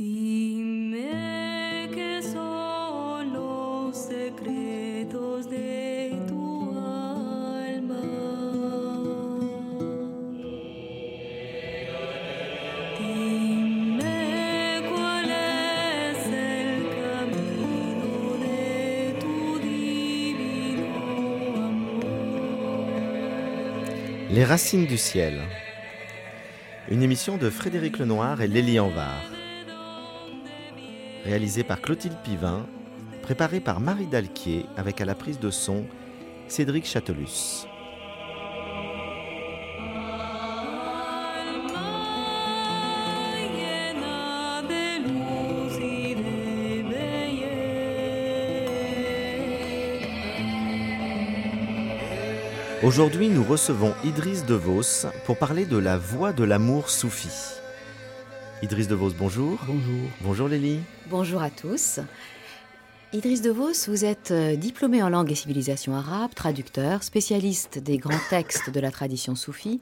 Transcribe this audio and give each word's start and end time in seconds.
Les 0.00 0.04
racines 24.44 24.86
du 24.86 24.96
ciel. 24.96 25.40
Une 26.88 27.02
émission 27.02 27.36
de 27.36 27.50
Frédéric 27.50 27.98
Lenoir 27.98 28.40
et 28.40 28.46
Lélie 28.46 28.78
Anvar. 28.78 29.37
Réalisée 31.28 31.62
par 31.62 31.82
Clotilde 31.82 32.16
Pivin, 32.24 32.64
préparée 33.20 33.60
par 33.60 33.80
Marie 33.80 34.06
Dalquier 34.06 34.64
avec 34.78 35.02
à 35.02 35.04
la 35.04 35.14
prise 35.14 35.38
de 35.38 35.50
son 35.50 35.84
Cédric 36.46 36.86
Châtelus. 36.86 37.66
Aujourd'hui, 52.82 53.28
nous 53.28 53.44
recevons 53.44 53.92
Idriss 54.02 54.46
DeVos 54.46 55.10
pour 55.26 55.36
parler 55.36 55.66
de 55.66 55.76
la 55.76 55.98
voie 55.98 56.32
de 56.32 56.44
l'amour 56.44 56.88
soufi. 56.88 57.57
Idriss 58.60 58.88
DeVos, 58.88 59.12
bonjour. 59.16 59.60
Bonjour. 59.68 60.10
Bonjour 60.20 60.48
Lélie. 60.48 60.80
Bonjour 61.08 61.40
à 61.42 61.48
tous. 61.48 62.00
Idriss 63.12 63.40
DeVos, 63.40 63.86
vous 63.86 64.04
êtes 64.04 64.32
euh, 64.32 64.56
diplômé 64.56 65.00
en 65.00 65.08
langue 65.08 65.30
et 65.30 65.36
civilisation 65.36 65.94
arabe, 65.94 66.34
traducteur, 66.34 67.04
spécialiste 67.04 67.78
des 67.78 67.98
grands 67.98 68.18
textes 68.30 68.70
de 68.70 68.80
la 68.80 68.90
tradition 68.90 69.36
soufie, 69.36 69.80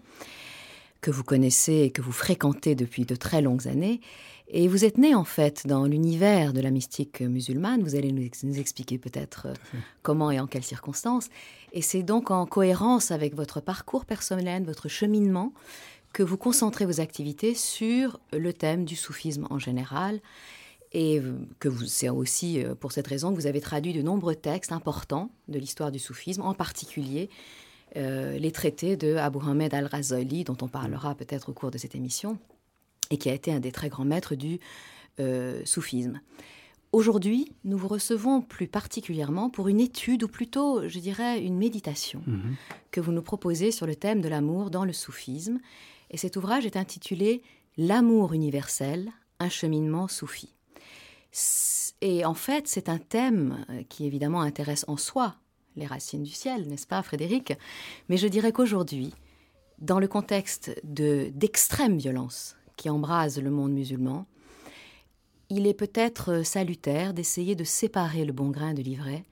que 1.01 1.11
vous 1.11 1.25
connaissez 1.25 1.85
et 1.85 1.91
que 1.91 2.03
vous 2.03 2.13
fréquentez 2.13 2.75
depuis 2.75 3.07
de 3.07 3.17
très 3.17 3.41
longues 3.41 3.67
années. 3.67 4.03
Et 4.49 4.69
vous 4.69 4.85
êtes 4.85 4.99
né 4.99 5.15
en 5.15 5.25
fait 5.25 5.67
dans 5.67 5.87
l'univers 5.87 6.53
de 6.53 6.61
la 6.61 6.71
mystique 6.71 7.23
musulmane. 7.23 7.83
Vous 7.83 7.97
allez 7.97 8.13
nous, 8.13 8.29
nous 8.43 8.59
expliquer 8.59 8.99
peut-être 8.99 9.47
euh, 9.47 9.79
comment 10.03 10.31
et 10.31 10.39
en 10.39 10.47
quelles 10.47 10.63
circonstances. 10.63 11.31
Et 11.73 11.81
c'est 11.81 12.03
donc 12.03 12.31
en 12.31 12.45
cohérence 12.45 13.11
avec 13.11 13.35
votre 13.35 13.61
parcours 13.61 14.05
personnel, 14.05 14.65
votre 14.65 14.89
cheminement, 14.89 15.53
que 16.13 16.23
vous 16.23 16.37
concentrez 16.37 16.87
vos 16.87 17.01
activités 17.01 17.55
sur 17.55 18.19
le 18.33 18.53
thème 18.53 18.85
du 18.85 18.97
soufisme 18.97 19.47
en 19.51 19.59
général 19.59 20.21
et 20.93 21.19
euh, 21.21 21.35
que 21.59 21.69
vous, 21.69 21.85
c'est 21.85 22.09
aussi 22.09 22.63
euh, 22.63 22.75
pour 22.75 22.93
cette 22.93 23.07
raison 23.07 23.31
que 23.31 23.37
vous 23.37 23.47
avez 23.47 23.61
traduit 23.61 23.93
de 23.93 24.03
nombreux 24.03 24.35
textes 24.35 24.73
importants 24.73 25.31
de 25.49 25.59
l'histoire 25.59 25.91
du 25.91 25.99
soufisme, 25.99 26.43
en 26.43 26.55
particulier 26.55 27.29
euh, 27.97 28.39
les 28.39 28.51
traités 28.53 28.97
de 28.97 29.17
Abu 29.17 29.39
Hamed 29.47 29.73
al-Razali, 29.75 30.45
dont 30.45 30.57
on 30.63 30.69
parlera 30.69 31.15
peut-être 31.15 31.51
au 31.51 31.53
cours 31.53 31.71
de 31.71 31.79
cette 31.79 31.95
émission, 31.95 32.39
et 33.11 33.19
qui 33.19 33.29
a 33.29 33.35
été 33.35 33.53
un 33.53 33.61
des 33.61 33.73
très 33.73 33.89
grands 33.89 34.05
maîtres 34.05 34.35
du 34.35 34.59
euh, 35.21 35.61
soufisme. 35.65 36.21
Aujourd'hui, 36.93 37.53
nous 37.65 37.77
vous 37.77 37.89
recevons 37.89 38.41
plus 38.41 38.69
particulièrement 38.69 39.51
pour 39.51 39.69
une 39.69 39.81
étude, 39.81 40.23
ou 40.25 40.29
plutôt, 40.29 40.89
je 40.89 40.99
dirais, 40.99 41.43
une 41.43 41.57
méditation 41.57 42.23
Mhm. 42.27 42.55
que 42.91 43.01
vous 43.01 43.13
nous 43.13 43.23
proposez 43.23 43.71
sur 43.71 43.87
le 43.87 43.97
thème 43.97 44.21
de 44.21 44.29
l'amour 44.29 44.71
dans 44.71 44.85
le 44.85 44.93
soufisme. 44.93 45.59
Et 46.11 46.17
cet 46.17 46.37
ouvrage 46.37 46.67
est 46.67 46.77
intitulé 46.77 47.43
L'amour 47.79 48.33
universel, 48.33 49.13
un 49.39 49.51
cheminement 49.51 50.09
soufi. 50.09 50.55
Et 52.01 52.25
en 52.25 52.35
fait, 52.35 52.69
c'est 52.69 52.89
un 52.89 52.99
thème 52.99 53.67
euh, 53.69 53.83
qui 53.89 54.07
évidemment 54.07 54.41
intéresse 54.41 54.85
en 54.89 54.97
soi 54.97 55.37
les 55.77 55.87
racines 55.87 56.23
du 56.23 56.31
ciel, 56.31 56.67
n'est-ce 56.69 56.87
pas, 56.87 57.03
Frédéric? 57.03 57.53
Mais 58.09 58.17
je 58.17 58.29
dirais 58.29 58.53
qu'aujourd'hui, 58.53 59.13
dans 59.79 59.99
le 59.99 60.09
contexte 60.09 60.75
de 60.85 61.31
d'extrême 61.35 61.99
violence 61.99 62.57
qui 62.77 62.89
embrase 62.89 63.39
le 63.39 63.51
monde 63.51 63.73
musulman, 63.73 64.27
il 65.51 65.67
est 65.67 65.75
peut-être 65.75 66.43
salutaire 66.45 67.13
d'essayer 67.13 67.55
de 67.55 67.65
séparer 67.65 68.25
le 68.25 68.33
bon 68.33 68.49
grain 68.49 68.73
de 68.73 68.83
l'ivraie, 68.83 69.25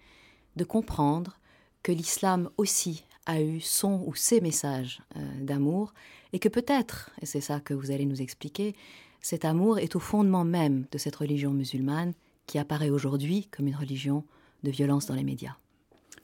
de 0.57 0.65
comprendre 0.65 1.39
que 1.83 1.93
l'islam 1.93 2.51
aussi 2.57 3.05
a 3.27 3.41
eu 3.41 3.61
son 3.61 4.05
ou 4.07 4.15
ses 4.15 4.41
messages 4.41 5.01
euh, 5.17 5.21
d'amour, 5.41 5.95
et 6.35 6.41
que 6.41 6.49
peut-être, 6.49 7.13
et 7.23 7.27
c'est 7.27 7.41
ça 7.41 7.61
que 7.61 7.75
vous 7.75 7.93
allez 7.93 8.07
nous 8.07 8.21
expliquer, 8.21 8.75
cet 9.21 9.45
amour 9.45 9.79
est 9.79 9.95
au 9.95 10.01
fondement 10.01 10.45
même 10.45 10.85
de 10.91 10.99
cette 10.99 11.15
religion 11.15 11.53
musulmane 11.53 12.13
qui 12.47 12.59
apparaît 12.59 12.91
aujourd'hui 12.91 13.47
comme 13.53 13.69
une 13.69 13.77
religion 13.77 14.25
de 14.65 14.73
violence 14.73 15.07
dans 15.07 15.15
les 15.15 15.23
médias. 15.23 15.55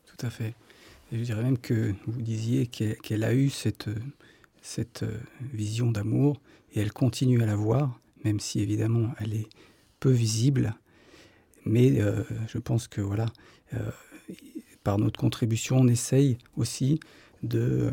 Tout 0.07 0.27
à 0.27 0.31
fait. 0.31 0.57
Je 1.13 1.19
dirais 1.19 1.45
même 1.45 1.59
que 1.59 1.95
vous 2.09 2.23
disiez 2.23 2.67
qu'elle 2.67 3.23
a 3.23 3.35
eu 3.35 3.51
cette, 3.51 3.89
cette 4.63 5.05
euh, 5.05 5.21
vision 5.53 5.93
d'amour 5.93 6.41
et 6.73 6.81
elle 6.81 6.93
continue 6.93 7.41
à 7.41 7.47
l'avoir, 7.47 8.01
même 8.25 8.41
si 8.41 8.59
évidemment 8.59 9.13
elle 9.21 9.33
est 9.33 9.49
peu 10.01 10.11
visible. 10.11 10.75
Mais 11.65 12.01
euh, 12.01 12.25
je 12.49 12.59
pense 12.59 12.89
que 12.89 13.01
voilà, 13.01 13.27
euh, 13.75 13.91
par 14.83 14.99
notre 14.99 15.21
contribution, 15.21 15.77
on 15.77 15.87
essaye 15.87 16.37
aussi 16.57 16.99
de 17.45 17.93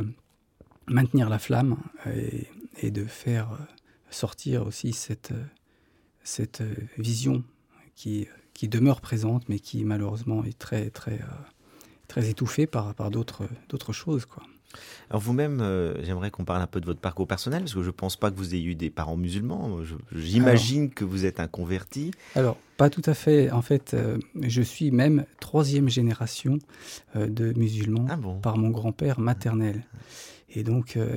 maintenir 0.88 1.30
la 1.30 1.40
flamme 1.40 1.78
et, 2.06 2.48
et 2.82 2.92
de 2.92 3.06
faire 3.06 3.52
euh, 3.54 3.64
sortir 4.10 4.66
aussi 4.66 4.94
cette, 4.94 5.32
euh, 5.32 5.44
cette 6.24 6.62
euh, 6.62 6.74
vision 6.98 7.44
qui, 7.96 8.28
qui 8.54 8.68
demeure 8.68 9.02
présente, 9.02 9.50
mais 9.50 9.60
qui 9.60 9.84
malheureusement 9.84 10.44
est 10.44 10.58
très, 10.58 10.90
très, 10.90 11.20
très 12.08 12.30
étouffée 12.30 12.68
par, 12.68 12.94
par 12.94 13.12
d'autres, 13.12 13.48
choses. 13.92 14.26
Quoi. 14.26 14.44
Alors 15.10 15.22
vous-même, 15.22 15.62
euh, 15.62 16.04
j'aimerais 16.04 16.32
qu'on 16.32 16.46
parle 16.46 16.62
un 16.62 16.68
peu 16.68 16.80
de 16.82 16.86
votre 16.86 17.00
parcours 17.00 17.28
personnel, 17.28 17.62
parce 17.62 17.74
que 17.74 17.82
je 17.82 17.88
ne 17.88 17.92
pense 17.92 18.16
pas 18.16 18.32
que 18.32 18.36
vous 18.36 18.54
ayez 18.54 18.66
eu 18.66 18.76
des 18.76 18.90
parents 18.90 19.18
musulmans. 19.18 19.80
J'imagine 20.14 20.90
que 20.90 21.06
vous 21.06 21.26
êtes 21.26 21.40
un 21.40 21.48
converti. 21.48 22.12
Alors, 22.36 22.58
pas 22.78 22.90
tout 22.90 23.02
à 23.06 23.14
fait. 23.14 23.52
En 23.52 23.62
fait, 23.62 23.94
euh, 23.94 24.18
je 24.42 24.62
suis 24.62 24.92
même 24.92 25.26
troisième 25.40 25.90
génération 25.90 26.60
euh, 27.16 27.28
de 27.28 27.54
musulmans 27.58 28.06
Ah 28.10 28.18
bon? 28.18 28.40
par 28.40 28.58
mon 28.58 28.70
grand-père 28.70 29.20
maternel. 29.20 29.84
Et 30.50 30.64
donc, 30.64 30.96
euh, 30.98 31.16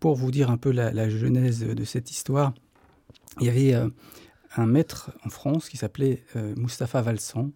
pour 0.00 0.16
vous 0.16 0.30
dire 0.30 0.50
un 0.50 0.58
peu 0.58 0.70
la, 0.70 0.92
la 0.92 1.08
genèse 1.08 1.60
de 1.60 1.84
cette 1.84 2.10
histoire, 2.10 2.52
il 3.40 3.46
y 3.46 3.50
avait 3.50 3.74
euh, 3.74 3.88
un 4.56 4.66
maître 4.66 5.12
en 5.24 5.30
France 5.30 5.68
qui 5.68 5.76
s'appelait 5.76 6.22
euh, 6.36 6.54
Mustapha 6.56 7.02
Valsan, 7.02 7.52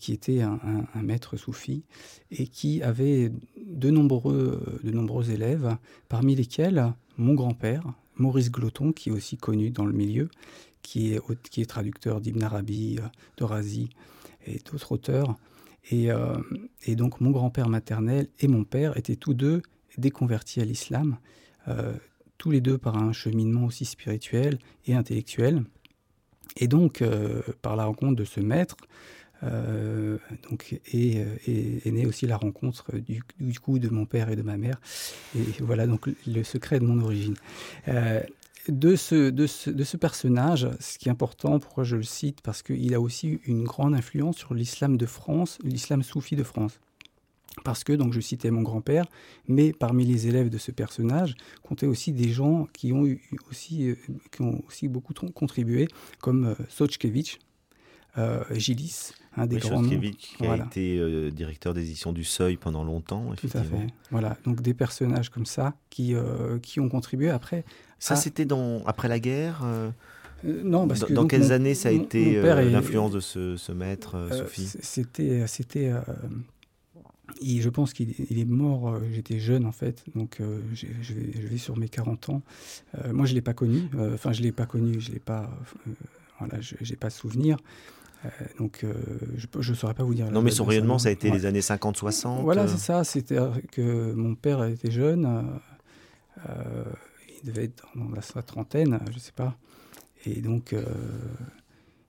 qui 0.00 0.12
était 0.12 0.40
un, 0.40 0.88
maître 1.00 1.36
soufi 1.36 1.84
et 2.32 2.48
qui 2.48 2.82
avait 2.82 3.30
de 3.64 3.90
nombreux, 3.90 4.80
de 4.82 4.90
nombreux 4.90 5.30
élèves, 5.30 5.76
parmi 6.08 6.34
lesquels 6.34 6.92
mon 7.16 7.34
grand-père, 7.34 7.84
Maurice 8.16 8.50
Gloton, 8.50 8.90
qui 8.90 9.10
est 9.10 9.12
aussi 9.12 9.36
connu 9.36 9.70
dans 9.70 9.84
le 9.86 9.92
milieu, 9.92 10.30
qui 10.82 11.12
est, 11.14 11.68
traducteur 11.68 12.20
d'Ibn 12.20 12.42
Arabi, 12.42 12.98
de 13.36 13.44
Razi 13.44 13.88
et 14.48 14.58
d'autres 14.68 14.90
auteurs. 14.90 15.36
Et 15.92 16.10
donc 16.96 17.20
mon 17.20 17.30
grand-père 17.30 17.68
maternel 17.68 18.26
et 18.40 18.48
mon 18.48 18.64
père 18.64 18.96
étaient 18.96 19.14
tous 19.14 19.34
deux 19.34 19.62
déconvertis 19.98 20.60
à 20.60 20.64
l'islam, 20.64 21.18
euh, 21.68 21.92
tous 22.38 22.50
les 22.50 22.60
deux 22.60 22.78
par 22.78 22.96
un 22.96 23.12
cheminement 23.12 23.64
aussi 23.64 23.84
spirituel 23.84 24.58
et 24.86 24.94
intellectuel. 24.94 25.64
Et 26.56 26.68
donc, 26.68 27.02
euh, 27.02 27.42
par 27.62 27.76
la 27.76 27.84
rencontre 27.84 28.16
de 28.16 28.24
ce 28.24 28.40
maître, 28.40 28.76
euh, 29.42 30.18
donc, 30.48 30.80
est, 30.92 31.26
est, 31.46 31.90
née 31.90 32.06
aussi 32.06 32.26
la 32.26 32.36
rencontre 32.36 32.92
du, 32.96 33.60
coup 33.60 33.78
de 33.78 33.88
mon 33.88 34.06
père 34.06 34.30
et 34.30 34.36
de 34.36 34.42
ma 34.42 34.56
mère. 34.56 34.80
Et 35.36 35.42
voilà 35.60 35.86
donc 35.86 36.08
le 36.26 36.42
secret 36.42 36.80
de 36.80 36.86
mon 36.86 37.00
origine. 37.02 37.34
De 38.68 38.96
ce, 38.96 39.30
de, 39.30 39.46
ce, 39.46 39.70
de 39.70 39.82
ce 39.82 39.96
personnage, 39.96 40.68
ce 40.78 40.98
qui 40.98 41.08
est 41.08 41.10
important, 41.10 41.58
pourquoi 41.58 41.84
je 41.84 41.96
le 41.96 42.02
cite, 42.02 42.42
parce 42.42 42.62
qu'il 42.62 42.92
a 42.94 43.00
aussi 43.00 43.40
une 43.46 43.64
grande 43.64 43.94
influence 43.94 44.36
sur 44.36 44.52
l'islam 44.52 44.98
de 44.98 45.06
France, 45.06 45.58
l'islam 45.64 46.02
soufi 46.02 46.36
de 46.36 46.42
France. 46.42 46.78
Parce 47.64 47.84
que, 47.84 47.92
donc 47.92 48.12
je 48.12 48.20
citais 48.20 48.50
mon 48.50 48.62
grand-père, 48.62 49.06
mais 49.46 49.72
parmi 49.72 50.04
les 50.04 50.26
élèves 50.28 50.48
de 50.50 50.58
ce 50.58 50.70
personnage, 50.70 51.34
comptaient 51.62 51.86
aussi 51.86 52.12
des 52.12 52.28
gens 52.28 52.66
qui 52.72 52.92
ont, 52.92 53.06
eu 53.06 53.20
aussi, 53.50 53.88
euh, 53.90 53.94
qui 54.32 54.42
ont 54.42 54.62
aussi 54.68 54.88
beaucoup 54.88 55.12
tr- 55.12 55.32
contribué, 55.32 55.88
comme 56.20 56.46
euh, 56.46 56.54
Sotchkevich, 56.68 57.38
euh, 58.16 58.42
Gilis, 58.54 59.12
un 59.36 59.46
des 59.46 59.56
Oui, 59.56 59.62
grands 59.62 59.82
noms. 59.82 60.00
Qui 60.00 60.36
Voilà. 60.40 60.64
a 60.64 60.66
été 60.66 60.98
euh, 60.98 61.30
directeur 61.30 61.74
des 61.74 61.82
éditions 61.82 62.12
du 62.12 62.24
Seuil 62.24 62.56
pendant 62.56 62.82
longtemps, 62.82 63.32
Tout 63.36 63.48
à 63.54 63.62
fait. 63.62 63.86
Voilà, 64.10 64.36
donc 64.44 64.60
des 64.62 64.74
personnages 64.74 65.28
comme 65.30 65.46
ça 65.46 65.74
qui, 65.90 66.14
euh, 66.14 66.58
qui 66.58 66.80
ont 66.80 66.88
contribué 66.88 67.28
après. 67.30 67.64
Ça, 68.00 68.16
c'était 68.16 68.44
dans 68.44 68.82
après 68.86 69.08
la 69.08 69.20
guerre 69.20 69.62
non, 70.44 70.86
parce 70.86 71.00
Dans, 71.00 71.06
que 71.08 71.12
dans 71.14 71.22
donc, 71.22 71.30
quelles 71.30 71.40
mon- 71.42 71.50
années 71.50 71.74
ça 71.74 71.88
a 71.88 71.92
mon- 71.92 72.02
été 72.04 72.34
est- 72.34 72.70
l'influence 72.70 73.10
de 73.10 73.18
ce, 73.18 73.56
ce 73.56 73.72
maître 73.72 74.28
c- 74.54 74.78
C'était, 74.82 75.44
c'était, 75.48 75.92
je 77.42 77.68
pense 77.68 77.92
qu'il 77.92 78.14
il 78.30 78.38
est 78.38 78.44
mort. 78.44 78.88
euh, 78.88 79.00
J'étais 79.12 79.38
jeune 79.38 79.64
en 79.66 79.72
fait, 79.72 80.04
donc 80.14 80.40
euh, 80.40 80.60
je 80.74 80.86
vais, 81.14 81.32
je 81.40 81.46
vais 81.46 81.58
sur 81.58 81.76
mes 81.76 81.88
40 81.88 82.28
ans. 82.30 82.42
Euh, 82.96 83.12
moi, 83.12 83.26
je 83.26 83.34
l'ai 83.34 83.40
pas 83.42 83.54
connu. 83.54 83.82
Enfin, 84.14 84.32
je 84.32 84.42
l'ai 84.42 84.52
pas 84.52 84.66
connu. 84.66 85.00
Je 85.00 85.12
l'ai 85.12 85.18
pas. 85.20 85.50
voilà, 86.38 86.60
je 86.60 86.74
n'ai 86.88 86.96
pas 86.96 87.10
souvenir. 87.10 87.56
Donc, 88.58 88.84
je 89.36 89.70
ne 89.70 89.76
saurais 89.76 89.94
pas 89.94 90.02
vous 90.02 90.14
dire. 90.14 90.28
Non, 90.32 90.42
mais 90.42 90.50
son 90.50 90.64
rayonnement, 90.64 90.98
ça 90.98 91.08
a 91.08 91.12
été 91.12 91.30
Ouais. 91.30 91.36
les 91.36 91.46
années 91.46 91.60
50-60 91.60 92.42
Voilà, 92.42 92.66
c'est 92.66 92.76
ça. 92.78 93.04
C'était 93.04 93.38
que 93.70 94.12
mon 94.12 94.34
père 94.34 94.64
était 94.64 94.90
jeune. 94.90 95.48
il 96.46 97.46
devait 97.46 97.64
être 97.64 97.86
dans 97.94 98.08
la 98.10 98.42
trentaine, 98.42 98.98
je 99.10 99.14
ne 99.14 99.18
sais 99.20 99.32
pas. 99.32 99.56
Et 100.26 100.40
donc, 100.40 100.74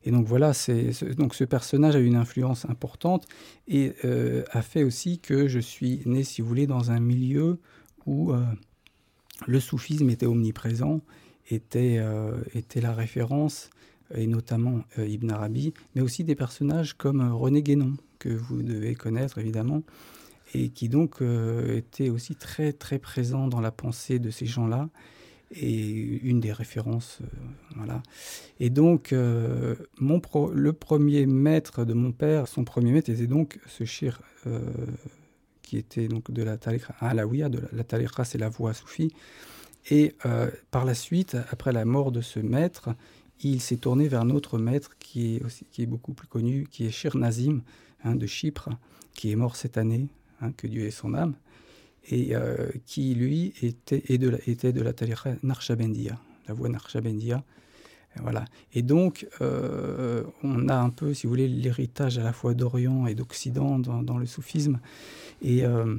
et 0.04 0.12
donc 0.12 0.26
voilà, 0.28 0.54
ce- 0.54 1.44
personnage 1.46 1.96
a 1.96 2.00
eu 2.00 2.06
une 2.06 2.16
influence 2.16 2.66
importante 2.66 3.28
et 3.68 3.94
euh, 4.06 4.44
a 4.52 4.62
fait 4.62 4.84
aussi 4.84 5.20
que 5.20 5.48
je 5.48 5.60
suis 5.60 6.02
né, 6.06 6.24
si 6.24 6.42
vous 6.42 6.48
voulez, 6.48 6.68
dans 6.68 6.92
un 6.92 7.00
milieu 7.00 7.60
où 8.06 8.32
euh, 8.32 8.44
le 9.48 9.60
soufisme 9.60 10.10
était 10.10 10.26
omniprésent, 10.26 11.02
était, 11.50 11.98
euh, 12.00 12.38
était 12.54 12.82
la 12.82 12.94
référence, 12.94 13.70
et 14.16 14.26
notamment 14.26 14.82
Ibn 14.98 15.30
Arabi, 15.30 15.74
mais 15.94 16.02
aussi 16.02 16.24
des 16.24 16.34
personnages 16.36 16.94
comme 16.94 17.22
René 17.32 17.62
Guénon, 17.62 17.94
que 18.18 18.30
vous 18.30 18.64
devez 18.64 18.96
connaître 18.96 19.38
évidemment, 19.38 19.84
et 20.56 20.70
qui 20.70 20.90
donc 20.90 21.22
était 21.22 22.10
aussi 22.10 22.36
très 22.36 22.74
très 22.74 22.98
présent 22.98 23.48
dans 23.48 23.62
la 23.62 23.72
pensée 23.72 24.18
de 24.18 24.32
ces 24.32 24.48
gens-là, 24.48 24.90
et 25.52 25.90
une 26.24 26.40
des 26.40 26.52
références, 26.52 27.20
euh, 27.22 27.28
voilà. 27.76 28.04
Et 28.60 28.70
donc, 28.70 29.14
euh, 29.14 29.76
mon 30.00 30.20
pro- 30.20 30.52
le 30.52 30.74
premier 30.74 31.26
maître 31.26 31.86
de 31.86 31.94
mon 31.94 32.12
père, 32.12 32.48
son 32.48 32.64
premier 32.64 32.92
maître 32.92 33.10
était 33.10 33.28
donc 33.28 33.60
ce 33.68 33.84
shir 33.84 34.22
euh, 34.46 34.60
qui 35.62 35.78
était 35.78 36.08
donc 36.08 36.32
de 36.32 36.44
la 36.44 36.58
tariqa 36.58 36.94
alawiya, 37.00 37.50
de 37.50 37.60
la, 37.60 37.68
la 37.72 37.84
tariqa 37.84 38.24
c'est 38.26 38.38
la 38.38 38.50
voie 38.50 38.74
soufie. 38.74 39.12
Et 39.92 40.14
par 40.70 40.86
la 40.86 40.94
suite, 40.94 41.38
après 41.50 41.72
la 41.72 41.84
mort 41.86 42.12
de 42.12 42.22
ce 42.22 42.40
maître, 42.40 42.90
il 43.42 43.60
s'est 43.62 43.78
tourné 43.78 44.08
vers 44.08 44.22
un 44.22 44.30
autre 44.30 44.60
maître 44.60 44.98
qui 45.00 45.38
est, 45.38 45.44
aussi, 45.44 45.66
qui 45.72 45.82
est 45.82 45.88
beaucoup 45.88 46.14
plus 46.14 46.28
connu, 46.28 46.68
qui 46.70 46.86
est 46.86 46.92
Shir 46.92 47.16
Nazim 47.18 47.62
hein, 48.04 48.14
de 48.14 48.28
Chypre, 48.28 48.70
qui 49.14 49.32
est 49.32 49.36
mort 49.36 49.56
cette 49.56 49.78
année, 49.78 50.08
hein, 50.42 50.52
que 50.52 50.68
Dieu 50.68 50.84
ait 50.86 50.92
son 50.92 51.14
âme, 51.16 51.34
et 52.08 52.36
euh, 52.36 52.70
qui 52.86 53.14
lui 53.14 53.54
était, 53.62 54.18
de 54.18 54.30
la, 54.30 54.38
était 54.48 54.74
de 54.74 54.82
la 54.82 54.94
tariqa 54.94 55.36
la 56.48 56.54
voie 56.54 56.70
Voilà. 58.22 58.46
Et 58.74 58.82
donc, 58.82 59.28
euh, 59.42 60.24
on 60.44 60.68
a 60.68 60.76
un 60.76 60.90
peu, 60.90 61.14
si 61.14 61.28
vous 61.28 61.32
voulez, 61.32 61.48
l'héritage 61.48 62.18
à 62.18 62.24
la 62.24 62.34
fois 62.34 62.54
d'Orient 62.54 63.06
et 63.06 63.14
d'Occident 63.14 63.78
dans, 63.78 64.18
le 64.18 64.26
soufisme. 64.26 64.80
Et, 65.42 65.64
euh, 65.64 65.96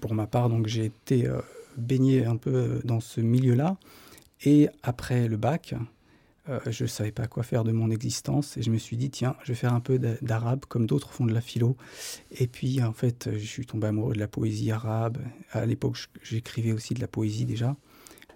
pour 0.00 0.14
ma 0.14 0.26
part, 0.26 0.48
donc, 0.48 0.68
j'ai 0.68 0.84
été 0.84 1.28
baigné 1.76 2.24
un 2.24 2.36
peu 2.36 2.80
dans 2.84 3.00
ce 3.00 3.20
milieu-là. 3.20 3.76
Et 4.44 4.68
après 4.82 5.26
le 5.26 5.36
bac, 5.36 5.74
euh, 6.48 6.60
je 6.70 6.84
ne 6.84 6.88
savais 6.88 7.12
pas 7.12 7.26
quoi 7.26 7.42
faire 7.42 7.64
de 7.64 7.72
mon 7.72 7.90
existence. 7.90 8.56
Et 8.56 8.62
je 8.62 8.70
me 8.70 8.78
suis 8.78 8.96
dit, 8.96 9.10
tiens, 9.10 9.36
je 9.42 9.52
vais 9.52 9.56
faire 9.56 9.74
un 9.74 9.80
peu 9.80 9.98
d'a- 9.98 10.16
d'arabe, 10.22 10.64
comme 10.68 10.86
d'autres 10.86 11.10
font 11.10 11.26
de 11.26 11.34
la 11.34 11.40
philo. 11.40 11.76
Et 12.32 12.46
puis, 12.46 12.82
en 12.82 12.92
fait, 12.92 13.28
je 13.32 13.44
suis 13.46 13.66
tombé 13.66 13.88
amoureux 13.88 14.14
de 14.14 14.18
la 14.18 14.28
poésie 14.28 14.70
arabe. 14.70 15.18
À 15.52 15.66
l'époque, 15.66 15.96
j'écrivais 16.22 16.72
aussi 16.72 16.94
de 16.94 17.00
la 17.00 17.08
poésie 17.08 17.44
déjà. 17.44 17.76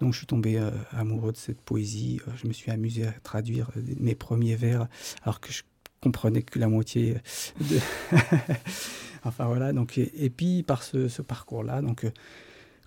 Donc 0.01 0.13
je 0.13 0.17
suis 0.17 0.27
tombé 0.27 0.57
euh, 0.57 0.71
amoureux 0.91 1.31
de 1.31 1.37
cette 1.37 1.61
poésie. 1.61 2.19
Euh, 2.27 2.31
Je 2.35 2.47
me 2.47 2.53
suis 2.53 2.71
amusé 2.71 3.05
à 3.05 3.11
traduire 3.11 3.69
euh, 3.77 3.81
mes 3.99 4.15
premiers 4.15 4.55
vers, 4.55 4.87
alors 5.23 5.39
que 5.39 5.51
je 5.51 5.63
comprenais 6.01 6.41
que 6.41 6.59
la 6.59 6.67
moitié 6.67 7.17
enfin 9.23 9.45
voilà. 9.45 9.71
Donc 9.71 9.97
et, 9.97 10.29
puis 10.29 10.63
par 10.63 10.83
ce, 10.83 11.21
parcours-là, 11.21 11.81
donc 11.81 12.05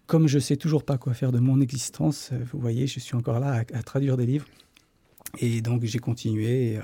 comme 0.06 0.28
je 0.28 0.38
sais 0.38 0.56
toujours 0.56 0.84
pas 0.84 0.98
quoi 0.98 1.14
faire 1.14 1.32
de 1.32 1.38
mon 1.38 1.60
existence, 1.60 2.32
vous 2.52 2.58
voyez, 2.58 2.86
je 2.86 3.00
suis 3.00 3.16
encore 3.16 3.40
là 3.40 3.64
à 3.72 3.82
traduire 3.82 4.18
des 4.18 4.26
livres. 4.26 4.46
Et 5.38 5.60
donc 5.60 5.84
j'ai 5.84 5.98
continué. 5.98 6.72
Et, 6.72 6.78
euh, 6.78 6.82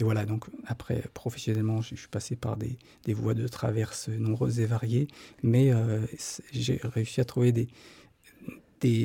et 0.00 0.04
voilà, 0.04 0.24
donc 0.24 0.46
après, 0.66 1.04
professionnellement, 1.12 1.82
je 1.82 1.94
suis 1.94 2.08
passé 2.08 2.34
par 2.34 2.56
des, 2.56 2.78
voies 3.12 3.34
de 3.34 3.46
traverse 3.46 4.08
nombreuses 4.08 4.58
et 4.58 4.64
variées, 4.64 5.08
mais 5.42 5.72
euh, 5.72 6.06
j'ai 6.52 6.80
réussi 6.82 7.20
à 7.20 7.26
trouver 7.26 7.52
des, 7.52 7.68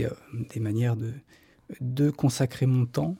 euh, 0.06 0.60
manières 0.62 0.95
de 1.81 2.10
consacrer 2.12 2.66
mon 2.66 2.86
temps, 2.86 3.18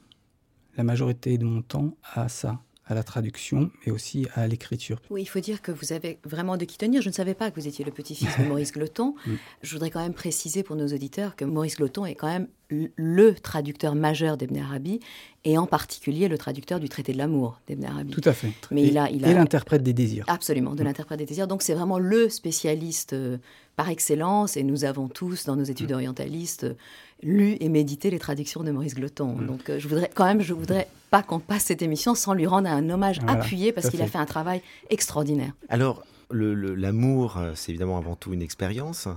la 0.78 0.84
majorité 0.84 1.36
de 1.36 1.44
mon 1.44 1.60
temps, 1.60 1.94
à 2.14 2.30
ça, 2.30 2.62
à 2.86 2.94
la 2.94 3.02
traduction, 3.02 3.70
mais 3.84 3.92
aussi 3.92 4.26
à 4.34 4.46
l'écriture. 4.46 5.00
Oui, 5.10 5.22
il 5.22 5.26
faut 5.26 5.40
dire 5.40 5.60
que 5.60 5.72
vous 5.72 5.92
avez 5.92 6.18
vraiment 6.24 6.56
de 6.56 6.64
qui 6.64 6.78
tenir. 6.78 7.02
Je 7.02 7.08
ne 7.08 7.14
savais 7.14 7.34
pas 7.34 7.50
que 7.50 7.60
vous 7.60 7.66
étiez 7.66 7.84
le 7.84 7.90
petit-fils 7.90 8.28
de 8.38 8.44
Maurice 8.48 8.72
Gloton. 8.72 9.14
Mm. 9.26 9.32
Je 9.62 9.72
voudrais 9.72 9.90
quand 9.90 10.00
même 10.02 10.14
préciser 10.14 10.62
pour 10.62 10.76
nos 10.76 10.86
auditeurs 10.86 11.34
que 11.34 11.44
Maurice 11.44 11.76
Gloton 11.76 12.06
est 12.06 12.14
quand 12.14 12.28
même 12.28 12.46
le 12.68 13.34
traducteur 13.34 13.94
majeur 13.94 14.36
d'Ebn 14.36 14.56
Arabi, 14.58 14.98
et 15.44 15.56
en 15.56 15.66
particulier 15.66 16.26
le 16.26 16.36
traducteur 16.36 16.80
du 16.80 16.88
traité 16.88 17.12
de 17.12 17.18
l'amour 17.18 17.60
d'Ebn 17.68 17.84
Arabi. 17.84 18.12
Tout 18.12 18.28
à 18.28 18.32
fait. 18.32 18.50
Mais 18.72 18.82
et, 18.82 18.88
il 18.88 18.98
a- 18.98 19.08
il 19.10 19.22
et 19.24 19.26
a- 19.28 19.34
l'interprète 19.34 19.84
des 19.84 19.92
désirs. 19.92 20.24
Absolument, 20.26 20.74
de 20.74 20.82
l'interprète 20.82 21.18
des 21.20 21.26
désirs. 21.26 21.46
Donc 21.46 21.62
c'est 21.62 21.74
vraiment 21.74 22.00
le 22.00 22.28
spécialiste 22.28 23.12
euh, 23.12 23.38
par 23.76 23.88
excellence, 23.88 24.56
et 24.56 24.64
nous 24.64 24.84
avons 24.84 25.06
tous, 25.08 25.44
dans 25.44 25.54
nos 25.54 25.62
études 25.64 25.92
orientalistes, 25.92 26.64
euh, 26.64 26.74
lu 27.22 27.56
et 27.60 27.68
médité 27.68 28.10
les 28.10 28.18
traductions 28.18 28.62
de 28.62 28.70
Maurice 28.70 28.94
Gloton. 28.94 29.32
Donc 29.40 29.70
euh, 29.70 29.78
je 29.78 29.88
voudrais 29.88 30.10
quand 30.14 30.24
même, 30.26 30.40
je 30.42 30.52
voudrais 30.52 30.86
pas 31.10 31.22
qu'on 31.22 31.38
passe 31.40 31.64
cette 31.64 31.82
émission 31.82 32.14
sans 32.14 32.34
lui 32.34 32.46
rendre 32.46 32.68
un 32.68 32.90
hommage 32.90 33.20
Voilà, 33.20 33.40
appuyé, 33.42 33.72
parce 33.72 33.88
qu'il 33.90 34.02
a 34.02 34.06
fait. 34.06 34.18
un 34.18 34.26
travail 34.26 34.60
extraordinaire. 34.90 35.52
Alors, 35.68 36.04
l'amour, 36.30 37.36
euh, 37.38 37.52
c'est 37.54 37.70
évidemment 37.72 37.98
avant 37.98 38.16
tout 38.16 38.32
une 38.32 38.42
expérience. 38.42 39.08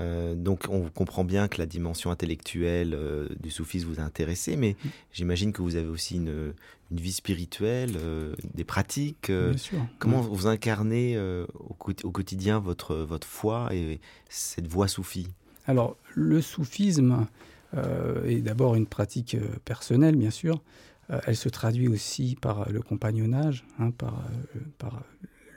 Euh, 0.00 0.34
donc, 0.34 0.64
on 0.68 0.88
comprend 0.88 1.24
bien 1.24 1.46
que 1.48 1.58
la 1.58 1.66
dimension 1.66 2.10
intellectuelle 2.10 2.94
euh, 2.94 3.28
du 3.40 3.50
soufisme 3.50 3.86
vous 3.88 4.00
a 4.00 4.02
intéressé, 4.02 4.56
mais 4.56 4.74
j'imagine 5.12 5.52
que 5.52 5.62
vous 5.62 5.76
avez 5.76 5.86
aussi 5.88 6.16
une, 6.16 6.52
une 6.90 6.96
vie 6.96 7.12
spirituelle, 7.12 7.92
euh, 7.96 8.34
des 8.54 8.64
pratiques. 8.64 9.30
euh, 9.30 9.50
Bien 9.50 9.58
sûr. 9.58 9.78
comment 9.98 10.20
vous 10.20 10.46
incarnez 10.48 11.16
euh, 11.16 11.46
au, 11.54 11.76
au 12.02 12.10
quotidien 12.10 12.58
votre, 12.58 12.96
votre 12.96 13.26
foi 13.26 13.68
et 13.72 14.00
cette 14.28 14.66
voie 14.66 14.88
soufie? 14.88 15.28
Alors, 15.66 15.96
le 16.14 16.40
soufisme 16.40 17.26
euh, 17.74 18.24
est 18.24 18.40
d'abord 18.40 18.74
une 18.76 18.86
pratique 18.86 19.34
euh, 19.34 19.46
personnelle, 19.64 20.16
bien 20.16 20.30
sûr. 20.30 20.62
Euh, 21.10 21.20
elle 21.26 21.36
se 21.36 21.48
traduit 21.48 21.88
aussi 21.88 22.36
par 22.40 22.70
le 22.70 22.80
compagnonnage, 22.80 23.64
hein, 23.78 23.90
par, 23.90 24.24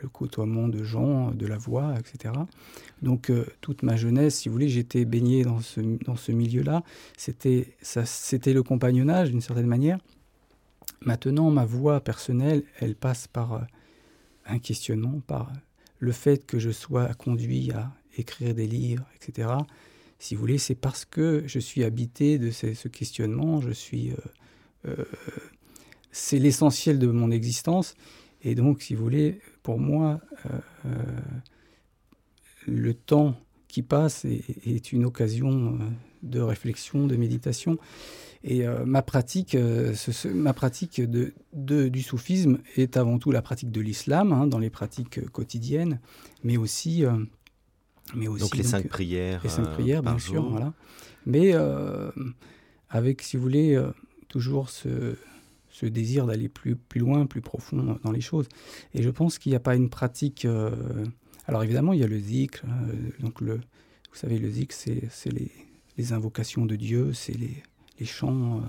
le 0.02 0.08
côtoiement 0.08 0.70
de 0.70 0.82
gens, 0.82 1.32
de 1.32 1.46
la 1.46 1.58
voix, 1.58 1.94
etc. 2.00 2.34
Donc, 3.02 3.34
toute 3.60 3.84
ma 3.84 3.98
jeunesse, 3.98 4.36
si 4.36 4.48
vous 4.48 4.54
voulez, 4.54 4.70
j'étais 4.70 5.04
baigné 5.04 5.44
dans 5.44 5.60
ce, 5.60 5.82
dans 6.06 6.16
ce 6.16 6.32
milieu-là. 6.32 6.84
C'était 7.18 8.54
le 8.54 8.64
compagnonnage, 8.64 9.32
d'une 9.32 9.42
certaine 9.42 9.68
manière. 9.68 9.98
Maintenant, 11.02 11.52
ma 11.52 11.66
voix 11.66 12.00
personnelle, 12.00 12.64
elle 12.80 12.96
passe 12.96 13.28
par 13.28 13.68
un 14.45 14.60
questionnement, 14.60 15.19
par 15.28 15.52
le 15.98 16.14
fait 16.14 16.45
que 16.45 16.60
je 16.60 16.72
sois 16.72 17.14
conduit 17.16 17.72
à 17.74 17.92
écrire 18.18 18.56
des 18.56 18.68
livres, 18.68 19.06
etc. 19.18 19.50
Si 20.19 20.35
vous 20.35 20.42
voulez, 20.42 20.57
c'est 20.57 20.76
parce 20.76 21.06
que 21.06 21.44
je 21.47 21.59
suis 21.59 21.85
habité 21.85 22.38
de 22.38 22.52
ce, 22.52 22.88
questionnement, 22.90 23.61
je 23.61 23.71
suis, 23.71 24.11
euh, 24.11 24.16
euh, 24.90 25.06
c'est 26.11 26.40
l'essentiel 26.40 26.99
de 26.99 27.07
mon 27.07 27.31
existence, 27.31 27.95
et 28.44 28.54
donc, 28.54 28.81
si 28.81 28.95
vous 28.95 29.04
voulez, 29.04 29.40
pour 29.64 29.80
moi, 29.80 30.19
euh, 30.85 30.90
le 32.68 32.94
temps 32.94 33.35
qui 33.69 33.81
passe 33.81 34.26
est, 34.26 34.92
une 34.92 35.06
occasion 35.06 35.80
de 36.23 36.40
réflexion, 36.40 37.07
de 37.07 37.16
méditation. 37.16 37.78
Et 38.44 38.64
ma 38.85 39.02
pratique, 39.02 39.57
ma 40.33 40.54
pratique 40.54 41.02
du 41.02 42.02
soufisme 42.02 42.59
est 42.78 42.95
avant 42.95 43.19
tout 43.19 43.31
la 43.31 43.42
pratique 43.42 43.71
de 43.71 43.81
l'islam, 43.81 44.31
hein, 44.31 44.47
dans 44.47 44.57
les 44.57 44.69
pratiques 44.69 45.30
quotidiennes, 45.31 45.99
mais 46.44 46.56
aussi, 46.56 47.04
mais 48.16 48.28
aussi 48.28 48.44
Donc, 48.44 48.56
les 48.56 48.63
donc, 48.63 48.71
cinq 48.71 48.87
prières. 48.87 49.42
les 49.44 49.49
cinq 49.49 49.68
euh, 49.68 49.73
prières, 49.73 50.01
bien 50.04 50.19
sûr, 50.19 50.44
voilà. 50.49 50.73
Mais 51.25 51.51
euh, 51.54 52.11
avec, 52.89 53.21
si 53.21 53.37
vous 53.37 53.44
voulez, 53.44 53.75
euh, 53.75 53.92
toujours 54.28 54.69
ce, 54.69 55.16
ce 55.69 55.85
désir 55.85 56.25
d'aller 56.25 56.49
plus, 56.49 56.75
plus 56.75 56.99
loin, 56.99 57.25
plus 57.25 57.42
profond 57.42 57.99
dans 58.04 58.11
les 58.11 58.21
choses. 58.21 58.47
Et 58.94 59.01
je 59.01 59.09
pense 59.09 59.37
qu'il 59.37 59.51
n'y 59.51 59.56
a 59.56 59.59
pas 59.61 59.75
une 59.75 59.89
pratique. 59.89 60.45
euh, 60.45 60.71
alors 61.47 61.63
évidemment, 61.63 61.94
il 61.94 61.99
y 61.99 62.04
a 62.04 62.07
le 62.07 62.18
euh, 62.18 62.59
donc 63.19 63.42
le, 63.42 63.56
vous 63.56 64.16
savez, 64.16 64.39
le 64.39 64.49
zikr, 64.49 64.73
c'est 64.73 65.31
les, 65.31 65.51
les 65.97 66.13
invocations 66.13 66.66
de 66.66 66.75
Dieu, 66.75 67.13
c'est 67.13 67.37
les, 67.37 67.63
les 67.99 68.06
chants, 68.06 68.57
euh, 68.57 68.61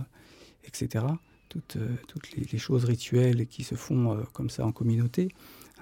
etc. 0.64 1.04
Toutes, 1.48 1.76
euh, 1.76 1.88
toutes 2.08 2.32
les, 2.32 2.44
les 2.50 2.58
choses 2.58 2.84
rituelles 2.84 3.46
qui 3.46 3.64
se 3.64 3.74
font 3.74 4.12
euh, 4.12 4.22
comme 4.32 4.50
ça 4.50 4.64
en 4.66 4.72
communauté. 4.72 5.28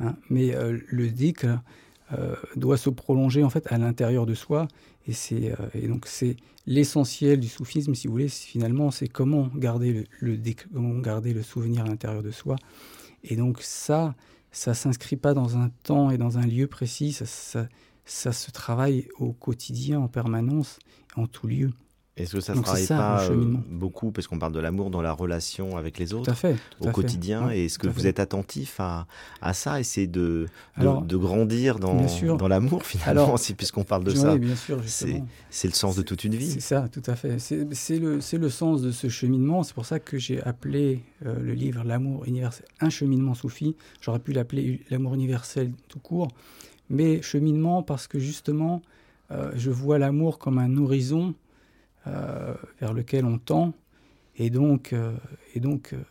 hein. 0.01 0.17
Mais 0.31 0.55
euh, 0.55 0.79
le 0.89 1.09
zikr 1.09 1.61
euh, 2.13 2.35
doit 2.57 2.79
se 2.79 2.89
prolonger 2.91 3.45
en 3.45 3.51
fait 3.51 3.71
à 3.71 3.79
l'intérieur 3.79 4.25
de 4.25 4.35
soi. 4.35 4.69
Et, 5.07 5.13
c'est, 5.13 5.53
euh, 5.53 5.69
et 5.75 5.89
donc 5.89 6.07
c'est 6.07 6.37
l'essentiel 6.67 7.41
du 7.41 7.49
soufisme, 7.49 7.95
si 7.95 8.07
vous 8.07 8.13
voulez, 8.13 8.29
finalement, 8.29 8.91
c'est 8.91 9.09
comment 9.09 9.49
garder 9.55 10.07
le, 10.21 10.39
comment 10.73 10.99
garder 10.99 11.33
le 11.33 11.43
souvenir 11.43 11.85
à 11.85 11.89
l'intérieur 11.89 12.23
de 12.23 12.31
soi. 12.31 12.57
Et 13.25 13.37
donc 13.37 13.61
ça, 13.61 14.15
ça 14.53 14.75
s'inscrit 14.75 15.17
pas 15.17 15.35
dans 15.35 15.57
un 15.57 15.71
temps 15.83 16.11
et 16.11 16.19
dans 16.19 16.39
un 16.39 16.47
lieu 16.47 16.67
précis, 16.67 17.13
ça, 17.13 17.27
ça, 17.27 17.69
ça 18.05 18.33
se 18.33 18.51
travaille 18.51 19.09
au 19.19 19.33
quotidien, 19.33 20.01
en 20.01 20.09
permanence, 20.09 20.79
en 21.17 21.27
tout 21.27 21.47
lieu. 21.47 21.71
Est-ce 22.23 22.33
que 22.35 22.41
ça 22.41 22.55
ne 22.55 22.61
travaille 22.63 22.81
c'est 22.83 22.89
ça, 22.89 22.97
pas 22.99 23.25
euh, 23.31 23.55
beaucoup, 23.71 24.11
parce 24.11 24.27
qu'on 24.27 24.39
parle 24.39 24.53
de 24.53 24.61
l'amour 24.61 24.91
dans 24.91 25.01
la 25.03 25.13
relation 25.13 25.77
avec 25.77 25.99
les 25.99 26.09
Tout 26.09 26.17
autres 26.17 26.31
à 26.31 26.35
fait. 26.35 26.55
tout 26.79 26.85
au 26.85 26.89
à 26.89 26.93
quotidien 26.93 27.51
Et 27.51 27.67
est-ce 27.67 27.79
que 27.79 27.87
vous 27.89 28.01
fait. 28.01 28.09
êtes 28.09 28.21
attentif 28.21 28.81
à, 28.81 29.07
à 29.41 29.53
ça 29.55 29.81
Essayer 29.81 30.07
de, 30.07 30.21
de, 30.21 30.49
Alors, 30.77 31.03
de 31.03 31.17
grandir 31.17 31.79
dans, 31.79 31.95
l'amour, 32.49 32.83
finalement, 32.85 33.35
puisqu'on 33.57 33.85
parle 33.85 34.05
de 34.05 34.11
Oui, 34.13 34.17
ça? 34.17 34.37
bien 34.39 34.57
sûr, 34.57 34.83
justement. 34.83 35.27
C'est 35.51 35.69
le 35.69 35.75
sens 35.75 35.97
de 35.97 36.03
toute 36.03 36.25
une 36.25 36.33
C'est 36.33 36.39
vie. 36.39 36.61
ça, 36.61 36.89
tout 36.89 37.03
à 37.07 37.17
fait. 37.17 37.39
C'est 37.39 37.67
c'est 37.75 37.99
le, 37.99 38.21
c'est 38.21 38.39
le 38.39 38.49
sens 38.51 38.83
de 38.83 38.91
ce 38.91 39.09
cheminement. 39.09 39.63
C'est 39.63 39.75
pour 39.75 39.87
ça 39.87 39.99
que 40.01 40.19
j'ai 40.19 40.43
appelé 40.43 41.03
euh, 41.27 41.39
le 41.41 41.53
livre 41.55 41.83
L'amour 41.85 42.25
universel, 42.27 42.67
un 42.81 42.91
cheminement 42.91 43.35
soufi. 43.35 43.77
J'aurais 44.01 44.19
pu 44.19 44.33
l'appeler 44.33 44.81
L'amour 44.91 45.15
universel 45.15 45.73
tout 45.89 45.99
court. 46.01 46.29
Mais 46.91 47.21
cheminement 47.23 47.83
parce 47.83 48.07
que 48.07 48.19
justement, 48.19 48.81
euh, 49.31 49.51
je 49.57 49.71
vois 49.71 49.99
l'amour 49.99 50.39
comme 50.39 50.59
un 50.59 50.77
horizon 50.79 51.35
euh, 52.07 52.55
vers 52.81 52.93
lequel 52.93 53.25
on 53.25 53.39
tend. 53.39 53.75
Et 54.37 54.51
donc, 54.51 54.93
euh, 54.93 55.17
et 55.55 55.61
donc 55.61 55.93
euh, 55.93 56.03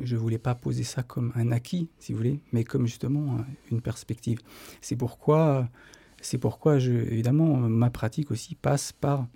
je 0.00 0.14
ne 0.14 0.20
voulais 0.20 0.38
pas 0.38 0.54
poser 0.54 0.84
ça 0.84 1.02
comme 1.02 1.32
un 1.34 1.52
acquis, 1.52 1.88
si 1.98 2.12
vous 2.12 2.18
voulez, 2.18 2.40
mais 2.52 2.64
comme 2.64 2.86
justement 2.86 3.38
une 3.70 3.80
perspective. 3.80 4.38
C'est 4.80 4.96
pourquoi, 4.96 5.68
c'est 6.20 6.38
pourquoi 6.38 6.78
je, 6.78 6.92
évidemment, 6.92 7.56
ma 7.56 7.90
pratique 7.90 8.30
aussi 8.30 8.54
passe 8.54 8.92
par 8.92 9.26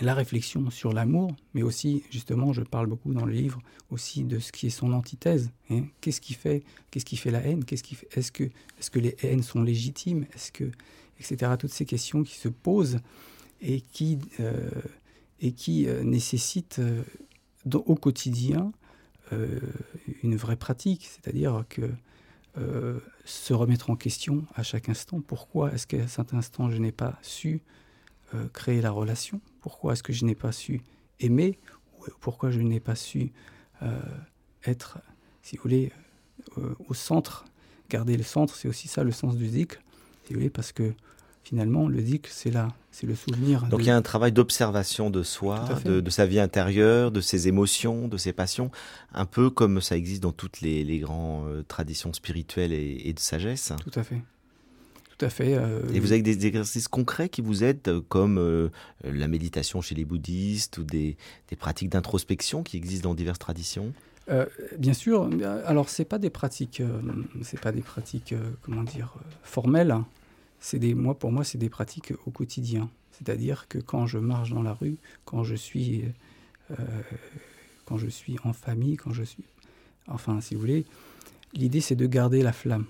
la 0.00 0.14
réflexion 0.14 0.70
sur 0.70 0.92
l'amour, 0.92 1.34
mais 1.54 1.62
aussi, 1.62 2.02
justement, 2.10 2.52
je 2.52 2.62
parle 2.62 2.86
beaucoup 2.86 3.14
dans 3.14 3.24
le 3.24 3.32
livre 3.32 3.60
aussi 3.90 4.24
de 4.24 4.38
ce 4.38 4.52
qui 4.52 4.66
est 4.66 4.70
son 4.70 4.92
antithèse. 4.92 5.50
hein. 5.70 5.84
Qu'est-ce 6.00 6.20
qui 6.20 6.34
fait, 6.34 6.64
qu'est-ce 6.90 7.04
qui 7.04 7.16
fait 7.16 7.30
la 7.30 7.40
haine? 7.40 7.64
Qu'est-ce 7.64 7.82
qui 7.82 7.96
est-ce 8.12 8.32
que, 8.32 8.44
est-ce 8.44 8.90
que 8.90 8.98
les 8.98 9.16
haines 9.22 9.42
sont 9.42 9.62
légitimes? 9.62 10.26
Est-ce 10.34 10.52
que, 10.52 10.70
etc. 11.20 11.52
Toutes 11.58 11.72
ces 11.72 11.86
questions 11.86 12.22
qui 12.24 12.34
se 12.34 12.48
posent 12.48 12.98
et 13.60 13.80
qui, 13.80 14.18
euh, 14.40 14.70
et 15.40 15.52
qui 15.52 15.88
euh, 15.88 16.02
nécessitent 16.02 16.78
euh, 16.78 17.02
au 17.74 17.94
quotidien 17.96 18.72
une 20.22 20.36
vraie 20.36 20.54
pratique, 20.54 21.10
c'est-à-dire 21.10 21.64
que 21.68 21.90
se 23.24 23.52
remettre 23.52 23.90
en 23.90 23.96
question 23.96 24.44
à 24.54 24.62
chaque 24.62 24.88
instant. 24.88 25.20
Pourquoi 25.20 25.72
est-ce 25.72 25.84
qu'à 25.84 26.06
cet 26.06 26.32
instant 26.32 26.70
je 26.70 26.76
n'ai 26.76 26.92
pas 26.92 27.18
su 27.22 27.60
créer 28.52 28.80
la 28.80 28.92
relation? 28.92 29.40
Pourquoi 29.60 29.94
est-ce 29.94 30.04
que 30.04 30.12
je 30.12 30.24
n'ai 30.24 30.36
pas 30.36 30.52
su 30.52 30.80
aimer? 31.18 31.58
Ou 31.98 32.04
pourquoi 32.20 32.52
je 32.52 32.60
n'ai 32.60 32.78
pas 32.78 32.94
su 32.94 33.32
être, 34.64 35.00
si 35.42 35.56
vous 35.56 35.62
voulez, 35.62 35.90
au 36.86 36.94
centre? 36.94 37.46
Garder 37.90 38.16
le 38.16 38.22
centre, 38.22 38.54
c'est 38.54 38.68
aussi 38.68 38.86
ça 38.86 39.02
le 39.02 39.10
sens 39.10 39.36
du 39.36 39.48
zikr, 39.48 39.80
si 40.22 40.34
vous 40.34 40.38
voulez, 40.38 40.50
parce 40.50 40.70
que 40.70 40.94
finalement, 41.46 41.86
le 41.86 42.00
zikr, 42.00 42.28
c'est 42.32 42.50
là, 42.50 42.74
c'est 42.90 43.06
le 43.06 43.14
souvenir. 43.14 43.62
Donc 43.68 43.78
de- 43.78 43.84
il 43.84 43.86
y 43.86 43.90
a 43.90 43.96
un 43.96 44.02
travail 44.02 44.32
d'observation 44.32 45.10
de 45.10 45.22
soi, 45.22 45.64
de, 45.84 46.00
de 46.00 46.10
sa 46.10 46.26
vie 46.26 46.40
intérieure, 46.40 47.12
de 47.12 47.20
ses 47.20 47.46
émotions, 47.46 48.08
de 48.08 48.16
ses 48.16 48.32
passions, 48.32 48.72
un 49.14 49.26
peu 49.26 49.48
comme 49.48 49.80
ça 49.80 49.96
existe 49.96 50.22
dans 50.24 50.32
toutes 50.32 50.60
les, 50.60 50.82
les 50.82 50.98
grandes 50.98 51.64
traditions 51.68 52.12
spirituelles 52.12 52.72
et, 52.72 53.02
et 53.04 53.12
de 53.12 53.20
sagesse. 53.20 53.72
Tout 53.84 53.96
à 53.98 54.02
fait. 54.02 54.20
Tout 55.16 55.24
à 55.24 55.30
fait. 55.30 55.54
euh, 55.54 55.80
Et 55.94 56.00
vous 56.00 56.10
avez 56.12 56.20
des 56.22 56.46
exercices 56.46 56.88
concrets 56.88 57.28
qui 57.28 57.42
vous 57.42 57.62
aident, 57.62 57.80
euh, 57.88 58.00
comme 58.08 58.38
euh, 58.38 58.68
la 59.04 59.28
méditation 59.28 59.80
chez 59.80 59.94
les 59.94 60.04
bouddhistes 60.04 60.78
ou 60.78 60.82
des, 60.82 61.16
des 61.48 61.56
pratiques 61.56 61.90
d'introspection 61.90 62.64
qui 62.64 62.76
existent 62.76 63.08
dans 63.08 63.14
diverses 63.14 63.38
traditions? 63.38 63.92
Euh, 64.28 64.46
bien 64.78 64.92
sûr. 64.94 65.30
euh, 65.32 65.62
Alors, 65.64 65.88
c'est 65.88 66.04
pas 66.04 66.18
des 66.18 66.28
pratiques, 66.30 66.80
euh, 66.80 67.00
c'est 67.42 67.60
pas 67.60 67.70
des 67.70 67.82
pratiques, 67.82 68.32
euh, 68.32 68.50
comment 68.62 68.82
dire, 68.82 69.14
euh, 69.16 69.20
formelles. 69.44 69.94
C'est 70.66 70.80
des, 70.80 70.94
moi, 70.94 71.16
pour 71.16 71.30
moi, 71.30 71.44
c'est 71.44 71.58
des 71.58 71.68
pratiques 71.68 72.12
au 72.26 72.32
quotidien. 72.32 72.90
C'est-à-dire 73.12 73.68
que 73.68 73.78
quand 73.78 74.08
je 74.08 74.18
marche 74.18 74.50
dans 74.50 74.64
la 74.64 74.72
rue, 74.72 74.96
quand 75.24 75.44
je 75.44 75.54
suis, 75.54 76.02
euh, 76.72 77.02
quand 77.84 77.98
je 77.98 78.08
suis 78.08 78.36
en 78.42 78.52
famille, 78.52 78.96
quand 78.96 79.12
je 79.12 79.22
suis, 79.22 79.44
enfin, 80.08 80.40
si 80.40 80.56
vous 80.56 80.60
voulez, 80.60 80.84
l'idée 81.52 81.80
c'est 81.80 81.94
de 81.94 82.04
garder 82.08 82.42
la 82.42 82.52
flamme. 82.52 82.86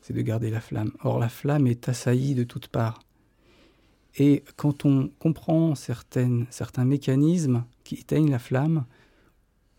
C'est 0.00 0.14
de 0.14 0.22
garder 0.22 0.48
la 0.48 0.62
flamme. 0.62 0.90
Or, 1.04 1.18
la 1.18 1.28
flamme 1.28 1.66
est 1.66 1.90
assaillie 1.90 2.34
de 2.34 2.44
toutes 2.44 2.68
parts. 2.68 3.02
Et 4.16 4.42
quand 4.56 4.86
on 4.86 5.10
comprend 5.18 5.74
certaines, 5.74 6.46
certains 6.48 6.86
mécanismes 6.86 7.62
qui 7.84 7.96
éteignent 7.96 8.30
la 8.30 8.38
flamme, 8.38 8.86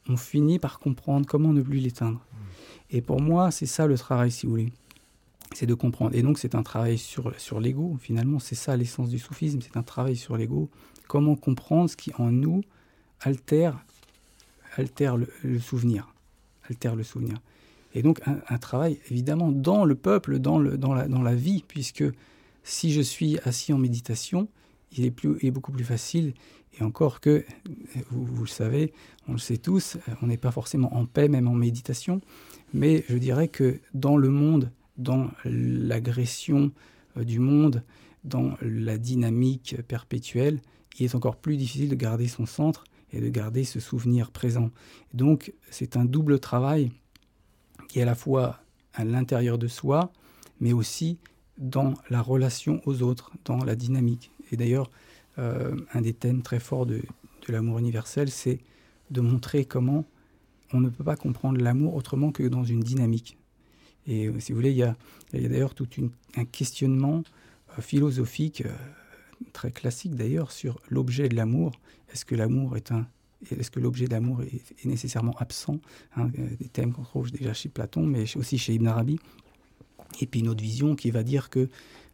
on 0.08 0.18
finit 0.18 0.60
par 0.60 0.77
comprendre 0.77 1.25
comment 1.25 1.51
ne 1.51 1.63
plus 1.63 1.79
l'éteindre. 1.79 2.24
Et 2.91 3.01
pour 3.01 3.22
moi, 3.22 3.50
c'est 3.50 3.65
ça 3.65 3.88
le 3.88 3.98
travail, 3.98 4.29
si 4.29 4.46
vous 4.46 4.51
voulez. 4.51 4.72
C'est 5.53 5.65
de 5.65 5.74
comprendre. 5.74 6.15
Et 6.15 6.22
donc, 6.22 6.38
c'est 6.38 6.56
un 6.56 6.63
travail 6.63 6.98
sur, 6.98 7.34
sur 7.39 7.60
l'ego. 7.60 7.98
Finalement, 8.00 8.39
c'est 8.39 8.56
ça 8.56 8.77
l'essence 8.77 9.10
du 9.10 9.20
soufisme. 9.20 9.60
C'est 9.62 9.77
un 9.77 9.84
travail 9.84 10.15
sur 10.15 10.38
l'ego. 10.38 10.70
Comment 11.08 11.36
comprendre 11.36 11.89
ce 11.89 11.98
qui, 11.98 12.12
en 12.18 12.32
nous, 12.32 12.62
altère, 13.22 13.84
altère 14.77 15.18
le, 15.18 15.27
souvenir. 15.60 16.13
Altère 16.70 16.96
le 16.96 17.03
souvenir. 17.03 17.36
Et 17.96 18.03
donc, 18.03 18.22
un, 18.25 18.58
travail, 18.60 19.00
évidemment, 19.10 19.51
dans 19.51 19.86
le 19.86 19.96
peuple, 19.96 20.38
dans, 20.38 20.60
le, 20.60 20.77
dans, 20.77 20.94
la, 20.94 21.08
dans 21.08 21.24
la 21.24 21.34
vie, 21.34 21.63
puisque 21.68 22.03
si 22.63 22.91
je 22.91 23.01
suis 23.01 23.39
assis 23.39 23.74
en 23.74 23.79
méditation, 23.79 24.48
il 24.96 25.06
est, 25.06 25.12
plus, 25.12 25.38
il 25.41 25.48
est 25.48 25.51
beaucoup 25.51 25.72
plus 25.72 25.84
facile. 25.84 26.34
Et 26.79 26.84
encore 26.84 27.20
que, 27.20 27.44
vous, 28.12 28.25
vous 28.25 28.44
le 28.44 28.50
savez, 28.50 28.94
on 29.27 29.34
le 29.34 29.38
sait 29.39 29.58
tous, 29.58 29.98
on 30.22 30.27
n'est 30.27 30.38
pas 30.38 30.51
forcément 30.51 30.96
en 30.96 31.06
paix, 31.06 31.27
même 31.27 31.48
en 31.48 31.56
méditation. 31.56 32.22
Mais 32.74 33.03
je 33.10 33.18
dirais 33.18 33.48
que 33.48 33.79
dans 33.96 34.18
le 34.18 34.29
monde, 34.29 34.72
dans 35.00 35.32
l'agression 35.46 36.72
euh, 37.18 37.24
du 37.24 37.39
monde, 37.39 37.84
dans 38.24 38.56
la 38.62 38.98
dynamique 38.98 39.77
perpétuelle, 39.88 40.62
il 41.00 41.06
est 41.06 41.15
encore 41.15 41.38
plus 41.38 41.58
difficile 41.58 41.89
de 41.89 41.96
garder 41.96 42.27
son 42.27 42.46
centre 42.46 42.84
et 43.13 43.22
de 43.22 43.29
garder 43.29 43.63
ce 43.63 43.79
souvenir 43.79 44.29
présent. 44.32 44.70
Donc 45.13 45.53
c'est 45.72 45.98
un 45.98 46.06
double 46.06 46.39
travail 46.39 46.91
qui 47.88 48.00
est 48.00 48.03
à 48.03 48.06
la 48.06 48.15
fois 48.15 48.60
à 48.94 49.06
l'intérieur 49.06 49.58
de 49.58 49.68
soi, 49.68 50.12
mais 50.60 50.74
aussi 50.74 51.18
dans 51.58 51.94
la 52.10 52.22
relation 52.22 52.82
aux 52.86 53.01
autres, 53.01 53.32
dans 53.46 53.63
la 53.63 53.75
dynamique. 53.75 54.32
Et 54.51 54.58
d'ailleurs, 54.58 54.91
euh, 55.38 55.75
un 55.94 56.01
des 56.01 56.13
thèmes 56.13 56.41
très 56.41 56.60
forts 56.60 56.86
de, 56.86 57.01
de 57.48 57.53
l'amour 57.53 57.79
universel, 57.79 58.29
c'est 58.29 58.60
de 59.10 59.22
montrer 59.22 59.65
comment 59.65 60.06
on 60.74 60.82
ne 60.82 60.89
peut 60.89 61.03
pas 61.03 61.15
comprendre 61.15 61.60
l'amour 61.60 61.96
autrement 61.96 62.32
que 62.32 62.44
dans 62.44 62.63
une 62.63 62.82
dynamique. 62.82 63.38
Et 64.08 64.27
euh, 64.27 64.39
si 64.39 64.51
vous 64.51 64.58
voulez, 64.58 64.72
il 64.72 64.77
y 64.77 64.84
a, 64.84 64.96
d'ailleurs 65.34 65.74
tout 65.74 65.89
une, 65.98 66.12
un 66.36 66.46
questionnement 66.46 67.24
euh, 67.77 67.82
philosophique, 67.82 68.63
euh, 68.65 68.70
très 69.53 69.72
classique 69.72 70.15
d'ailleurs, 70.15 70.51
sur 70.51 70.79
l'objet 70.89 71.29
de 71.29 71.36
l'amour. 71.36 71.72
Est-ce 72.12 72.25
que 72.25 72.36
l'amour 72.36 72.77
est 72.77 72.91
un... 72.91 73.08
Est-ce 73.51 73.72
que 73.72 73.79
l'objet 73.79 74.08
d'amour 74.08 74.41
est, 74.41 74.84
est, 74.84 74.86
nécessairement 74.86 75.34
absent 75.38 75.79
hein, 76.18 76.29
Des 76.60 76.68
thèmes 76.68 76.91
qu'on 76.91 77.03
trouve 77.03 77.32
déjà 77.32 77.53
chez 77.53 77.70
Platon, 77.70 78.06
mais 78.06 78.25
aussi 78.36 78.58
chez 78.58 78.74
Ibn 78.74 78.88
Arabi. 78.88 79.18
Et 80.20 80.25
puis 80.25 80.41
une 80.41 80.50
autre 80.50 80.62
vision 80.62 80.94
qui 80.98 81.10
va 81.10 81.24
dire 81.24 81.50
que 81.50 81.70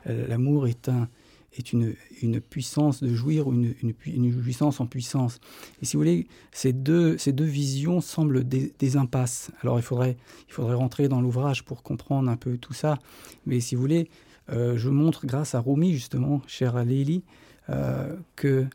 l'amour 0.06 0.68
est, 0.68 0.88
un, 0.88 1.10
est 1.57 1.74
une, 1.74 1.95
une, 2.21 2.41
puissance 2.41 3.01
de 3.01 3.13
jouir, 3.13 3.51
une, 3.51 3.74
une, 4.05 4.31
jouissance 4.31 4.79
en 4.79 4.85
puissance. 4.85 5.39
Et 5.81 5.85
si 5.85 5.95
vous 5.95 6.01
voulez, 6.01 6.27
ces 6.51 6.74
deux, 6.74 7.17
ces 7.17 7.31
deux 7.31 7.45
visions 7.45 8.01
semblent 8.01 8.43
des, 8.43 8.97
impasses. 8.97 9.51
Alors 9.62 9.79
il 9.79 9.83
faudrait, 9.83 10.17
il 10.47 10.53
faudrait 10.53 10.75
rentrer 10.75 11.07
dans 11.07 11.21
l'ouvrage 11.21 11.63
pour 11.63 11.83
comprendre 11.83 12.29
un 12.29 12.38
peu 12.38 12.57
tout 12.57 12.74
ça. 12.74 12.97
Mais 13.45 13.59
si 13.59 13.75
vous 13.75 13.81
voulez, 13.81 14.09
euh, 14.51 14.77
je 14.77 14.89
montre 14.89 15.25
grâce 15.25 15.55
à 15.55 15.59
Rumi, 15.59 15.93
justement, 15.93 16.41
cher 16.47 16.83
Leili, 16.83 17.24
euh, 17.69 18.15
que, 18.35 18.65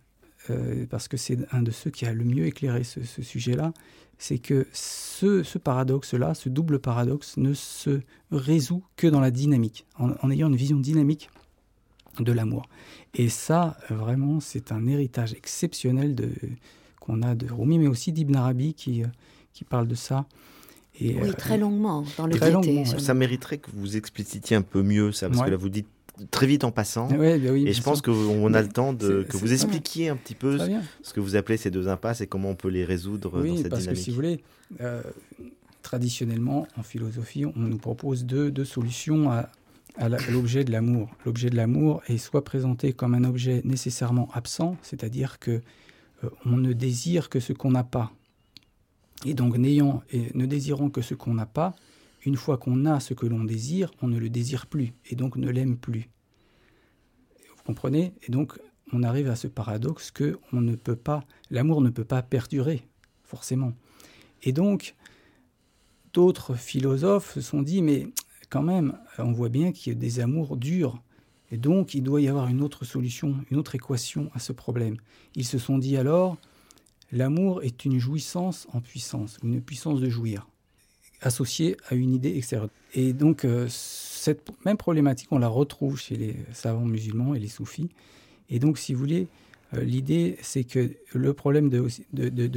euh, 0.50 0.86
parce 0.88 1.08
que 1.08 1.16
c'est 1.16 1.38
un 1.52 1.62
de 1.62 1.70
ceux 1.70 1.90
qui 1.90 2.06
a 2.06 2.12
le 2.12 2.24
mieux 2.24 2.46
éclairé 2.46 2.82
ce, 2.84 3.00
sujet-là, 3.22 3.72
c'est 4.18 4.38
que 4.38 4.66
ce, 4.72 5.42
ce 5.42 5.58
paradoxe-là, 5.58 6.34
ce 6.34 6.48
double 6.48 6.78
paradoxe, 6.78 7.36
ne 7.36 7.54
se 7.54 8.00
résout 8.30 8.82
que 8.96 9.06
dans 9.06 9.20
la 9.20 9.30
dynamique, 9.30 9.86
en 9.98 10.30
ayant 10.30 10.48
une 10.48 10.56
vision 10.56 10.78
dynamique 10.78 11.30
de 12.18 12.32
l'amour. 12.32 12.68
Et 13.14 13.28
ça, 13.28 13.76
vraiment, 13.88 14.40
c'est 14.40 14.72
un 14.72 14.86
héritage 14.86 15.32
exceptionnel 15.32 16.14
de, 16.14 16.30
qu'on 17.00 17.22
a 17.22 17.34
de 17.34 17.46
Rumi, 17.50 17.78
mais 17.78 17.88
aussi 17.88 18.12
d'Ibn 18.12 18.36
Arabi 18.36 18.74
qui, 18.74 19.02
qui 19.52 19.64
parle 19.64 19.88
de 19.88 19.94
ça. 19.94 20.26
Et, 21.00 21.16
oui, 21.20 21.32
très 21.36 21.56
longuement, 21.56 22.04
dans 22.18 22.26
le 22.26 22.36
très 22.36 22.50
longuement, 22.50 22.84
Ça 22.84 23.14
mériterait 23.14 23.58
que 23.58 23.70
vous 23.72 23.96
explicitiez 23.96 24.56
un 24.56 24.62
peu 24.62 24.82
mieux 24.82 25.12
ça, 25.12 25.28
parce 25.28 25.40
ouais. 25.40 25.46
que 25.46 25.50
là, 25.50 25.56
vous 25.56 25.70
dites 25.70 25.88
très 26.30 26.46
vite 26.46 26.64
en 26.64 26.70
passant. 26.70 27.08
Ouais, 27.10 27.38
bah 27.38 27.50
oui, 27.52 27.66
et 27.66 27.72
je 27.72 27.82
pense 27.82 28.02
qu'on 28.02 28.52
a 28.52 28.62
le 28.62 28.68
temps 28.68 28.92
de, 28.92 29.22
que 29.22 29.36
vous 29.36 29.52
expliquiez 29.52 30.06
bien. 30.06 30.12
un 30.14 30.16
petit 30.16 30.34
peu 30.34 30.58
ce 31.02 31.12
que 31.12 31.20
vous 31.20 31.36
appelez 31.36 31.56
ces 31.56 31.70
deux 31.70 31.88
impasses 31.88 32.20
et 32.20 32.26
comment 32.26 32.50
on 32.50 32.54
peut 32.54 32.68
les 32.68 32.84
résoudre 32.84 33.40
oui, 33.40 33.50
dans 33.50 33.56
cette 33.56 33.68
parce 33.70 33.82
dynamique. 33.82 33.98
que 33.98 34.04
si 34.04 34.10
vous 34.10 34.16
voulez, 34.16 34.40
euh, 34.80 35.02
traditionnellement, 35.82 36.68
en 36.76 36.82
philosophie, 36.82 37.46
on 37.46 37.52
nous 37.56 37.78
propose 37.78 38.24
deux, 38.24 38.50
deux 38.50 38.66
solutions 38.66 39.30
à, 39.30 39.48
à 39.96 40.08
l'objet 40.08 40.64
de 40.64 40.72
l'amour. 40.72 41.10
L'objet 41.24 41.50
de 41.50 41.56
l'amour 41.56 42.02
est 42.06 42.18
soit 42.18 42.44
présenté 42.44 42.92
comme 42.92 43.14
un 43.14 43.24
objet 43.24 43.60
nécessairement 43.64 44.30
absent, 44.32 44.76
c'est-à-dire 44.82 45.38
que 45.38 45.60
euh, 46.24 46.30
on 46.44 46.56
ne 46.56 46.72
désire 46.72 47.28
que 47.28 47.40
ce 47.40 47.52
qu'on 47.52 47.70
n'a 47.70 47.84
pas. 47.84 48.12
Et 49.26 49.34
donc, 49.34 49.56
n'ayant 49.56 50.02
ne 50.34 50.46
désirant 50.46 50.88
que 50.88 51.02
ce 51.02 51.14
qu'on 51.14 51.34
n'a 51.34 51.46
pas, 51.46 51.74
une 52.24 52.36
fois 52.36 52.56
qu'on 52.56 52.86
a 52.86 53.00
ce 53.00 53.14
que 53.14 53.26
l'on 53.26 53.44
désire, 53.44 53.90
on 54.00 54.08
ne 54.08 54.18
le 54.18 54.30
désire 54.30 54.66
plus 54.66 54.92
et 55.10 55.16
donc 55.16 55.36
ne 55.36 55.50
l'aime 55.50 55.76
plus. 55.76 56.08
Vous 57.56 57.62
comprenez? 57.64 58.14
Et 58.26 58.32
donc, 58.32 58.58
on 58.92 59.02
arrive 59.02 59.28
à 59.28 59.36
ce 59.36 59.46
paradoxe 59.46 60.10
que 60.10 60.38
l'amour 61.50 61.82
ne 61.82 61.90
peut 61.90 62.04
pas 62.04 62.22
perdurer, 62.22 62.82
forcément. 63.24 63.72
Et 64.42 64.52
donc, 64.52 64.94
d'autres 66.12 66.54
philosophes 66.54 67.34
se 67.34 67.40
sont 67.40 67.62
dit, 67.62 67.82
mais 67.82 68.08
quand 68.50 68.62
même, 68.62 68.98
on 69.18 69.32
voit 69.32 69.48
bien 69.48 69.72
qu'il 69.72 69.92
y 69.92 69.96
a 69.96 69.98
des 69.98 70.20
amours 70.20 70.56
durs. 70.56 71.00
Et 71.52 71.56
donc, 71.56 71.94
il 71.94 72.02
doit 72.02 72.20
y 72.20 72.28
avoir 72.28 72.48
une 72.48 72.62
autre 72.62 72.84
solution, 72.84 73.36
une 73.50 73.56
autre 73.56 73.74
équation 73.74 74.30
à 74.34 74.40
ce 74.40 74.52
problème. 74.52 74.96
Ils 75.34 75.46
se 75.46 75.58
sont 75.58 75.78
dit 75.78 75.96
alors, 75.96 76.36
l'amour 77.12 77.62
est 77.62 77.84
une 77.84 77.98
jouissance 77.98 78.68
en 78.72 78.80
puissance, 78.80 79.38
une 79.42 79.60
puissance 79.60 80.00
de 80.00 80.08
jouir, 80.08 80.48
associée 81.22 81.76
à 81.88 81.94
une 81.94 82.12
idée 82.12 82.36
extérieure. 82.36 82.68
Et 82.94 83.12
donc, 83.12 83.44
euh, 83.44 83.66
cette 83.68 84.50
même 84.64 84.76
problématique, 84.76 85.28
on 85.30 85.38
la 85.38 85.48
retrouve 85.48 85.98
chez 85.98 86.16
les 86.16 86.36
savants 86.52 86.84
musulmans 86.84 87.34
et 87.34 87.38
les 87.38 87.48
soufis. 87.48 87.88
Et 88.48 88.58
donc, 88.58 88.78
si 88.78 88.94
vous 88.94 89.00
voulez, 89.00 89.28
euh, 89.74 89.82
l'idée, 89.82 90.38
c'est 90.42 90.64
que 90.64 90.90
le 91.12 91.32
problème 91.34 91.68
de 91.68 91.88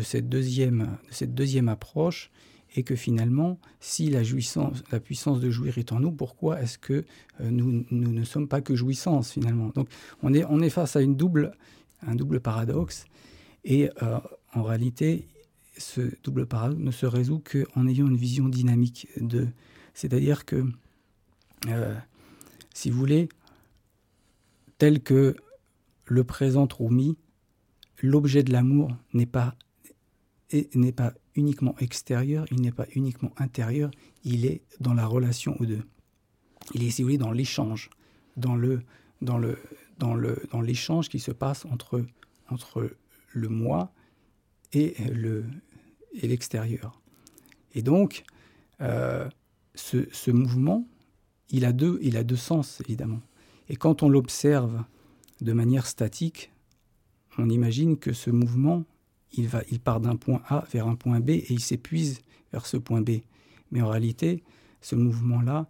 cette 0.04 0.30
deuxième, 0.30 0.98
de 1.10 1.14
cette 1.14 1.36
deuxième 1.36 1.70
approche 1.70 2.32
est 2.76 2.84
que 2.84 2.96
finalement, 2.96 3.60
si 3.80 4.10
la, 4.10 4.24
jouissance, 4.24 4.84
la 4.92 5.00
puissance 5.00 5.40
de 5.40 5.50
jouir 5.50 5.78
est 5.78 5.92
en 5.92 6.00
nous, 6.00 6.12
pourquoi 6.12 6.62
est-ce 6.62 6.78
que 6.78 7.06
euh, 7.42 7.50
nous, 7.50 7.86
ne 7.92 8.24
sommes 8.24 8.48
pas 8.48 8.62
que 8.62 8.76
jouissance 8.76 9.32
finalement? 9.32 9.70
Donc, 9.70 9.90
on 10.22 10.34
est, 10.34 10.70
face 10.70 10.96
à 10.96 11.00
un 11.00 11.08
double 11.08 11.52
paradoxe. 12.42 13.06
Et 13.64 13.90
euh, 14.02 14.20
en 14.54 14.64
réalité, 14.64 15.28
ce 15.78 16.02
double 16.24 16.46
paradoxe 16.46 16.82
ne 16.82 16.92
se 16.92 17.06
résout 17.06 17.40
qu'en 17.40 17.88
ayant 17.88 18.08
une 18.08 18.18
vision 18.18 18.50
dynamique 18.50 19.08
de. 19.18 19.48
C'est-à-dire 19.94 20.46
que, 20.46 20.66
euh, 21.68 21.96
si 22.74 22.90
vous 22.90 22.98
voulez, 22.98 23.30
tel 24.80 25.02
que 25.02 25.36
le 26.06 26.24
présent 26.24 26.68
Rumi, 26.68 27.16
l'objet 28.02 28.44
de 28.44 28.52
l'amour 28.52 28.92
n'est 29.14 29.28
pas 29.28 29.56
n'est 30.76 30.92
pas 30.92 31.14
uniquement 31.36 31.76
extérieur, 31.80 32.46
il 32.52 32.62
n'est 32.62 32.72
pas 32.72 32.88
uniquement 32.96 33.32
intérieur, 33.38 33.92
il 34.24 34.46
est 34.46 34.62
dans 34.80 34.94
la 34.94 35.06
relation 35.06 35.56
aux 35.60 35.66
deux. 35.66 35.84
Il 36.74 36.84
est, 36.84 36.90
si 36.90 37.02
vous 37.02 37.08
voulez, 37.08 37.18
dans 37.18 37.32
l'échange, 37.32 37.90
dans 38.38 38.56
le 38.56 38.82
dans 39.22 39.38
le 39.38 39.58
dans 40.00 40.14
le 40.14 40.42
dans 40.52 40.62
l'échange 40.62 41.10
qui 41.10 41.20
se 41.20 41.32
passe 41.32 41.66
entre 41.66 42.06
entre 42.50 42.96
le 43.32 43.50
moi 43.50 43.92
et 44.72 44.96
le 45.12 45.46
et 46.14 46.28
l'extérieur. 46.28 47.02
Et 47.74 47.82
donc, 47.82 48.24
euh, 48.82 49.28
ce, 49.74 50.08
ce, 50.12 50.30
mouvement, 50.30 50.88
il 51.50 51.66
a 51.66 51.72
deux 51.72 52.00
il 52.02 52.18
a 52.18 52.24
deux 52.24 52.36
sens 52.36 52.82
évidemment. 52.82 53.22
Et 53.70 53.76
quand 53.76 54.04
on 54.04 54.10
l'observe 54.10 54.84
de 55.42 55.54
manière 55.54 55.88
statique, 55.88 56.52
on 57.38 57.50
imagine 57.50 57.98
que 57.98 58.14
ce 58.14 58.30
mouvement, 58.30 58.86
il, 59.34 59.48
va, 59.48 59.62
il 59.70 59.80
part 59.80 60.00
d'un 60.00 60.16
point 60.16 60.42
A 60.48 60.66
vers 60.72 60.88
un 60.88 60.96
point 60.96 61.20
B 61.20 61.32
et 61.32 61.48
il 61.50 61.60
s'épuise 61.60 62.22
vers 62.52 62.66
ce 62.66 62.78
point 62.78 63.02
B. 63.02 63.22
Mais 63.72 63.82
en 63.82 63.90
réalité, 63.90 64.44
ce 64.82 64.96
mouvement-là, 64.96 65.68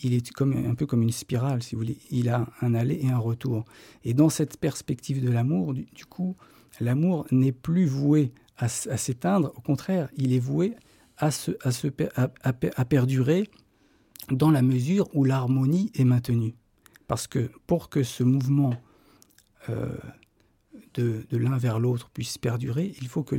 il 0.00 0.12
est 0.12 0.42
un 0.42 0.74
peu 0.74 0.86
comme 0.86 1.02
une 1.02 1.12
spirale, 1.12 1.62
si 1.62 1.74
vous 1.74 1.80
voulez. 1.80 1.98
Il 2.10 2.28
a 2.28 2.46
un 2.60 2.74
aller 2.74 3.00
et 3.02 3.08
un 3.08 3.18
retour. 3.18 3.64
Et 4.04 4.12
dans 4.12 4.28
cette 4.28 4.58
perspective 4.58 5.24
de 5.24 5.30
l'amour, 5.30 5.72
du, 5.72 6.04
coup, 6.04 6.36
l'amour 6.80 7.26
n'est 7.30 7.52
plus 7.52 7.86
voué 7.86 8.32
à, 8.58 8.68
s'éteindre. 8.68 9.52
Au 9.56 9.60
contraire, 9.60 10.10
il 10.16 10.34
est 10.34 10.38
voué 10.38 10.74
à, 11.16 11.30
se, 11.30 11.52
à 11.64 12.84
perdurer 12.84 13.48
dans 14.30 14.50
la 14.50 14.62
mesure 14.62 15.08
où 15.14 15.24
l'harmonie 15.24 15.90
est 15.94 16.04
maintenue. 16.04 16.54
Parce 17.06 17.26
que 17.26 17.50
pour 17.66 17.88
que 17.88 18.02
ce 18.02 18.22
mouvement 18.22 18.74
euh, 19.68 19.96
de, 21.00 21.36
l'un 21.36 21.56
vers 21.56 21.78
l'autre 21.78 22.10
puisse 22.10 22.38
perdurer, 22.38 22.94
il 23.00 23.08
faut 23.08 23.22
que 23.22 23.36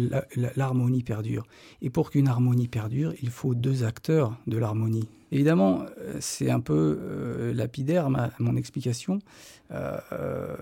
l'harmonie 0.56 1.04
perdure. 1.04 1.46
Et 1.82 1.90
pour 1.90 2.12
qu'une 2.12 2.28
harmonie 2.28 2.68
perdure, 2.68 3.14
il 3.22 3.30
faut 3.30 3.56
deux 3.56 3.84
acteurs 3.84 4.38
de 4.48 4.58
l'harmonie. 4.58 5.08
Évidemment, 5.32 5.86
c'est 6.20 6.50
un 6.50 6.60
peu 6.60 6.98
euh, 7.02 7.54
lapidaire 7.54 8.10
ma, 8.10 8.32
mon 8.40 8.56
explication. 8.56 9.20
Euh, 9.72 10.56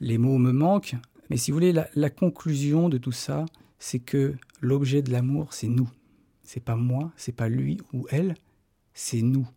les 0.00 0.18
mots 0.18 0.38
me 0.38 0.52
manquent, 0.52 0.96
mais 1.28 1.36
si 1.36 1.50
vous 1.50 1.56
voulez, 1.56 1.72
la, 1.72 1.88
la 1.94 2.10
conclusion 2.10 2.88
de 2.88 2.98
tout 2.98 3.12
ça, 3.12 3.44
c'est 3.78 3.98
que 3.98 4.34
l'objet 4.60 5.02
de 5.02 5.10
l'amour, 5.10 5.52
c'est 5.52 5.68
nous. 5.68 5.90
C'est 6.42 6.64
pas 6.64 6.76
moi, 6.76 7.12
c'est 7.16 7.34
pas 7.34 7.48
lui 7.48 7.78
ou 7.92 8.06
elle, 8.10 8.34
c'est 8.94 9.22
nous. 9.22 9.48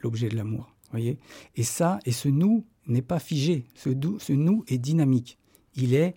L'objet 0.00 0.28
de 0.28 0.36
l'amour, 0.36 0.72
voyez? 0.90 1.18
Et 1.56 1.62
ça, 1.62 1.98
et 2.04 2.12
ce 2.12 2.28
nous, 2.28 2.64
n'est 2.86 3.02
pas 3.02 3.18
figé. 3.18 3.64
Ce, 3.74 3.90
ce, 4.18 4.32
nous 4.32 4.64
est 4.68 4.78
dynamique. 4.78 5.38
Il 5.74 5.94
est 5.94 6.14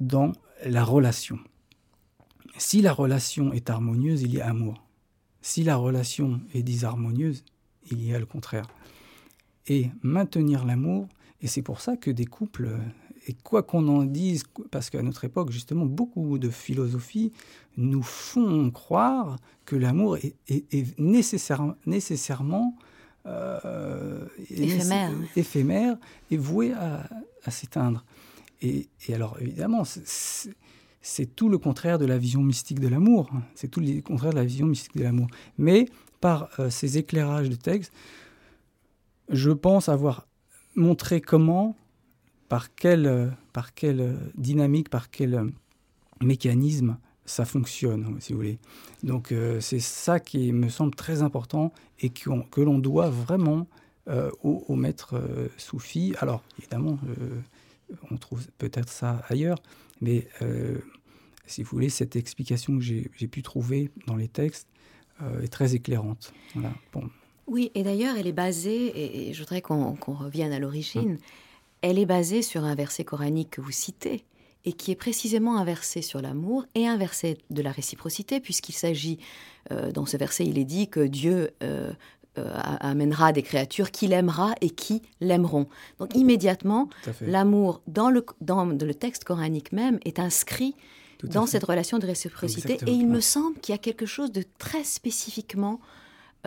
dans 0.00 0.32
la 0.64 0.84
relation. 0.84 1.38
Si 2.56 2.82
la 2.82 2.92
relation 2.92 3.52
est 3.52 3.70
harmonieuse, 3.70 4.22
il 4.22 4.34
y 4.34 4.40
a 4.40 4.48
amour. 4.48 4.84
Si 5.40 5.62
la 5.62 5.76
relation 5.76 6.40
est 6.54 6.62
disharmonieuse, 6.62 7.44
il 7.90 8.04
y 8.04 8.14
a 8.14 8.18
le 8.18 8.26
contraire. 8.26 8.66
Et 9.66 9.90
maintenir 10.02 10.64
l'amour, 10.64 11.08
et 11.40 11.46
c'est 11.46 11.62
pour 11.62 11.80
ça 11.80 11.96
que 11.96 12.10
des 12.10 12.24
couples, 12.24 12.70
et 13.26 13.34
quoi 13.34 13.62
qu'on 13.62 13.86
en 13.88 14.04
dise, 14.04 14.42
parce 14.70 14.90
qu'à 14.90 15.02
notre 15.02 15.24
époque, 15.24 15.52
justement, 15.52 15.86
beaucoup 15.86 16.38
de 16.38 16.50
philosophies 16.50 17.32
nous 17.76 18.02
font 18.02 18.70
croire 18.70 19.36
que 19.64 19.76
l'amour 19.76 20.16
est, 20.16 20.34
est, 20.48 20.72
est 20.74 20.98
nécessaire, 20.98 21.74
nécessairement 21.86 22.76
euh, 23.28 24.26
éphémère. 24.50 25.12
éphémère 25.36 25.96
et 26.30 26.36
voué 26.36 26.72
à, 26.72 27.08
à 27.44 27.50
s'éteindre. 27.50 28.04
Et, 28.62 28.88
et, 29.06 29.14
alors, 29.14 29.36
évidemment, 29.40 29.84
c'est 29.84 31.36
tout 31.36 31.48
le 31.48 31.58
contraire 31.58 31.98
de 31.98 32.06
la 32.06 32.18
vision 32.18 32.42
mystique 32.42 32.80
de 32.80 32.88
l'amour. 32.88 33.30
C'est 33.54 33.68
tout 33.68 33.80
le 33.80 34.00
contraire 34.00 34.32
de 34.32 34.38
la 34.38 34.44
vision 34.44 34.66
mystique 34.66 34.96
de 34.96 35.02
l'amour. 35.02 35.28
Mais 35.58 35.88
par 36.20 36.48
euh, 36.58 36.70
ces 36.70 36.98
éclairages 36.98 37.48
de 37.48 37.54
texte, 37.54 37.92
je 39.28 39.50
pense 39.50 39.88
avoir 39.88 40.26
montré 40.74 41.20
comment, 41.20 41.76
par 42.48 42.74
quelle, 42.74 43.32
par 43.52 43.74
quelle 43.74 44.16
dynamique, 44.36 44.88
par 44.88 45.10
quel 45.10 45.52
mécanisme 46.22 46.96
ça 47.28 47.44
fonctionne, 47.44 48.16
si 48.20 48.32
vous 48.32 48.38
voulez. 48.38 48.58
Donc 49.02 49.32
euh, 49.32 49.60
c'est 49.60 49.80
ça 49.80 50.18
qui 50.18 50.52
me 50.52 50.68
semble 50.68 50.94
très 50.94 51.22
important 51.22 51.72
et 52.00 52.10
qu 52.10 52.30
que 52.50 52.60
l'on 52.60 52.78
doit 52.78 53.10
vraiment 53.10 53.66
euh, 54.08 54.30
au, 54.42 54.64
au, 54.68 54.74
maître 54.74 55.16
euh, 55.16 55.48
soufi. 55.58 56.14
Alors 56.20 56.42
évidemment, 56.58 56.98
on 58.10 58.16
trouve 58.16 58.46
peut-être 58.58 58.88
ça 58.88 59.22
ailleurs, 59.28 59.58
mais 60.00 60.28
si 61.46 61.62
vous 61.62 61.70
voulez, 61.70 61.88
cette 61.88 62.16
explication 62.16 62.78
que 62.78 62.84
j'ai 62.84 63.28
pu 63.28 63.42
trouver 63.42 63.90
dans 64.06 64.16
les 64.16 64.28
textes 64.28 64.68
est 65.42 65.48
très 65.48 65.74
éclairante. 65.74 66.32
Voilà. 66.54 66.72
Bon. 66.92 67.08
Oui, 67.46 67.70
et 67.74 67.82
d'ailleurs, 67.82 68.16
elle 68.18 68.26
est 68.26 68.32
basée, 68.32 68.86
et, 68.88 69.30
et 69.30 69.32
je 69.32 69.40
voudrais 69.40 69.62
qu'on 69.62 69.96
qu 69.96 70.10
revienne 70.10 70.52
à 70.52 70.58
l'origine, 70.58 71.14
mmh. 71.14 71.18
elle 71.80 71.98
est 71.98 72.06
basée 72.06 72.42
sur 72.42 72.64
un 72.64 72.74
verset 72.74 73.04
coranique 73.04 73.50
que 73.52 73.62
vous 73.62 73.72
citez, 73.72 74.22
et 74.68 74.74
qui 74.74 74.90
est 74.90 74.96
précisément 74.96 75.56
un 75.56 75.64
verset 75.64 76.02
sur 76.02 76.20
l'amour 76.20 76.66
et 76.74 76.86
un 76.86 76.98
verset 76.98 77.38
de 77.48 77.62
la 77.62 77.72
réciprocité, 77.72 78.38
puisqu'il 78.38 78.74
s'agit, 78.74 79.18
euh, 79.72 79.92
dans 79.92 80.04
ce 80.04 80.18
verset, 80.18 80.44
il 80.44 80.58
est 80.58 80.66
dit 80.66 80.88
que 80.88 81.00
Dieu 81.00 81.52
euh, 81.62 81.90
euh, 82.36 82.50
amènera 82.80 83.32
des 83.32 83.42
créatures 83.42 83.90
qu'il 83.90 84.12
aimera 84.12 84.54
et 84.60 84.68
qui 84.68 85.00
l'aimeront. 85.22 85.68
Donc 85.98 86.14
immédiatement, 86.14 86.90
l'amour 87.22 87.80
dans 87.86 88.10
le, 88.10 88.26
dans 88.42 88.66
le 88.66 88.94
texte 88.94 89.24
coranique 89.24 89.72
même 89.72 89.98
est 90.04 90.18
inscrit 90.18 90.74
dans 91.24 91.46
cette 91.46 91.64
relation 91.64 91.98
de 91.98 92.06
réciprocité, 92.06 92.74
Exactement. 92.74 92.92
et 92.92 93.00
il 93.00 93.08
me 93.08 93.20
semble 93.20 93.58
qu'il 93.60 93.72
y 93.72 93.74
a 93.74 93.78
quelque 93.78 94.06
chose 94.06 94.30
de 94.32 94.44
très 94.58 94.84
spécifiquement, 94.84 95.80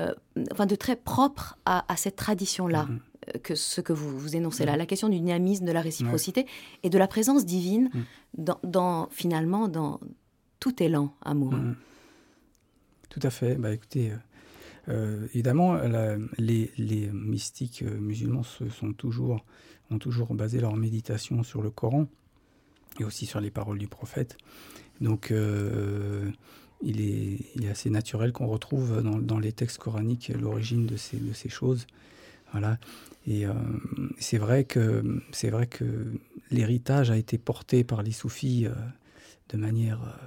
euh, 0.02 0.14
enfin 0.52 0.66
de 0.66 0.76
très 0.76 0.96
propre 0.96 1.58
à, 1.66 1.92
à 1.92 1.96
cette 1.96 2.16
tradition-là. 2.16 2.84
Mm 2.84 2.96
-hmm 2.96 3.00
que 3.44 3.56
ce 3.56 3.82
que 3.82 3.94
vous, 3.94 4.18
vous 4.18 4.36
énoncez 4.36 4.66
là, 4.66 4.76
la 4.78 4.86
question 4.86 5.10
du 5.10 5.18
dynamisme, 5.20 5.66
de 5.66 5.72
la 5.72 5.82
réciprocité 5.82 6.46
et 6.84 6.90
de 6.90 6.98
la 6.98 7.08
présence 7.08 7.46
divine 7.46 7.90
mmh. 7.94 8.00
dans, 8.38 8.60
dans, 8.64 9.10
finalement 9.12 9.68
dans 9.68 10.00
tout 10.60 10.82
élan 10.82 11.14
amoureux. 11.22 11.58
Mmh. 11.58 11.76
Tout 13.10 13.20
à 13.24 13.30
fait. 13.30 13.56
Bah, 13.56 13.74
écoutez, 13.74 14.14
euh, 14.90 15.28
évidemment, 15.34 15.74
la, 15.74 16.18
les, 16.38 16.72
les, 16.78 17.08
mystiques 17.12 17.84
musulmans 17.84 18.44
se 18.44 18.70
sont 18.70 18.94
toujours, 18.94 19.46
ont 19.90 20.00
toujours 20.00 20.34
basé 20.34 20.60
leur 20.60 20.76
méditation 20.76 21.44
sur 21.44 21.62
le 21.62 21.70
Coran 21.70 22.08
et 23.00 23.04
aussi 23.04 23.26
sur 23.26 23.40
les 23.40 23.52
paroles 23.52 23.78
du 23.78 23.88
prophète. 23.88 24.38
Donc, 25.00 25.32
euh, 25.32 26.30
il, 26.84 27.02
est, 27.02 27.70
assez 27.70 27.90
naturel 27.90 28.32
qu'on 28.32 28.48
retrouve 28.48 29.02
dans, 29.02 29.40
les 29.40 29.52
textes 29.52 29.78
coraniques 29.78 30.32
l'origine 30.40 30.86
de 30.86 30.98
ces, 30.98 31.50
choses. 31.50 31.88
Voilà. 32.52 32.78
Et 33.28 33.46
euh, 33.46 33.54
c'est 34.18 34.38
vrai 34.38 34.64
que 34.64 35.04
c'est 35.32 35.50
vrai 35.50 35.68
que 35.68 35.86
l'héritage 36.50 37.12
a 37.12 37.18
été 37.18 37.38
porté 37.38 37.84
par 37.84 38.02
les 38.02 38.12
soufis 38.12 38.66
euh, 38.66 38.72
de 39.50 39.58
manière. 39.58 40.02
Euh, 40.02 40.26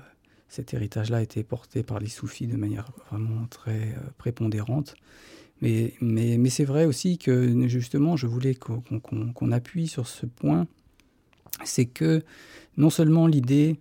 cet 0.49 0.73
héritage-là 0.73 1.17
a 1.17 1.23
été 1.23 1.43
porté 1.43 1.83
par 1.83 1.99
les 1.99 2.07
soufis 2.07 2.47
de 2.47 2.57
manière 2.57 2.93
vraiment 3.11 3.45
très 3.51 3.97
prépondérante. 4.19 4.95
Mais, 5.61 5.95
mais, 6.01 6.39
mais 6.39 6.49
c'est 6.49 6.65
vrai 6.65 6.85
aussi 6.85 7.19
que 7.19 7.67
justement, 7.67 8.17
je 8.17 8.29
voulais 8.29 8.55
qu'on 8.55 9.51
appuie 9.51 9.89
sur 9.89 10.07
ce 10.07 10.27
point, 10.27 10.69
c'est 11.65 11.87
que 11.87 12.23
non 12.77 12.89
seulement 12.89 13.27
l'idée 13.27 13.81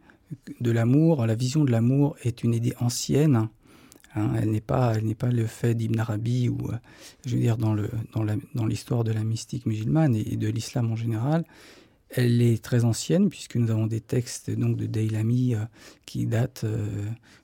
de 0.60 0.72
l'amour, 0.72 1.26
la 1.26 1.36
vision 1.36 1.63
de 1.63 1.72
l'amour 1.72 2.15
est 2.24 2.43
une 2.43 2.54
idée 2.54 2.74
ancienne, 2.80 3.50
hein, 4.15 4.32
elle 4.38 4.52
n'est 4.52 4.62
pas, 4.62 4.93
elle 4.96 5.06
n'est 5.06 5.15
pas 5.15 5.30
le 5.30 5.46
fait 5.46 5.76
d'Ibn 5.76 6.00
Arabi 6.00 6.50
ou, 6.50 6.58
euh, 6.72 6.76
je 7.26 7.36
veux 7.36 7.41
dire, 7.41 7.58
dans 7.58 7.74
le 7.74 7.89
dans 8.13 8.65
l'histoire 8.65 9.04
de 9.04 9.12
la 9.12 9.24
mystique 9.24 9.65
musulmane 9.65 10.15
et, 10.15 10.34
et 10.34 10.38
de 10.38 10.48
l'islam 10.48 10.91
en 10.91 10.96
général. 10.96 11.46
Elle 12.15 12.43
est 12.43 12.63
très 12.63 12.86
ancienne 12.86 13.30
puisque 13.30 13.56
nous 13.56 13.72
avons 13.72 13.88
des 13.88 14.02
textes 14.02 14.52
donc 14.52 14.78
de 14.78 14.86
Daylami 14.86 15.56
euh, 15.56 15.65
qui 16.06 16.28
datent 16.28 16.63
euh, 16.63 16.88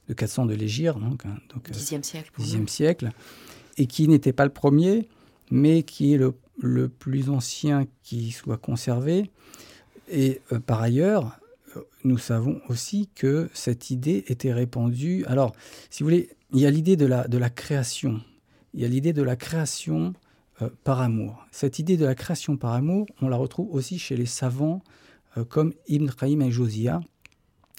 de 0.09 0.13
400 0.13 0.47
de 0.47 0.55
l'Égir, 0.55 0.99
donc, 0.99 1.25
hein, 1.25 1.37
donc 1.53 1.69
euh, 1.69 1.73
siècle. 1.73 2.29
pour 2.33 2.45
nous. 2.45 2.65
Xe 2.65 2.69
siècle, 2.69 3.11
et 3.77 3.87
qui 3.87 4.07
n'était 4.07 4.33
pas 4.33 4.45
le 4.45 4.51
premier, 4.51 5.07
mais 5.51 5.83
qui 5.83 6.13
est 6.13 6.17
le, 6.17 6.33
le 6.61 6.89
plus 6.89 7.29
ancien 7.29 7.85
qui 8.03 8.31
soit 8.31 8.57
conservé. 8.57 9.29
Et 10.09 10.41
euh, 10.51 10.59
par 10.59 10.81
ailleurs, 10.81 11.39
nous 12.03 12.17
savons 12.17 12.61
aussi 12.69 13.09
que 13.15 13.49
cette 13.53 13.89
idée 13.89 14.23
était 14.27 14.53
répandue. 14.53 15.25
Alors, 15.27 15.53
si 15.89 16.03
vous 16.03 16.09
voulez, 16.09 16.29
il 16.53 16.59
y 16.59 16.65
a 16.65 16.71
l'idée 16.71 16.95
de 16.95 17.05
la, 17.05 17.27
de 17.27 17.37
la 17.37 17.49
création. 17.49 18.21
Il 18.73 18.81
y 18.81 18.85
a 18.85 18.87
l'idée 18.87 19.13
de 19.13 19.23
la 19.23 19.35
création 19.35 20.13
euh, 20.61 20.69
par 20.83 21.01
amour. 21.01 21.45
Cette 21.51 21.79
idée 21.79 21.97
de 21.97 22.05
la 22.05 22.15
création 22.15 22.57
par 22.57 22.73
amour, 22.73 23.05
on 23.21 23.29
la 23.29 23.37
retrouve 23.37 23.73
aussi 23.73 23.99
chez 23.99 24.15
les 24.15 24.25
savants 24.25 24.81
euh, 25.37 25.43
comme 25.43 25.73
Ibn 25.87 26.09
Qayyim 26.09 26.41
al-Jawziyya, 26.41 27.01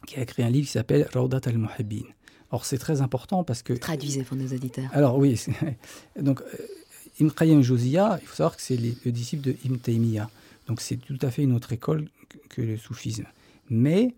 qui 0.07 0.19
a 0.19 0.23
écrit 0.23 0.43
un 0.43 0.51
livre 0.51 0.67
qui 0.67 0.73
s'appelle 0.73 1.09
Rawdat 1.13 1.41
al-Muhibbin. 1.47 2.07
Or, 2.51 2.65
c'est 2.65 2.79
très 2.79 3.01
important 3.01 3.45
parce 3.45 3.63
que 3.63 3.73
Traduisez 3.75 4.25
pour 4.25 4.37
nos 4.37 4.47
auditeurs. 4.47 4.91
alors 4.93 5.17
oui, 5.17 5.41
donc 6.21 6.41
euh, 6.41 6.67
Ibn 7.21 7.31
Qayyim 7.31 7.63
Jawziyya, 7.63 8.19
il 8.21 8.27
faut 8.27 8.37
savoir 8.37 8.57
que 8.57 8.63
c'est 8.63 8.77
le 8.77 9.13
disciple 9.13 9.43
de 9.43 9.57
Ibn 9.65 9.77
Taymiyyah. 9.77 10.29
Donc 10.67 10.81
c'est 10.81 10.97
tout 10.97 11.19
à 11.23 11.31
fait 11.31 11.43
une 11.43 11.53
autre 11.53 11.73
école 11.73 12.09
que, 12.29 12.39
que 12.49 12.63
le 12.63 12.77
soufisme. 12.77 13.25
Mais 13.71 14.15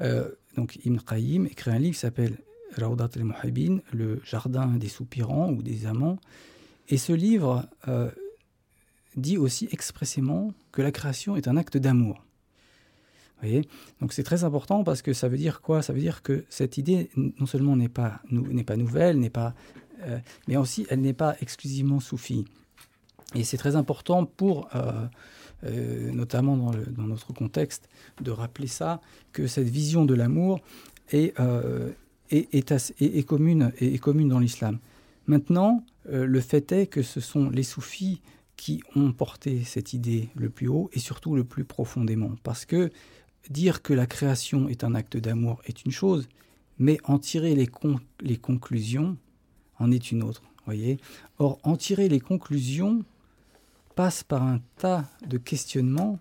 euh, 0.00 0.30
donc 0.56 0.78
Ibn 0.84 0.98
Qayyim 0.98 1.46
écrit 1.46 1.70
un 1.70 1.78
livre 1.78 1.94
qui 1.94 2.00
s'appelle 2.00 2.38
Rawdat 2.76 3.10
al-Muhibbin, 3.16 3.80
le 3.92 4.20
jardin 4.24 4.68
des 4.76 4.88
soupirants 4.88 5.50
ou 5.50 5.62
des 5.62 5.86
amants. 5.86 6.18
Et 6.88 6.98
ce 6.98 7.12
livre 7.12 7.66
euh, 7.88 8.10
dit 9.16 9.38
aussi 9.38 9.68
expressément 9.72 10.52
que 10.72 10.82
la 10.82 10.92
création 10.92 11.36
est 11.36 11.48
un 11.48 11.56
acte 11.56 11.76
d'amour. 11.76 12.24
Voyez? 13.40 13.66
Donc 14.00 14.12
c'est 14.12 14.22
très 14.22 14.44
important 14.44 14.84
parce 14.84 15.02
que 15.02 15.12
ça 15.12 15.28
veut 15.28 15.38
dire 15.38 15.62
quoi? 15.62 15.82
Ça 15.82 15.92
veut 15.92 16.00
dire 16.00 16.22
que 16.22 16.44
cette 16.50 16.76
idée 16.78 17.10
non 17.16 17.46
seulement 17.46 17.74
n'est 17.74 17.88
pas, 17.88 18.20
pas 18.66 18.76
nouvelle, 18.76 19.18
n'est 19.18 19.30
pas, 19.30 19.54
euh, 20.02 20.18
mais 20.46 20.56
aussi 20.56 20.86
elle 20.90 21.00
n'est 21.00 21.14
pas 21.14 21.36
exclusivement 21.40 22.00
soufie. 22.00 22.44
Et 23.34 23.44
c'est 23.44 23.56
très 23.56 23.76
important 23.76 24.26
pour, 24.26 24.68
euh, 25.64 26.10
notamment 26.12 26.56
dans, 26.56 27.02
notre 27.02 27.32
contexte, 27.32 27.88
de 28.20 28.30
rappeler 28.30 28.66
ça, 28.66 29.00
que 29.32 29.46
cette 29.46 29.68
vision 29.68 30.04
de 30.04 30.14
l'amour 30.14 30.60
est, 31.10 31.38
euh, 31.38 31.90
est, 32.30 32.54
est 33.00 33.26
commune, 33.26 33.72
est, 33.78 33.98
commune 33.98 34.28
dans 34.28 34.38
l'islam. 34.38 34.78
Maintenant, 35.26 35.84
euh, 36.10 36.24
le 36.24 36.40
fait 36.40 36.72
est 36.72 36.86
que 36.86 37.02
ce 37.02 37.20
sont 37.20 37.50
les 37.50 37.62
soufis 37.62 38.22
qui 38.56 38.82
ont 38.94 39.12
porté 39.12 39.62
cette 39.64 39.92
idée 39.92 40.28
le 40.34 40.50
plus 40.50 40.68
haut 40.68 40.90
et 40.92 40.98
surtout 40.98 41.34
le 41.34 41.44
plus 41.44 41.64
profondément. 41.64 42.32
Parce 42.42 42.64
que 42.64 42.90
dire 43.48 43.82
que 43.82 43.92
la 43.92 44.06
création 44.06 44.68
est 44.68 44.84
un 44.84 44.94
acte 44.94 45.16
d'amour 45.16 45.62
est 45.66 45.84
une 45.84 45.92
chose, 45.92 46.28
mais 46.78 46.98
en 47.04 47.18
tirer 47.18 47.54
les, 47.54 47.68
les 48.20 48.36
conclusions 48.36 49.16
en 49.78 49.90
est 49.90 50.10
une 50.10 50.22
autre. 50.22 50.42
Voyez 50.66 50.98
Or, 51.38 51.58
en 51.62 51.76
tirer 51.76 52.08
les 52.08 52.20
conclusions 52.20 53.04
passe 54.00 54.24
par 54.24 54.42
un 54.42 54.62
tas 54.78 55.04
de 55.26 55.36
questionnements, 55.36 56.18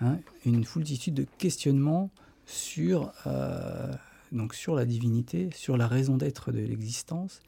hein, 0.00 0.18
une 0.46 0.64
foultitude 0.64 1.14
de 1.14 1.26
questionnements 1.36 2.10
sur, 2.46 3.12
euh, 3.26 3.92
donc 4.30 4.54
sur 4.54 4.76
la 4.76 4.84
divinité, 4.84 5.50
sur 5.52 5.76
la 5.76 5.88
raison 5.88 6.16
d'être 6.16 6.52
de 6.52 6.60
l'existence, 6.60 7.40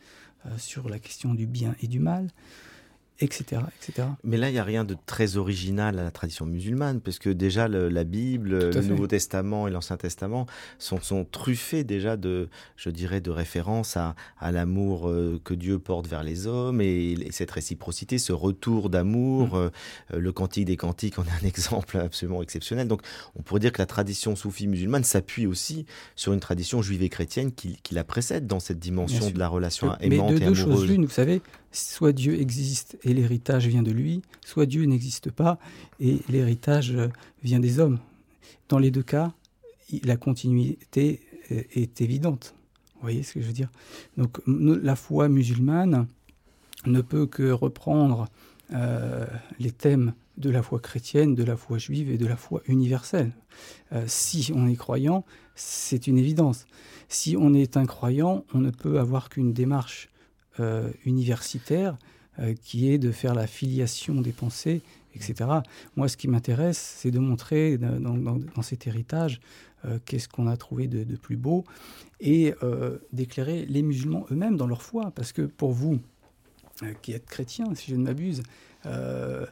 euh, 0.44 0.58
sur 0.58 0.88
la 0.88 0.98
question 0.98 1.34
du 1.34 1.46
bien 1.46 1.76
et 1.82 1.86
du 1.86 2.00
mal, 2.00 2.30
etc. 3.20 3.62
etc. 3.82 4.08
Mais 4.24 4.36
là, 4.36 4.48
il 4.48 4.52
n'y 4.52 4.58
a 4.58 4.64
rien 4.64 4.84
de 4.84 4.96
très 5.06 5.36
original 5.36 5.98
à 5.98 6.02
la 6.02 6.10
tradition 6.10 6.46
musulmane, 6.46 7.00
parce 7.00 7.18
que 7.18 7.30
déjà 7.30 7.68
le- 7.68 7.88
la 7.88 8.04
Bible, 8.04 8.50
le 8.50 8.72
fait. 8.72 8.82
Nouveau 8.82 9.06
Testament 9.06 9.68
et 9.68 9.70
l'Ancien 9.70 9.96
Testament 9.96 10.46
sont, 10.78 11.00
sont 11.00 11.24
truffés 11.24 11.84
déjà 11.84 12.16
de, 12.16 12.48
je 12.76 12.90
dirais, 12.90 13.20
de 13.20 13.30
références 13.30 13.96
à, 13.96 14.14
à 14.38 14.52
l'amour 14.52 15.08
euh, 15.08 15.40
que 15.44 15.54
Dieu 15.54 15.78
porte 15.78 16.06
vers 16.06 16.22
les 16.22 16.46
hommes 16.46 16.80
et, 16.80 17.12
et 17.12 17.32
cette 17.32 17.50
réciprocité, 17.50 18.18
ce 18.18 18.32
retour 18.32 18.90
d'amour. 18.90 19.48
Mm. 19.48 19.54
euh, 19.54 19.70
le 20.18 20.32
Cantique 20.32 20.64
des 20.64 20.76
Cantiques 20.76 21.18
en 21.18 21.24
est 21.24 21.44
un 21.44 21.46
exemple 21.46 21.98
absolument 21.98 22.42
exceptionnel. 22.42 22.88
Donc, 22.88 23.02
on 23.36 23.42
pourrait 23.42 23.60
dire 23.60 23.72
que 23.72 23.80
la 23.82 23.86
tradition 23.86 24.34
soufie 24.36 24.66
musulmane 24.66 25.04
s'appuie 25.04 25.46
aussi 25.46 25.86
sur 26.16 26.32
une 26.32 26.40
tradition 26.40 26.82
juive 26.82 27.02
et 27.02 27.08
chrétienne 27.08 27.52
qui, 27.52 27.78
qui 27.82 27.94
la 27.94 28.04
précède 28.04 28.46
dans 28.46 28.60
cette 28.60 28.78
dimension 28.78 29.30
de 29.30 29.38
la 29.38 29.48
relation 29.48 29.94
Mais 30.00 30.06
aimante 30.16 30.30
de 30.32 30.36
et 30.36 30.40
deux 30.40 30.54
choses 30.54 30.64
amoureuse. 30.66 30.88
l'une, 30.88 31.04
vous 31.04 31.10
savez, 31.10 31.42
soit 31.72 32.12
Dieu 32.12 32.40
existe 32.40 32.98
et 33.04 33.09
l'héritage 33.14 33.66
vient 33.66 33.82
de 33.82 33.90
lui, 33.90 34.22
soit 34.44 34.66
Dieu 34.66 34.84
n'existe 34.84 35.30
pas 35.30 35.58
et 35.98 36.18
l'héritage 36.28 36.92
euh, 36.92 37.08
vient 37.42 37.60
des 37.60 37.78
hommes. 37.78 37.98
Dans 38.68 38.78
les 38.78 38.90
deux 38.90 39.02
cas, 39.02 39.32
la 40.04 40.16
continuité 40.16 41.20
euh, 41.50 41.62
est 41.72 42.00
évidente. 42.00 42.54
Vous 42.94 43.02
voyez 43.02 43.22
ce 43.22 43.34
que 43.34 43.40
je 43.40 43.46
veux 43.46 43.52
dire? 43.52 43.70
Donc 44.16 44.40
la 44.46 44.94
foi 44.94 45.28
musulmane 45.28 46.06
ne 46.86 47.00
peut 47.00 47.26
que 47.26 47.50
reprendre 47.50 48.28
euh, 48.72 49.26
les 49.58 49.70
thèmes 49.70 50.12
de 50.36 50.50
la 50.50 50.62
foi 50.62 50.80
chrétienne, 50.80 51.34
de 51.34 51.44
la 51.44 51.56
foi 51.56 51.78
juive 51.78 52.10
et 52.10 52.18
de 52.18 52.26
la 52.26 52.36
foi 52.36 52.62
universelle. 52.66 53.32
Si 54.06 54.52
on 54.54 54.66
est 54.68 54.76
croyant, 54.76 55.26
c'est 55.54 56.06
une 56.06 56.16
évidence. 56.16 56.66
Si 57.08 57.36
on 57.36 57.52
est 57.52 57.76
incroyant, 57.76 58.44
on 58.54 58.58
ne 58.60 58.70
peut 58.70 58.98
avoir 58.98 59.28
qu'une 59.28 59.52
démarche 59.52 60.08
universitaire 61.04 61.98
euh, 62.40 62.54
qui 62.62 62.90
est 62.90 62.98
de 62.98 63.10
faire 63.12 63.34
la 63.34 63.46
filiation 63.46 64.20
des 64.20 64.32
pensées, 64.32 64.80
etc. 65.14 65.34
Moi, 65.96 66.08
ce 66.08 66.16
qui 66.16 66.28
m'intéresse, 66.28 66.96
c'est 66.98 67.10
de 67.10 67.18
montrer 67.18 67.78
dans, 67.78 67.98
dans- 68.16 68.38
dans 68.54 68.62
cet 68.62 68.86
héritage 68.86 69.40
euh, 69.84 69.98
qu'est-ce 70.04 70.28
qu'on 70.28 70.46
a 70.46 70.56
trouvé 70.56 70.86
de, 70.88 71.04
de 71.04 71.16
plus 71.16 71.36
beau 71.36 71.64
et 72.20 72.54
euh, 72.62 72.98
d'éclairer 73.12 73.64
les 73.66 73.82
musulmans 73.82 74.26
eux-mêmes 74.30 74.56
dans 74.56 74.66
leur 74.66 74.82
foi. 74.82 75.10
Parce 75.14 75.32
que 75.32 75.42
pour 75.42 75.72
vous, 75.72 75.98
qui 77.02 77.12
êtes 77.12 77.26
chrétiens, 77.26 77.66
si 77.74 77.90
je 77.90 77.96
ne 77.96 78.04
m'abuse, 78.04 78.42
euh, 78.86 79.46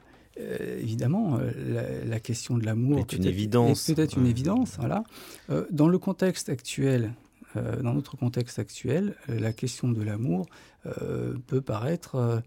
évidemment, 0.80 1.38
euh, 1.38 1.50
la, 1.56 2.04
la 2.04 2.20
question 2.20 2.56
de 2.56 2.64
l'amour 2.64 3.00
Est 3.00 3.12
une 3.14 3.24
évidence. 3.24 3.84
peut-être 3.90 4.16
une 4.16 4.26
évidence. 4.26 4.76
Voilà. 4.78 5.04
Euh, 5.50 5.66
dans 5.70 5.88
le 5.88 5.98
contexte 5.98 6.48
actuel, 6.48 7.12
dans 7.82 7.94
notre 7.94 8.16
contexte 8.16 8.58
actuel, 8.58 9.16
la 9.26 9.52
question 9.54 9.88
de 9.90 10.02
l'amour 10.02 10.46
peut 11.46 11.60
paraître, 11.62 12.42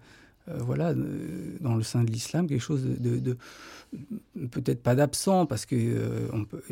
euh, 0.47 0.57
voilà, 0.59 0.89
euh, 0.89 1.57
dans 1.59 1.75
le 1.75 1.83
sein 1.83 2.03
de 2.03 2.11
l'islam, 2.11 2.47
quelque 2.47 2.61
chose 2.61 2.83
de, 2.83 3.37
peut-être 4.49 4.81
pas 4.81 4.95
d'absent, 4.95 5.45
parce 5.45 5.65
que 5.65 5.75
euh, 5.75 6.27
on, 6.33 6.45
peut- 6.45 6.63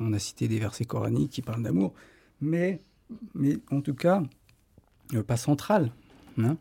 on 0.00 0.12
a 0.12 0.18
cité 0.18 0.48
des 0.48 0.58
versets 0.58 0.84
coraniques 0.84 1.30
qui 1.30 1.42
parlent 1.42 1.62
d'amour, 1.62 1.94
mais, 2.40 2.80
mais 3.34 3.58
en 3.70 3.80
tout 3.80 3.94
cas 3.94 4.22
pas 5.26 5.38
central. 5.38 5.90
hein. 6.38 6.56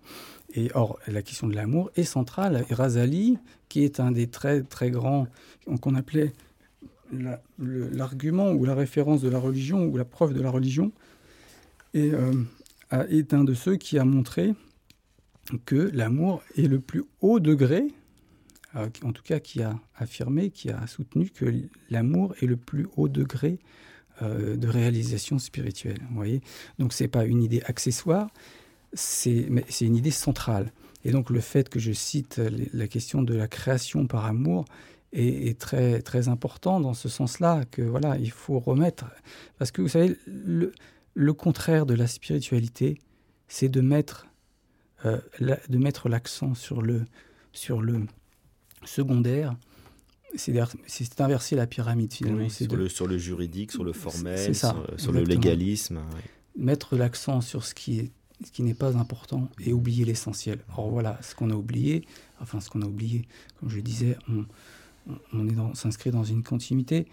Et 0.53 0.71
or, 0.73 0.97
la 1.07 1.21
question 1.21 1.47
de 1.47 1.55
l'amour 1.55 1.91
est 1.95 2.05
centrale. 2.05 2.65
Et 2.69 2.73
Razali, 2.73 3.37
qui 3.67 3.83
est 3.83 3.99
un 3.99 4.11
des 4.11 4.27
très 4.27 4.63
très 4.63 4.89
grands 4.89 5.27
qu'on 5.81 5.95
appelait 5.95 6.31
l'argument 7.59 8.51
ou 8.53 8.63
la 8.63 8.73
référence 8.73 9.21
de 9.21 9.27
la 9.29 9.39
religion 9.39 9.85
ou 9.85 9.97
la 9.97 10.05
preuve 10.05 10.33
de 10.33 10.41
la 10.41 10.49
religion, 10.49 10.93
et, 11.93 12.11
est 13.09 13.33
un 13.33 13.43
de 13.43 13.53
ceux 13.53 13.75
qui 13.75 13.99
a 13.99 14.05
montré 14.05 14.53
que 15.65 15.89
l'amour 15.93 16.43
est 16.57 16.67
le 16.67 16.79
plus 16.79 17.03
haut 17.21 17.39
degré, 17.39 17.87
euh, 18.75 18.89
en 19.03 19.11
tout 19.11 19.23
cas 19.23 19.39
qui 19.39 19.61
a 19.61 19.79
affirmé, 19.95 20.49
qui 20.49 20.69
a 20.69 20.85
soutenu 20.87 21.29
que 21.29 21.45
l'amour 21.89 22.35
est 22.41 22.45
le 22.45 22.57
plus 22.57 22.87
haut 22.97 23.07
degré 23.07 23.59
euh, 24.21 24.55
de 24.55 24.67
réalisation 24.67 25.39
spirituelle. 25.39 25.99
Vous 26.09 26.15
voyez 26.15 26.41
Donc 26.79 26.93
c'est 26.93 27.07
pas 27.07 27.25
une 27.25 27.43
idée 27.43 27.61
accessoire, 27.65 28.29
c'est 28.93 29.47
une 29.81 29.95
idée 29.95 30.11
centrale. 30.11 30.71
Et 31.05 31.11
donc 31.11 31.29
le 31.29 31.39
fait 31.39 31.69
que 31.69 31.79
je 31.79 31.91
cite 31.91 32.41
la 32.73 32.87
question 32.87 33.21
de 33.21 33.33
la 33.33 33.47
création 33.47 34.07
par 34.07 34.25
amour 34.25 34.65
est, 35.13 35.47
est 35.47 35.59
très 35.59 36.01
très 36.01 36.27
important 36.27 36.79
dans 36.79 36.93
ce 36.93 37.07
sens-là 37.07 37.63
que 37.71 37.81
voilà 37.81 38.17
il 38.17 38.31
faut 38.31 38.59
remettre 38.59 39.05
parce 39.57 39.71
que 39.71 39.81
vous 39.81 39.87
savez 39.87 40.17
le, 40.25 40.73
le 41.13 41.33
contraire 41.33 41.85
de 41.85 41.93
la 41.93 42.07
spiritualité 42.07 42.99
c'est 43.47 43.69
de 43.69 43.79
mettre 43.79 44.27
euh, 45.05 45.19
la- 45.39 45.59
de 45.69 45.77
mettre 45.77 46.09
l'accent 46.09 46.53
sur 46.55 46.81
le 46.81 47.05
sur 47.53 47.81
le 47.81 48.01
secondaire 48.85 49.55
c'est 50.35 50.51
inverser 51.21 51.55
la 51.55 51.67
pyramide 51.67 52.13
finalement 52.13 52.43
Oui, 52.43 52.49
sur, 52.49 52.67
de 52.67 52.75
le, 52.75 52.89
sur 52.89 53.07
le 53.07 53.13
le 53.13 53.17
juridique, 53.17 53.71
sur 53.71 53.83
le 53.83 53.93
formel, 53.93 54.53
ça, 54.55 54.71
sur, 54.71 54.99
sur 54.99 55.11
le 55.11 55.23
légalisme. 55.23 56.01
oui. 56.15 56.63
mettre 56.63 56.95
l'accent 56.97 57.41
sur 57.41 57.63
ce 57.65 57.73
qui 57.73 57.99
est 57.99 58.11
ce 58.45 58.51
qui 58.51 58.61
n'est 58.61 58.75
pas 58.75 58.95
important 58.97 59.49
et 59.65 59.73
oublier 59.73 60.05
l'essentiel. 60.05 60.59
Or 60.77 60.91
voilà, 60.91 61.17
ce 61.23 61.33
qu'on 61.33 61.49
a 61.49 61.55
oublié, 61.55 62.05
enfin 62.39 62.59
ce 62.59 62.69
qu'on 62.69 62.83
a 62.83 62.85
oublié, 62.85 63.27
comme 63.59 63.69
je 63.69 63.79
disais, 63.79 64.15
on, 64.29 64.45
on 65.33 65.47
est 65.47 65.53
dans- 65.53 65.73
s'inscrit 65.73 66.11
dans 66.11 66.23
une 66.23 66.43
continuité. 66.43 67.07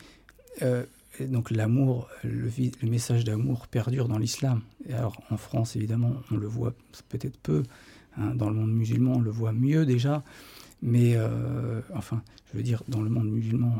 Euh, 0.60 0.84
donc 1.20 1.50
l'amour, 1.50 2.08
le, 2.22 2.50
message 2.88 3.24
d'amour 3.24 3.66
perdure 3.68 4.08
dans 4.08 4.18
l'islam. 4.18 4.60
Alors 4.92 5.16
en 5.30 5.36
France, 5.36 5.76
évidemment, 5.76 6.12
on 6.30 6.36
le 6.36 6.46
voit 6.46 6.72
peut-être 7.08 7.38
peu. 7.38 7.62
hein, 8.18 8.34
dans 8.34 8.48
le 8.48 8.56
monde 8.56 8.72
musulman, 8.72 9.14
on 9.16 9.20
le 9.20 9.30
voit 9.30 9.52
mieux 9.52 9.86
déjà. 9.86 10.22
Mais 10.82 11.14
euh, 11.16 11.80
enfin, 11.94 12.22
je 12.52 12.58
veux 12.58 12.62
dire, 12.62 12.82
dans 12.88 13.00
le 13.00 13.08
monde 13.08 13.30
musulman, 13.30 13.74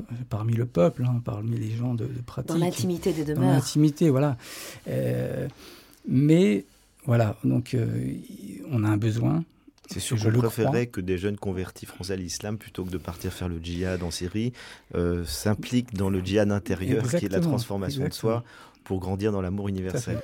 euh, 0.00 0.14
parmi 0.28 0.54
le 0.54 0.66
peuple, 0.66 1.04
hein, 1.04 1.20
parmi 1.24 1.56
les 1.56 1.70
gens 1.70 1.94
de, 1.94 2.06
de 2.06 2.20
pratique 2.26 2.48
Dans 2.50 2.58
l'intimité 2.58 3.12
des 3.12 3.24
dans 3.24 3.40
demeures. 3.40 3.54
l'intimité, 3.54 4.10
voilà. 4.10 4.36
Euh, 4.88 5.46
mais 6.08 6.64
voilà, 7.04 7.36
donc 7.44 7.74
euh, 7.74 8.14
on 8.70 8.84
a 8.84 8.88
un 8.88 8.96
besoin. 8.96 9.44
C'est 9.92 9.98
sûr 10.00 10.16
Je 10.16 10.28
le 10.28 10.38
préférait 10.38 10.86
que 10.86 11.00
des 11.00 11.18
jeunes 11.18 11.36
convertis 11.36 11.84
français 11.84 12.12
à 12.12 12.16
l'islam, 12.16 12.58
plutôt 12.58 12.84
que 12.84 12.90
de 12.90 12.98
partir 12.98 13.32
faire 13.32 13.48
le 13.48 13.58
djihad 13.58 14.02
en 14.04 14.12
Syrie, 14.12 14.52
euh, 14.94 15.24
s'impliquent 15.24 15.94
dans 15.94 16.10
le 16.10 16.20
djihad 16.20 16.52
intérieur, 16.52 17.02
qui 17.02 17.08
est 17.08 17.12
la 17.12 17.26
Exactement, 17.26 17.50
transformation 17.50 18.04
de 18.06 18.12
soi, 18.12 18.44
pour 18.84 19.00
grandir 19.00 19.32
dans 19.32 19.40
l'amour 19.40 19.68
universel. 19.68 20.20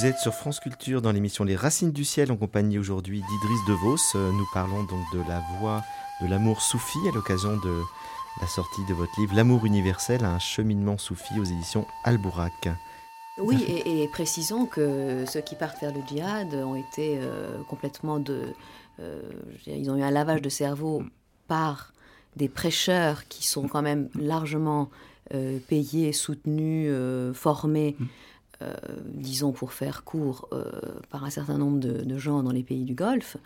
Vous 0.00 0.06
êtes 0.06 0.18
sur 0.18 0.32
France 0.32 0.60
Culture 0.60 1.02
dans 1.02 1.12
l'émission 1.12 1.44
Les 1.44 1.56
Racines 1.56 1.92
du 1.92 2.06
Ciel 2.06 2.32
en 2.32 2.38
compagnie 2.38 2.78
aujourd'hui 2.78 3.20
d'Idriss 3.20 3.60
DeVos. 3.66 3.96
Euh, 4.14 4.32
Nous 4.32 4.46
parlons 4.54 4.82
donc 4.84 5.04
de 5.12 5.18
la 5.28 5.42
voix 5.58 5.82
de 6.22 6.26
l'amour 6.26 6.62
soufi 6.62 6.98
à 7.06 7.14
l'occasion 7.14 7.58
de 7.58 7.82
la 8.40 8.46
sortie 8.46 8.80
de 8.88 8.94
votre 8.94 9.12
livre 9.20 9.36
L'amour 9.36 9.66
universel, 9.66 10.24
un 10.24 10.38
cheminement 10.38 10.96
soufi 10.96 11.38
aux 11.38 11.44
éditions 11.44 11.86
Albourak. 12.04 12.70
Oui, 13.42 13.62
et, 13.68 14.02
et 14.02 14.08
précisons 14.08 14.64
que 14.64 15.26
ceux 15.26 15.42
qui 15.42 15.54
partent 15.54 15.76
faire 15.76 15.92
le 15.92 16.00
djihad 16.08 16.54
ont 16.54 16.76
été 16.76 17.18
euh, 17.20 17.58
complètement 17.68 18.20
de. 18.20 18.54
euh, 19.00 19.20
dire, 19.66 19.76
ils 19.76 19.90
ont 19.90 19.96
eu 19.96 20.02
un 20.02 20.10
lavage 20.10 20.40
de 20.40 20.48
cerveau 20.48 21.02
par 21.46 21.92
des 22.36 22.48
prêcheurs 22.48 23.28
qui 23.28 23.46
sont 23.46 23.68
quand 23.68 23.82
même 23.82 24.08
largement 24.18 24.88
euh, 25.34 25.58
payés, 25.68 26.14
soutenus, 26.14 26.88
euh, 26.90 27.34
formés, 27.34 27.96
euh, 28.62 28.74
disons 29.14 29.52
pour 29.52 29.72
faire 29.72 30.04
court, 30.04 30.48
euh, 30.52 30.64
par 31.10 31.24
un 31.24 31.30
certain 31.30 31.58
nombre 31.58 31.78
de, 31.80 32.02
de 32.04 32.18
gens 32.18 32.42
dans 32.42 32.52
les 32.52 32.62
pays 32.62 32.84
du 32.84 32.94
Golfe, 32.94 33.36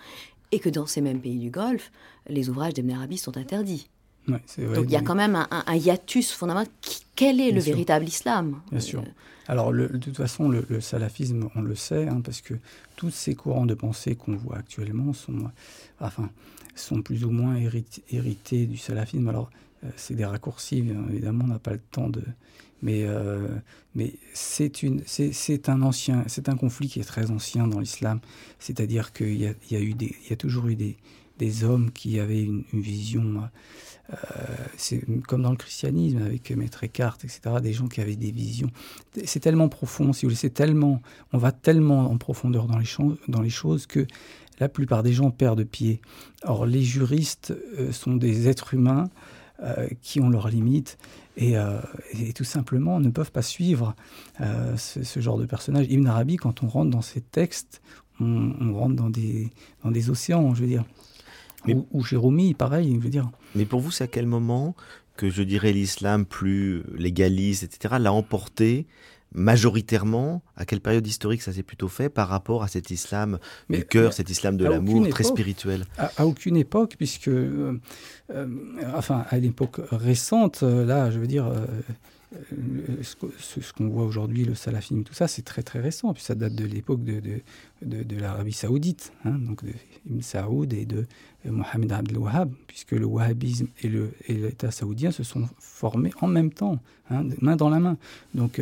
et 0.52 0.58
que 0.60 0.68
dans 0.68 0.86
ces 0.86 1.00
mêmes 1.00 1.20
pays 1.20 1.38
du 1.38 1.50
Golfe, 1.50 1.90
les 2.28 2.48
ouvrages 2.48 2.74
d'Ibn 2.74 2.92
Arabi 2.92 3.18
sont 3.18 3.36
interdits. 3.36 3.88
Ouais, 4.28 4.40
c'est 4.46 4.64
vrai, 4.64 4.76
Donc 4.76 4.86
il 4.86 4.92
y 4.92 4.96
a 4.96 5.02
quand 5.02 5.14
même 5.14 5.34
un, 5.36 5.46
un- 5.50 5.64
un 5.66 5.74
hiatus 5.76 6.32
fondamental. 6.32 6.72
Quel 7.14 7.40
est 7.40 7.46
Bien 7.46 7.54
le 7.56 7.60
sûr. 7.60 7.72
véritable 7.72 8.06
islam? 8.06 8.60
Bien 8.70 8.80
sûr. 8.80 9.00
Euh, 9.00 9.04
Alors, 9.48 9.70
le- 9.72 9.88
de 9.88 9.98
toute 9.98 10.16
façon, 10.16 10.48
le, 10.48 10.64
le 10.68 10.80
salafisme, 10.80 11.48
on 11.54 11.60
le 11.60 11.74
sait, 11.74 12.08
hein, 12.08 12.20
parce 12.24 12.40
que 12.40 12.54
tous 12.96 13.10
ces 13.10 13.34
courants 13.34 13.66
de 13.66 13.74
pensée 13.74 14.16
qu'on 14.16 14.36
voit 14.36 14.56
actuellement 14.56 15.12
sont, 15.12 15.50
enfin, 16.00 16.30
sont 16.74 17.02
plus 17.02 17.24
ou 17.24 17.30
moins 17.30 17.56
hérités 17.56 18.66
du 18.66 18.78
salafisme. 18.78 19.28
Alors, 19.28 19.50
c'est 19.96 20.14
des 20.14 20.24
raccourcis, 20.24 20.84
évidemment, 21.10 21.44
on 21.44 21.48
n'a 21.48 21.58
pas 21.58 21.72
le 21.72 21.80
temps 21.90 22.08
de. 22.08 22.22
Mais, 22.82 23.04
euh, 23.04 23.48
mais 23.94 24.14
c'est 24.34 24.82
une, 24.82 25.02
c'est, 25.06 25.32
c'est 25.32 25.68
un 25.70 25.80
ancien, 25.82 26.24
c'est 26.26 26.48
un 26.50 26.56
conflit 26.56 26.88
qui 26.88 27.00
est 27.00 27.04
très 27.04 27.30
ancien 27.30 27.66
dans 27.66 27.80
l'islam. 27.80 28.20
C'est-à-dire 28.58 29.12
qu'il 29.12 29.36
y 29.36 29.46
a, 29.46 29.54
y 29.70 29.76
a 29.76 29.80
eu 29.80 29.94
des, 29.94 30.14
y 30.28 30.32
a 30.32 30.36
toujours 30.36 30.66
eu 30.66 30.76
des, 30.76 30.98
des 31.38 31.64
hommes 31.64 31.90
qui 31.92 32.20
avaient 32.20 32.42
une, 32.42 32.64
vision. 32.74 33.48
euh, 34.12 34.16
c'est 34.76 35.02
comme 35.26 35.42
dans 35.42 35.50
le 35.50 35.56
christianisme 35.56 36.18
avec 36.22 36.50
Maître 36.50 36.84
Eckhart, 36.84 37.16
etc. 37.24 37.40
Des 37.62 37.72
gens 37.72 37.88
qui 37.88 38.00
avaient 38.02 38.16
des 38.16 38.32
visions. 38.32 38.70
C'est 39.24 39.40
tellement 39.40 39.68
profond, 39.70 40.12
si 40.12 40.26
vous 40.26 40.34
voulez, 40.34 40.50
tellement, 40.50 41.00
on 41.32 41.38
va 41.38 41.52
tellement 41.52 42.10
en 42.10 42.18
profondeur 42.18 42.66
dans 42.66 42.78
les, 42.78 42.84
cho- 42.84 43.16
dans 43.28 43.40
les 43.40 43.50
choses 43.50 43.86
que 43.86 44.06
la 44.60 44.68
plupart 44.68 45.02
des 45.02 45.12
gens 45.12 45.30
perdent 45.30 45.64
pied. 45.64 46.00
Or, 46.42 46.66
les 46.66 46.82
juristes 46.82 47.54
euh, 47.78 47.92
sont 47.92 48.14
des 48.14 48.46
êtres 48.48 48.74
humains 48.74 49.04
euh, 49.04 49.08
qui 50.02 50.20
ont 50.20 50.28
leurs 50.30 50.48
limites 50.48 50.98
et, 51.36 51.56
euh, 51.56 51.78
et 52.18 52.32
tout 52.32 52.44
simplement 52.44 53.00
ne 53.00 53.08
peuvent 53.10 53.32
pas 53.32 53.42
suivre 53.42 53.94
euh, 54.40 54.76
ce, 54.76 55.02
ce 55.02 55.20
genre 55.20 55.38
de 55.38 55.46
personnage. 55.46 55.86
Ibn 55.88 56.06
Arabi, 56.06 56.36
quand 56.36 56.62
on 56.62 56.68
rentre 56.68 56.90
dans 56.90 57.02
ses 57.02 57.20
textes, 57.20 57.80
on, 58.20 58.52
on 58.60 58.74
rentre 58.74 58.96
dans 58.96 59.10
des, 59.10 59.50
dans 59.82 59.90
des 59.90 60.10
océans, 60.10 60.54
je 60.54 60.62
veux 60.62 60.68
dire. 60.68 60.84
Mais- 61.66 61.74
Ou, 61.74 61.86
ou 61.92 62.04
Jérôme, 62.04 62.54
pareil, 62.54 62.94
je 62.94 63.00
veux 63.00 63.08
dire. 63.10 63.30
Mais 63.54 63.64
pour 63.64 63.80
vous, 63.80 63.90
c'est 63.90 64.04
à 64.04 64.08
quel 64.08 64.26
moment 64.26 64.74
que 65.16 65.30
je 65.30 65.42
dirais 65.42 65.72
l'islam 65.72 66.24
plus 66.26 66.82
légaliste, 66.96 67.62
etc., 67.62 67.94
l'a 68.00 68.12
emporté 68.12 68.86
majoritairement 69.34 70.42
À 70.56 70.64
quelle 70.64 70.80
période 70.80 71.06
historique 71.06 71.42
ça 71.42 71.52
s'est 71.52 71.62
plutôt 71.62 71.88
fait 71.88 72.08
par 72.08 72.28
rapport 72.28 72.62
à 72.62 72.68
cet 72.68 72.90
islam 72.90 73.38
Mais- 73.68 73.78
du 73.78 73.84
cœur, 73.84 74.12
cet 74.12 74.30
islam 74.30 74.56
de 74.56 74.64
l'amour 74.64 75.08
très 75.08 75.24
spirituel? 75.24 75.84
À, 75.98 76.10
à 76.16 76.26
aucune 76.26 76.56
époque, 76.56 76.94
puisque, 76.96 77.28
euh, 77.28 77.78
euh, 78.30 78.46
enfin, 78.94 79.24
à 79.30 79.38
l'époque 79.38 79.80
récente, 79.90 80.60
euh, 80.62 80.84
là, 80.86 81.10
je 81.10 81.18
veux 81.18 81.26
dire, 81.26 81.46
euh, 81.46 81.66
ce 83.02 83.14
que- 83.16 83.32
ce 83.38 83.60
ce 83.60 83.72
qu'on 83.72 83.88
voit 83.88 84.04
aujourd'hui, 84.04 84.44
le 84.44 84.54
salafisme, 84.54 85.02
tout 85.04 85.14
ça, 85.14 85.28
c'est 85.28 85.42
très 85.42 85.62
très 85.62 85.80
récent, 85.80 86.12
puis 86.14 86.22
ça 86.22 86.34
date 86.34 86.54
de 86.54 86.64
l'époque 86.64 87.04
de, 87.04 87.20
de, 87.20 87.40
de, 87.82 88.02
de 88.02 88.16
l'Arabie 88.16 88.52
saoudite, 88.52 89.12
hein, 89.24 89.38
donc 89.38 89.64
de 89.64 89.72
Ibn 90.06 90.20
Saoud 90.20 90.72
et 90.72 90.84
de 90.84 91.06
Mohamed 91.44 91.92
Abdel 91.92 92.18
Wahhab, 92.18 92.50
puisque 92.66 92.92
le 92.92 93.04
wahhabisme 93.06 93.66
et 93.82 93.88
l'État 94.28 94.70
saoudien 94.70 95.10
se 95.12 95.22
sont 95.22 95.48
formés 95.60 96.12
en 96.20 96.26
même 96.26 96.50
temps, 96.52 96.78
hein, 97.10 97.24
main 97.40 97.54
dans 97.56 97.68
la 97.70 97.78
main. 97.80 97.96
Donc, 98.34 98.60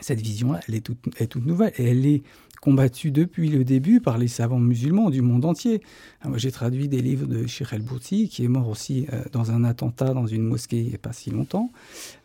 cette 0.00 0.20
vision-là, 0.20 0.60
elle 0.68 0.74
est 0.74 0.80
toute, 0.80 1.36
nouvelle 1.36 1.72
elle 1.78 2.06
est 2.06 2.22
combattue 2.60 3.10
depuis 3.10 3.50
le 3.50 3.62
début 3.62 4.00
par 4.00 4.16
les 4.16 4.26
savants 4.28 4.58
musulmans 4.58 5.10
du 5.10 5.20
monde 5.20 5.44
entier. 5.44 5.82
Moi, 6.24 6.38
j'ai 6.38 6.50
traduit 6.50 6.88
des 6.88 7.02
livres 7.02 7.26
de 7.26 7.46
Sheikh 7.46 7.74
El-Bouti, 7.74 8.28
qui 8.30 8.42
est 8.42 8.48
mort 8.48 8.68
aussi 8.68 9.06
euh, 9.12 9.22
dans 9.32 9.50
un 9.50 9.64
attentat 9.64 10.14
dans 10.14 10.26
une 10.26 10.42
mosquée 10.44 10.78
il 10.80 10.88
n'y 10.88 10.94
a 10.94 10.98
pas 10.98 11.12
si 11.12 11.30
longtemps. 11.30 11.70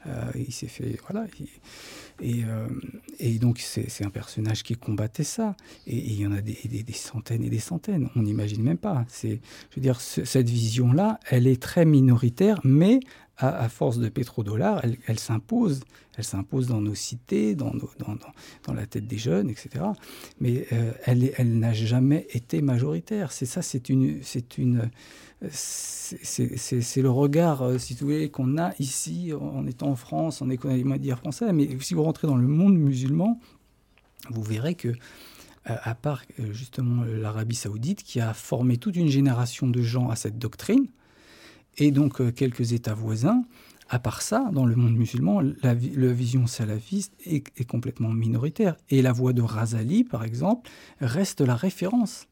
Euh, 0.07 0.31
il 0.35 0.53
s'est 0.53 0.67
fait. 0.67 0.97
Voilà. 1.09 1.25
il- 1.39 1.47
et, 2.21 2.43
euh, 2.45 2.67
donc, 3.39 3.59
c'est 3.59 4.03
un 4.05 4.09
personnage 4.09 4.63
qui 4.63 4.75
combattait 4.75 5.23
ça. 5.23 5.55
Et, 5.87 5.97
il 5.97 6.19
y 6.21 6.25
en 6.27 6.31
a 6.31 6.41
des, 6.41 6.57
centaines 6.93 7.43
et 7.43 7.49
des 7.49 7.59
centaines. 7.59 8.09
On 8.15 8.21
n'imagine 8.23 8.61
même 8.63 8.77
pas. 8.77 9.05
Je 9.23 9.27
veux 9.75 9.81
dire, 9.81 9.99
ce- 10.01 10.23
cette 10.25 10.49
vision-là, 10.49 11.19
elle 11.29 11.47
est 11.47 11.61
très 11.61 11.85
minoritaire, 11.85 12.59
mais 12.63 12.99
à, 13.39 13.69
force 13.69 13.99
de 13.99 14.09
pétrodollars, 14.09 14.81
elle, 14.83 14.97
elle 15.07 15.19
s'impose. 15.19 15.81
Elle 16.17 16.25
s'impose 16.25 16.67
dans 16.67 16.81
nos 16.81 16.95
cités, 16.95 17.55
dans, 17.55 17.71
nos- 17.73 18.73
la 18.73 18.85
tête 18.85 19.07
des 19.07 19.17
jeunes, 19.17 19.49
etc. 19.49 19.85
Mais 20.41 20.67
euh, 20.73 20.91
elle, 21.05 21.57
n'a 21.59 21.71
jamais 21.71 22.27
été 22.31 22.61
majoritaire. 22.61 23.31
C'est 23.31 23.45
ça, 23.45 23.61
c'est 23.61 23.87
une, 23.87 24.19
c'est 24.21 24.57
une, 24.57 24.89
c'est- 25.49 27.01
le 27.01 27.09
regard, 27.09 27.61
euh, 27.61 27.77
si 27.77 27.93
vous 27.93 28.07
voulez, 28.07 28.29
qu'on 28.29 28.57
a 28.57 28.73
ici 28.79 29.31
en 29.33 29.65
étant 29.65 29.87
en 29.87 29.95
France, 29.95 30.41
en 30.41 30.49
économie 30.49 30.99
dire 30.99 31.19
français. 31.19 31.53
Mais 31.53 31.69
si 31.79 31.93
vous 31.93 32.03
rentrez 32.03 32.27
dans 32.27 32.37
le 32.37 32.47
monde 32.47 32.77
musulman, 32.77 33.39
vous 34.29 34.43
verrez 34.43 34.75
que, 34.75 34.93
à 35.63 35.95
part 35.95 36.23
justement 36.51 37.03
l'Arabie 37.05 37.55
saoudite, 37.55 38.03
qui 38.03 38.19
a 38.19 38.33
formé 38.33 38.75
toute 38.77 38.97
une 38.97 39.07
génération 39.09 39.67
de 39.67 39.81
gens 39.81 40.09
à 40.09 40.17
cette 40.17 40.37
doctrine, 40.37 40.87
et 41.79 41.91
donc 41.91 42.33
quelques 42.35 42.73
États 42.73 42.93
voisins, 42.93 43.43
à 43.89 43.97
part 43.97 44.21
ça, 44.21 44.49
dans 44.53 44.65
le 44.65 44.75
monde 44.75 44.95
musulman, 44.95 45.41
la, 45.63 45.73
vision 45.73 46.45
salafiste 46.45 47.13
est, 47.25 47.65
complètement 47.65 48.09
minoritaire. 48.09 48.77
Et 48.89 49.01
la 49.01 49.11
voix 49.11 49.33
de 49.33 49.41
Razali, 49.41 50.03
par 50.03 50.23
exemple, 50.23 50.69
reste 51.01 51.41
la 51.41 51.55
référence. 51.55 52.27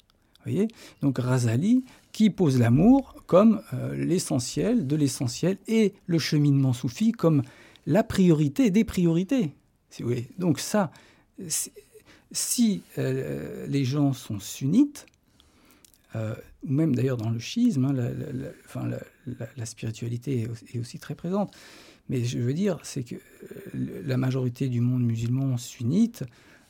Voyez? 0.46 0.68
Donc 1.02 1.18
Razali, 1.18 1.84
qui 2.12 2.30
pose 2.30 2.60
l'amour 2.60 3.16
comme 3.26 3.62
euh, 3.74 3.96
l'essentiel 3.96 4.86
de 4.86 4.96
l'essentiel 4.96 5.58
et 5.68 5.94
le 6.06 6.20
cheminement 6.20 6.74
soufi 6.74 7.12
comme 7.12 7.42
la 7.88 8.04
priorité 8.04 8.70
des 8.70 8.84
priorités. 8.84 9.56
Si 9.90 10.04
vous 10.04 10.10
voulez. 10.10 10.30
Donc 10.38 10.60
ça, 10.60 10.92
si 12.32 12.84
euh, 12.98 13.66
les 13.68 13.84
gens 13.84 14.14
sont 14.14 14.40
sunnites, 14.40 15.08
euh, 16.18 16.36
ou 16.64 16.72
même 16.72 16.96
d'ailleurs 16.96 17.18
dans 17.18 17.30
le 17.30 17.40
schisme, 17.40 17.86
hein, 17.86 17.94
la, 19.56 19.66
spiritualité 19.66 20.48
est 20.74 20.80
aussi, 20.80 21.00
très 21.00 21.16
présente. 21.16 21.56
Mais 22.10 22.24
je 22.24 22.40
veux 22.40 22.54
dire, 22.54 22.80
c'est 22.84 23.04
que 23.04 23.16
euh, 23.16 24.02
la 24.06 24.18
majorité 24.18 24.70
du 24.70 24.82
monde 24.82 25.04
musulman 25.04 25.58
sunnite, 25.58 26.24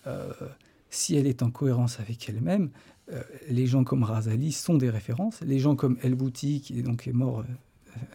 euh, 0.05 0.31
si 0.89 1.15
elle 1.15 1.27
est 1.27 1.43
en 1.43 1.51
cohérence 1.51 1.99
avec 1.99 2.29
elle-même, 2.29 2.69
les 3.47 3.67
gens 3.67 3.85
comme 3.85 4.03
Razali 4.03 4.51
sont 4.51 4.75
des 4.75 4.89
références. 4.89 5.39
Les 5.39 5.59
gens 5.59 5.77
comme 5.77 5.97
El 6.01 6.15
Bouti, 6.15 6.59
qui 6.59 6.79
est 6.79 6.81
donc 6.81 7.07
est 7.07 7.13
mort, 7.13 7.45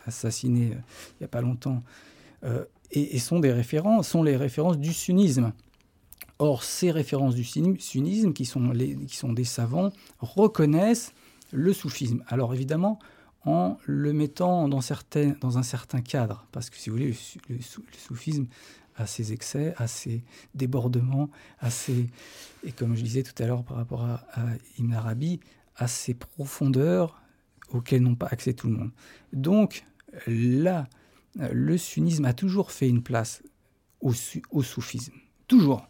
assassiné 0.04 0.66
il 0.66 1.16
n'y 1.20 1.24
a 1.24 1.28
pas 1.28 1.40
longtemps, 1.40 1.82
et, 2.90 3.18
sont 3.18 3.40
des 3.40 3.52
références, 3.52 4.08
sont 4.08 4.22
les 4.22 4.36
références 4.36 4.78
du 4.78 4.92
sunnisme. 4.92 5.54
Or, 6.38 6.62
ces 6.62 6.90
références 6.90 7.34
du 7.34 7.44
sunnisme, 7.44 8.34
qui 8.34 8.44
sont, 8.44 8.70
les, 8.70 8.96
qui 8.96 9.16
sont 9.16 9.32
des 9.32 9.44
savants, 9.44 9.92
reconnaissent 10.18 11.14
le 11.52 11.72
soufisme. 11.72 12.24
Alors 12.26 12.52
évidemment, 12.54 12.98
en 13.44 13.76
le 13.86 14.12
mettant 14.12 14.68
dans, 14.68 14.80
dans 15.40 15.58
un 15.58 15.62
certain 15.62 16.00
cadre, 16.00 16.46
parce 16.52 16.70
que 16.70 16.76
si 16.76 16.90
vous 16.90 16.96
voulez, 16.96 17.14
le, 17.48 17.58
soufisme 17.98 18.46
a 18.96 19.06
ses 19.06 19.32
excès, 19.32 19.74
a 19.78 19.86
ses 19.86 20.22
débordements, 20.54 21.30
a 21.60 21.70
ses, 21.70 22.06
et 22.64 22.72
comme 22.72 22.94
je 22.94 23.02
disais 23.02 23.22
tout 23.22 23.40
à 23.42 23.46
l'heure 23.46 23.64
par 23.64 23.76
rapport 23.76 24.04
à, 24.04 24.20
Ibn 24.78 24.92
Arabi, 24.92 25.40
a 25.76 25.88
ses 25.88 26.14
profondeurs 26.14 27.20
auxquelles 27.70 28.02
n'ont 28.02 28.14
pas 28.14 28.28
accès 28.30 28.52
tout 28.52 28.68
le 28.68 28.74
monde. 28.74 28.90
Donc 29.32 29.84
là, 30.26 30.86
le 31.36 31.78
sunnisme 31.78 32.26
a 32.26 32.34
toujours 32.34 32.70
fait 32.70 32.88
une 32.88 33.02
place 33.02 33.42
au 34.00 34.62
soufisme. 34.62 35.14
Toujours. 35.48 35.88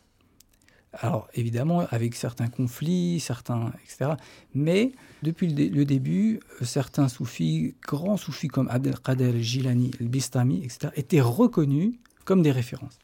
Alors 0.95 1.29
évidemment, 1.35 1.87
avec 1.91 2.15
certains 2.15 2.49
conflits, 2.49 3.19
certains, 3.19 3.73
etc. 3.85 4.13
Mais 4.55 4.93
depuis 5.23 5.49
le, 5.49 5.85
début, 5.85 6.41
euh, 6.61 6.65
certains 6.65 7.09
soufis, 7.09 7.75
grands 7.87 8.19
soufis 8.19 8.49
comme 8.49 8.69
Abdelkader 8.69 9.43
Jilani, 9.43 9.91
el 10.01 10.09
Bistami, 10.09 10.63
etc., 10.63 10.93
étaient 10.97 11.23
reconnus 11.23 11.95
comme 12.25 12.43
des 12.43 12.53
références. 12.53 12.99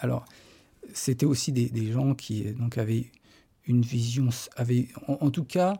Alors, 0.00 0.24
c'était 0.92 1.26
aussi 1.26 1.52
des, 1.52 1.92
gens 1.92 2.14
qui 2.14 2.42
donc, 2.52 2.78
avaient 2.78 3.06
une 3.66 3.82
vision, 3.82 4.28
avaient, 4.56 4.88
en, 5.06 5.30
tout 5.30 5.44
cas, 5.44 5.74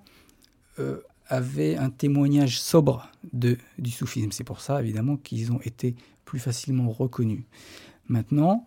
euh, 0.79 1.01
avaient 1.27 1.77
un 1.77 1.91
témoignage 1.91 2.61
sobre 2.61 3.11
de, 3.33 3.59
du 3.79 3.91
soufisme. 3.91 4.31
C'est 4.31 4.45
pour 4.45 4.61
ça, 4.61 4.81
évidemment, 4.81 5.17
qu'ils 5.17 5.51
ont 5.51 5.61
été 5.63 5.97
plus 6.25 6.39
facilement 6.39 6.91
reconnus. 6.91 7.43
Maintenant, 8.09 8.65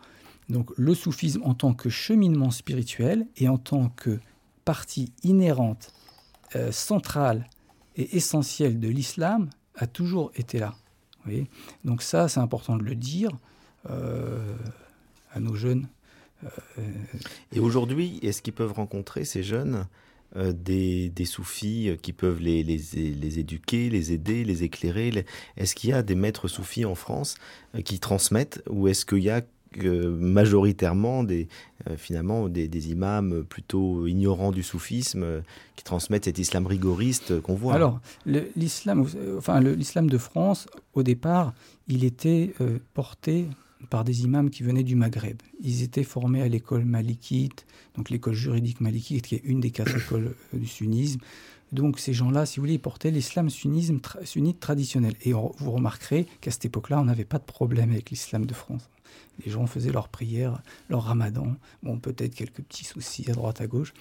donc 0.50 0.72
le 0.78 0.94
soufisme 0.94 1.42
en 1.44 1.54
tant 1.54 1.74
que 1.74 1.90
cheminement 1.90 2.52
spirituel 2.52 3.28
et 3.38 3.50
en 3.50 3.58
tant 3.58 3.90
que 3.90 4.20
partie 4.64 5.14
inhérente, 5.24 5.94
euh, 6.56 6.72
centrale 6.72 7.48
et 7.96 8.18
essentielle 8.18 8.80
de 8.80 8.88
l'islam 8.88 9.50
a 9.76 9.88
toujours 9.88 10.32
été 10.36 10.60
là. 10.60 10.76
Donc 11.84 12.04
ça, 12.04 12.28
c'est 12.28 12.40
important 12.40 12.78
de 12.78 12.84
le 12.84 12.96
dire 12.96 13.32
euh, 13.90 14.56
à 15.32 15.40
nos 15.40 15.56
jeunes. 15.56 15.88
Euh, 16.44 16.82
et 17.52 17.60
aujourd'hui, 17.60 18.20
est-ce 18.22 18.44
qu'ils 18.44 18.54
peuvent 18.54 18.74
rencontrer 18.74 19.26
ces 19.26 19.42
jeunes 19.42 19.88
des, 20.36 21.12
soufis 21.26 21.98
qui 22.02 22.14
peuvent 22.14 22.42
les, 22.42 22.62
les, 22.62 23.40
éduquer, 23.40 23.90
les 23.90 24.14
aider, 24.14 24.44
les 24.44 24.64
éclairer? 24.64 25.26
Est-ce 25.58 25.74
qu'il 25.74 25.90
y 25.90 25.94
a 25.94 26.04
des 26.04 26.16
maîtres 26.16 26.48
soufis 26.48 26.86
en 26.86 26.94
France 26.94 27.36
qui 27.86 28.00
transmettent? 28.00 28.62
Ou 28.70 28.88
est-ce 28.88 29.06
qu'il 29.06 29.24
y 29.24 29.32
a 29.32 29.42
majoritairement 29.84 31.24
des, 31.24 31.48
euh, 31.90 31.98
finalement 31.98 32.50
des, 32.50 32.92
imams 32.92 33.44
plutôt 33.44 34.08
ignorants 34.08 34.52
du 34.52 34.64
soufisme 34.64 35.24
euh, 35.24 35.42
qui 35.76 35.84
transmettent 35.84 36.26
cet 36.26 36.40
islam 36.40 36.66
rigoriste 36.66 37.42
qu'on 37.42 37.56
voit. 37.56 37.74
Alors, 37.74 38.00
l'islam, 38.26 39.06
enfin, 39.38 39.60
l'islam 39.60 40.10
de 40.10 40.18
France, 40.18 40.68
au 40.94 41.04
départ, 41.04 41.54
il 41.88 42.04
était 42.04 42.54
euh, 42.62 42.80
porté 42.94 43.48
par 43.90 44.04
des 44.04 44.24
imams 44.24 44.50
qui 44.50 44.64
venaient 44.64 44.84
du 44.84 44.96
Maghreb. 44.96 45.38
Ils 45.62 45.84
étaient 45.84 46.04
formés 46.04 46.42
à 46.42 46.48
l'école 46.48 46.86
malikite, 46.86 47.66
donc 47.96 48.10
l'école 48.10 48.34
juridique 48.34 48.82
malikite, 48.82 49.28
qui 49.28 49.36
est 49.36 49.44
une 49.44 49.60
des 49.60 49.72
quatre 49.72 49.96
écoles 50.04 50.36
du 50.54 50.68
sunnisme. 50.68 51.20
Donc 51.72 52.00
ces 52.00 52.14
gens-là, 52.14 52.46
si 52.46 52.58
vous 52.58 52.64
voulez, 52.64 52.76
ils 52.76 52.80
portaient 52.80 53.12
l'islam 53.12 53.50
sunnisme 53.50 54.00
sunnite 54.24 54.60
traditionnel. 54.60 55.14
Et 55.24 55.34
vous 55.34 55.72
remarquerez 55.72 56.26
qu'à 56.42 56.52
cette 56.52 56.66
époque-là, 56.66 57.00
on 57.00 57.06
n'avait 57.06 57.26
pas 57.26 57.38
de 57.38 57.44
problème 57.44 57.92
avec 57.92 58.10
l'islam 58.12 58.46
de 58.46 58.54
France. 58.54 58.90
Les 59.44 59.52
gens 59.52 59.68
faisaient 59.68 59.92
leurs 59.92 60.10
prières, 60.10 60.62
leur 60.90 61.04
ramadan. 61.04 61.56
Bon, 61.84 62.00
peut-être 62.00 62.36
quelques 62.36 62.62
petits 62.62 62.86
soucis 62.86 63.30
à 63.30 63.34
droite, 63.34 63.62
à 63.62 63.68
gauche. 63.68 63.94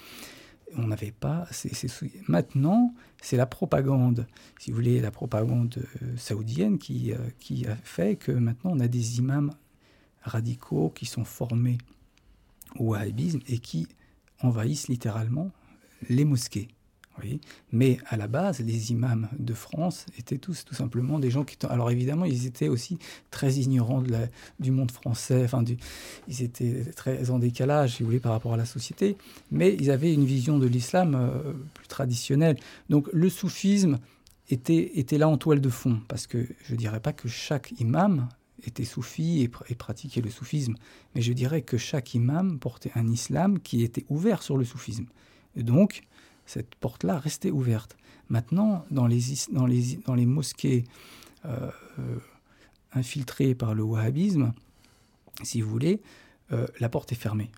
On 0.77 0.87
n'avait 0.87 1.11
pas 1.11 1.47
ces, 1.51 1.73
soucis. 1.73 2.11
Maintenant, 2.27 2.93
c'est 3.21 3.37
la 3.37 3.45
propagande, 3.45 4.27
si 4.59 4.71
vous 4.71 4.75
voulez, 4.75 4.99
la 4.99 5.11
propagande 5.11 5.85
euh, 6.01 6.17
saoudienne 6.17 6.77
qui, 6.77 7.13
euh, 7.13 7.17
qui 7.39 7.65
a 7.67 7.75
fait 7.75 8.17
que 8.17 8.31
maintenant 8.31 8.71
on 8.73 8.79
a 8.79 8.87
des 8.87 9.19
imams 9.19 9.51
radicaux 10.23 10.89
qui 10.89 11.05
sont 11.05 11.23
formés 11.23 11.77
au 12.77 12.89
wahhabisme 12.89 13.39
et 13.47 13.59
qui 13.59 13.87
envahissent 14.41 14.87
littéralement 14.87 15.51
les 16.09 16.25
mosquées. 16.25 16.67
Mais 17.71 17.97
à 18.07 18.17
la 18.17 18.27
base, 18.27 18.59
les 18.59 18.91
imams 18.91 19.27
de 19.37 19.53
France 19.53 20.05
étaient 20.17 20.37
tous 20.37 20.65
tout 20.65 20.75
simplement 20.75 21.19
des 21.19 21.31
gens 21.31 21.43
qui... 21.43 21.57
Alors 21.67 21.91
évidemment, 21.91 22.25
ils 22.25 22.45
étaient 22.45 22.67
aussi 22.67 22.97
très 23.31 23.53
ignorants 23.53 24.03
du 24.59 24.71
monde 24.71 24.91
français, 24.91 25.43
enfin, 25.43 25.63
ils 26.27 26.43
étaient 26.43 26.85
très 26.95 27.29
en 27.29 27.39
décalage, 27.39 27.95
si 27.95 28.03
vous 28.03 28.07
voulez, 28.07 28.19
par 28.19 28.31
rapport 28.31 28.53
à 28.53 28.57
la 28.57 28.65
société, 28.65 29.17
mais 29.51 29.75
ils 29.79 29.91
avaient 29.91 30.13
une 30.13 30.25
vision 30.25 30.57
de 30.57 30.67
l'islam 30.67 31.15
euh, 31.15 31.53
plus 31.73 31.87
traditionnelle. 31.87 32.57
Donc 32.89 33.07
le 33.11 33.29
soufisme 33.29 33.99
était, 34.49 34.99
était 34.99 35.17
là 35.17 35.27
en 35.27 35.37
toile 35.37 35.61
de 35.61 35.69
fond, 35.69 35.99
parce 36.07 36.27
que 36.27 36.47
je 36.65 36.73
ne 36.73 36.77
dirais 36.77 36.99
pas 36.99 37.13
que 37.13 37.27
chaque 37.27 37.73
imam 37.79 38.27
était 38.63 38.85
soufi 38.85 39.41
et, 39.41 39.51
et, 39.69 39.75
pratiquait 39.75 40.21
le 40.21 40.29
soufisme, 40.29 40.75
mais 41.13 41.21
je 41.21 41.33
dirais 41.33 41.61
que 41.61 41.77
chaque 41.77 42.13
imam 42.13 42.59
portait 42.59 42.91
un 42.95 43.07
islam 43.07 43.59
qui 43.59 43.83
était 43.83 44.05
ouvert 44.09 44.41
sur 44.41 44.57
le 44.57 44.65
soufisme. 44.65 45.05
Et 45.55 45.63
donc, 45.63 46.03
cette 46.45 46.75
porte-là 46.75 47.17
restait 47.19 47.51
ouverte. 47.51 47.97
Maintenant, 48.29 48.85
dans 48.91 49.07
les, 49.07 50.25
mosquées 50.25 50.83
euh, 51.45 51.69
infiltrées 52.93 53.55
par 53.55 53.75
le 53.75 53.83
wahhabisme, 53.83 54.53
si 55.43 55.61
vous 55.61 55.69
voulez, 55.69 56.01
euh, 56.51 56.65
la 56.79 56.89
porte 56.89 57.11
est 57.11 57.15
fermée. 57.15 57.51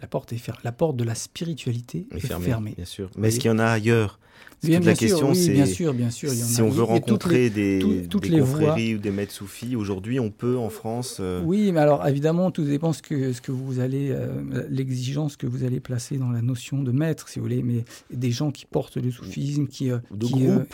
La 0.00 0.06
porte 0.06 0.32
est 0.32 0.38
fermée. 0.38 0.60
La 0.64 0.72
porte 0.72 0.96
de 0.96 1.04
la 1.04 1.14
spiritualité 1.14 2.06
est, 2.10 2.20
fermée, 2.20 2.74
Bien 2.76 2.84
sûr. 2.84 3.10
Mais 3.16 3.28
est-ce 3.28 3.38
qu'il 3.38 3.50
y 3.50 3.54
en 3.54 3.58
a 3.58 3.66
ailleurs? 3.66 4.18
Bien, 4.62 4.80
la 4.80 4.94
question, 4.94 5.34
c'est 5.34 5.52
bien 5.52 5.66
sûr, 5.66 5.92
bien 5.92 6.10
sûr, 6.10 6.30
si 6.30 6.62
on 6.62 6.70
veut 6.70 6.82
rencontrer 6.82 7.50
des, 7.50 7.78
des 7.78 8.40
confréries 8.40 8.94
ou 8.94 8.98
des 8.98 9.10
maîtres 9.10 9.32
soufis, 9.32 9.76
aujourd'hui, 9.76 10.18
on 10.18 10.30
peut 10.30 10.56
en 10.56 10.70
France. 10.70 11.18
Euh, 11.20 11.42
oui, 11.44 11.72
mais 11.72 11.80
alors 11.80 12.06
évidemment, 12.08 12.50
tout 12.50 12.64
dépend 12.64 12.92
ce 12.92 13.02
que 13.02 13.32
ce 13.32 13.40
que 13.40 13.52
vous 13.52 13.80
allez, 13.80 14.08
euh, 14.10 14.66
l'exigence 14.70 15.36
que 15.36 15.46
vous 15.46 15.64
allez 15.64 15.78
placer 15.78 16.16
dans 16.16 16.30
la 16.30 16.42
notion 16.42 16.82
de 16.82 16.90
maître, 16.90 17.28
si 17.28 17.38
vous 17.38 17.44
voulez. 17.44 17.62
Mais 17.62 17.84
des 18.10 18.30
gens 18.30 18.50
qui 18.50 18.64
portent 18.64 18.96
le 18.96 19.10
soufisme, 19.10 19.66
qui 19.66 19.90
euh, 19.90 19.98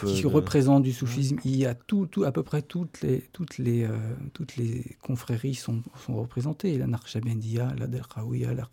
qui, 0.07 0.27
représentent 0.27 0.85
du 0.85 0.93
soufisme, 0.93 1.39
il 1.45 1.57
y 1.57 1.67
a 1.67 1.75
tout, 1.75 2.07
tout, 2.07 2.25
à 2.25 2.33
peu 2.33 2.43
près 2.43 2.63
toutes 2.63 3.03
les 3.03 3.25
toutes 3.33 3.59
les 3.59 3.87
toutes 4.33 4.57
les 4.57 4.85
confréries 5.03 5.55
sont, 5.55 5.83
sont 6.07 6.15
représentées. 6.15 6.79
La 6.79 6.87
Narchabendia, 6.87 7.75
la 7.79 7.89
Delkhawiya, 7.89 8.55
la 8.55 8.65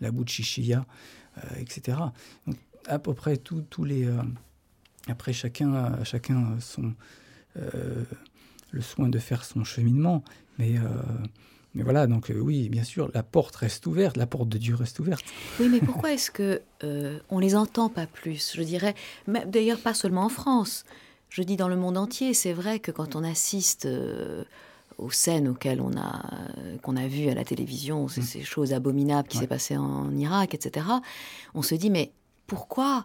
La 0.00 0.10
Bouchishiya, 0.10 0.84
etc. 1.58 1.98
Donc, 2.46 2.56
à 2.86 2.98
peu 2.98 3.14
près 3.14 3.36
tous 3.36 3.84
les. 3.84 4.04
Euh, 4.04 4.22
après, 5.08 5.32
chacun, 5.32 6.02
chacun 6.04 6.56
son, 6.60 6.94
euh, 7.56 8.04
le 8.70 8.80
soin 8.80 9.08
de 9.08 9.18
faire 9.18 9.44
son 9.44 9.64
cheminement. 9.64 10.24
Mais, 10.58 10.78
euh, 10.78 10.82
mais 11.74 11.82
voilà, 11.82 12.06
donc 12.06 12.32
oui, 12.34 12.68
bien 12.68 12.84
sûr, 12.84 13.10
la 13.12 13.22
porte 13.22 13.56
reste 13.56 13.86
ouverte, 13.86 14.16
la 14.16 14.26
porte 14.26 14.48
de 14.48 14.58
Dieu 14.58 14.74
reste 14.74 15.00
ouverte. 15.00 15.24
Oui, 15.60 15.68
mais 15.68 15.80
pourquoi 15.80 16.12
est-ce 16.12 16.30
que 16.30 16.62
on 17.28 17.38
les 17.38 17.56
entend 17.56 17.88
pas 17.88 18.06
plus? 18.06 18.54
Je 18.54 18.62
dirais, 18.62 18.94
d'ailleurs, 19.46 19.80
pas 19.80 19.94
seulement 19.94 20.24
en 20.24 20.28
France. 20.28 20.84
Je 21.28 21.42
dis 21.42 21.56
dans 21.56 21.68
le 21.68 21.76
monde 21.76 21.98
entier. 21.98 22.32
C'est 22.32 22.52
vrai 22.52 22.78
que 22.78 22.92
quand 22.92 23.16
on 23.16 23.24
assiste 23.24 23.88
aux 24.98 25.10
scènes 25.10 25.48
auxquelles 25.48 25.80
on 25.80 25.96
a 25.96 26.22
euh, 26.58 26.76
qu'on 26.78 26.96
a 26.96 27.06
vues 27.06 27.28
à 27.28 27.34
la 27.34 27.44
télévision, 27.44 28.08
ces, 28.08 28.20
Mm. 28.20 28.24
ces 28.24 28.42
choses 28.44 28.72
abominables 28.72 29.28
qui 29.28 29.36
Ouais. 29.38 29.42
s'est 29.44 29.48
passé 29.48 29.76
en 29.76 30.14
Irak, 30.16 30.54
etc. 30.54 30.86
On 31.54 31.62
se 31.62 31.74
dit 31.74 31.90
mais 31.90 32.12
pourquoi 32.46 33.04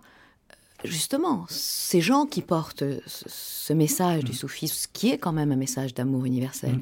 euh, 0.51 0.55
justement 0.83 1.45
ces 1.49 2.01
gens 2.01 2.25
qui 2.25 2.41
portent 2.41 2.83
ce, 3.07 3.25
ce 3.27 3.73
message 3.73 4.23
du 4.23 4.33
soufisme, 4.33 4.89
qui 4.93 5.09
est 5.09 5.17
quand 5.17 5.33
même 5.33 5.51
un 5.51 5.55
message 5.57 5.93
d'amour 5.93 6.25
universel, 6.25 6.75
Mm. 6.75 6.81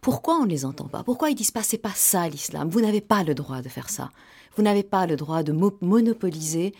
pourquoi 0.00 0.36
on 0.38 0.44
ne 0.44 0.50
les 0.50 0.64
entend 0.64 0.88
pas? 0.88 1.02
Pourquoi 1.02 1.30
ils 1.30 1.34
disent 1.34 1.50
pas 1.50 1.62
c'est 1.62 1.78
pas 1.78 1.92
ça 1.94 2.28
l'islam? 2.28 2.68
Vous 2.68 2.80
n'avez 2.80 3.00
pas 3.00 3.22
le 3.24 3.34
droit 3.34 3.62
de 3.62 3.68
faire 3.68 3.90
ça. 3.90 4.10
Vous 4.56 4.62
n'avez 4.62 4.82
pas 4.82 5.06
le 5.06 5.16
droit 5.16 5.42
de 5.42 5.52
mo- 5.52 5.76
monopoliser 5.80 6.74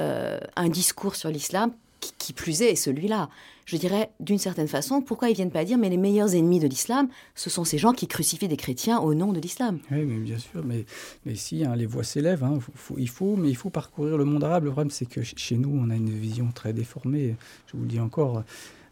euh, 0.00 0.40
un 0.56 0.68
discours 0.68 1.14
sur 1.16 1.28
l'islam 1.28 1.72
qui, 2.18 2.32
plus 2.32 2.62
est 2.62 2.74
celui-là. 2.74 3.28
Je 3.64 3.76
dirais 3.76 4.10
d'une 4.18 4.38
certaine 4.38 4.66
façon, 4.68 5.02
pourquoi 5.02 5.30
ils 5.30 5.36
viennent 5.36 5.50
pas 5.52 5.64
dire 5.64 5.78
mais 5.78 5.88
les 5.88 5.96
meilleurs 5.96 6.34
ennemis 6.34 6.58
de 6.58 6.66
l'islam, 6.66 7.08
ce 7.34 7.48
sont 7.48 7.64
ces 7.64 7.78
gens 7.78 7.92
qui 7.92 8.08
crucifient 8.08 8.48
des 8.48 8.56
chrétiens 8.56 8.98
au 8.98 9.14
nom 9.14 9.32
de 9.32 9.40
l'islam. 9.40 9.78
Oui, 9.90 10.04
mais 10.04 10.18
bien 10.18 10.38
sûr, 10.38 10.64
mais, 10.64 10.84
mais 11.24 11.36
si, 11.36 11.64
hein, 11.64 11.76
les 11.76 11.86
voix 11.86 12.02
s'élèvent, 12.04 12.42
hein, 12.42 12.58
il 12.98 13.08
faut, 13.08 13.36
mais 13.36 13.48
il 13.48 13.56
faut 13.56 13.70
parcourir 13.70 14.18
le 14.18 14.24
monde 14.24 14.42
arabe. 14.42 14.64
Le 14.64 14.70
problème, 14.70 14.90
c'est 14.90 15.06
que 15.06 15.22
ch- 15.22 15.34
chez 15.36 15.56
nous, 15.56 15.70
on 15.70 15.90
a 15.90 15.96
une 15.96 16.10
vision 16.10 16.50
très 16.52 16.72
déformée. 16.72 17.36
Je 17.66 17.76
vous 17.76 17.82
le 17.84 17.88
dis 17.88 18.00
encore, 18.00 18.42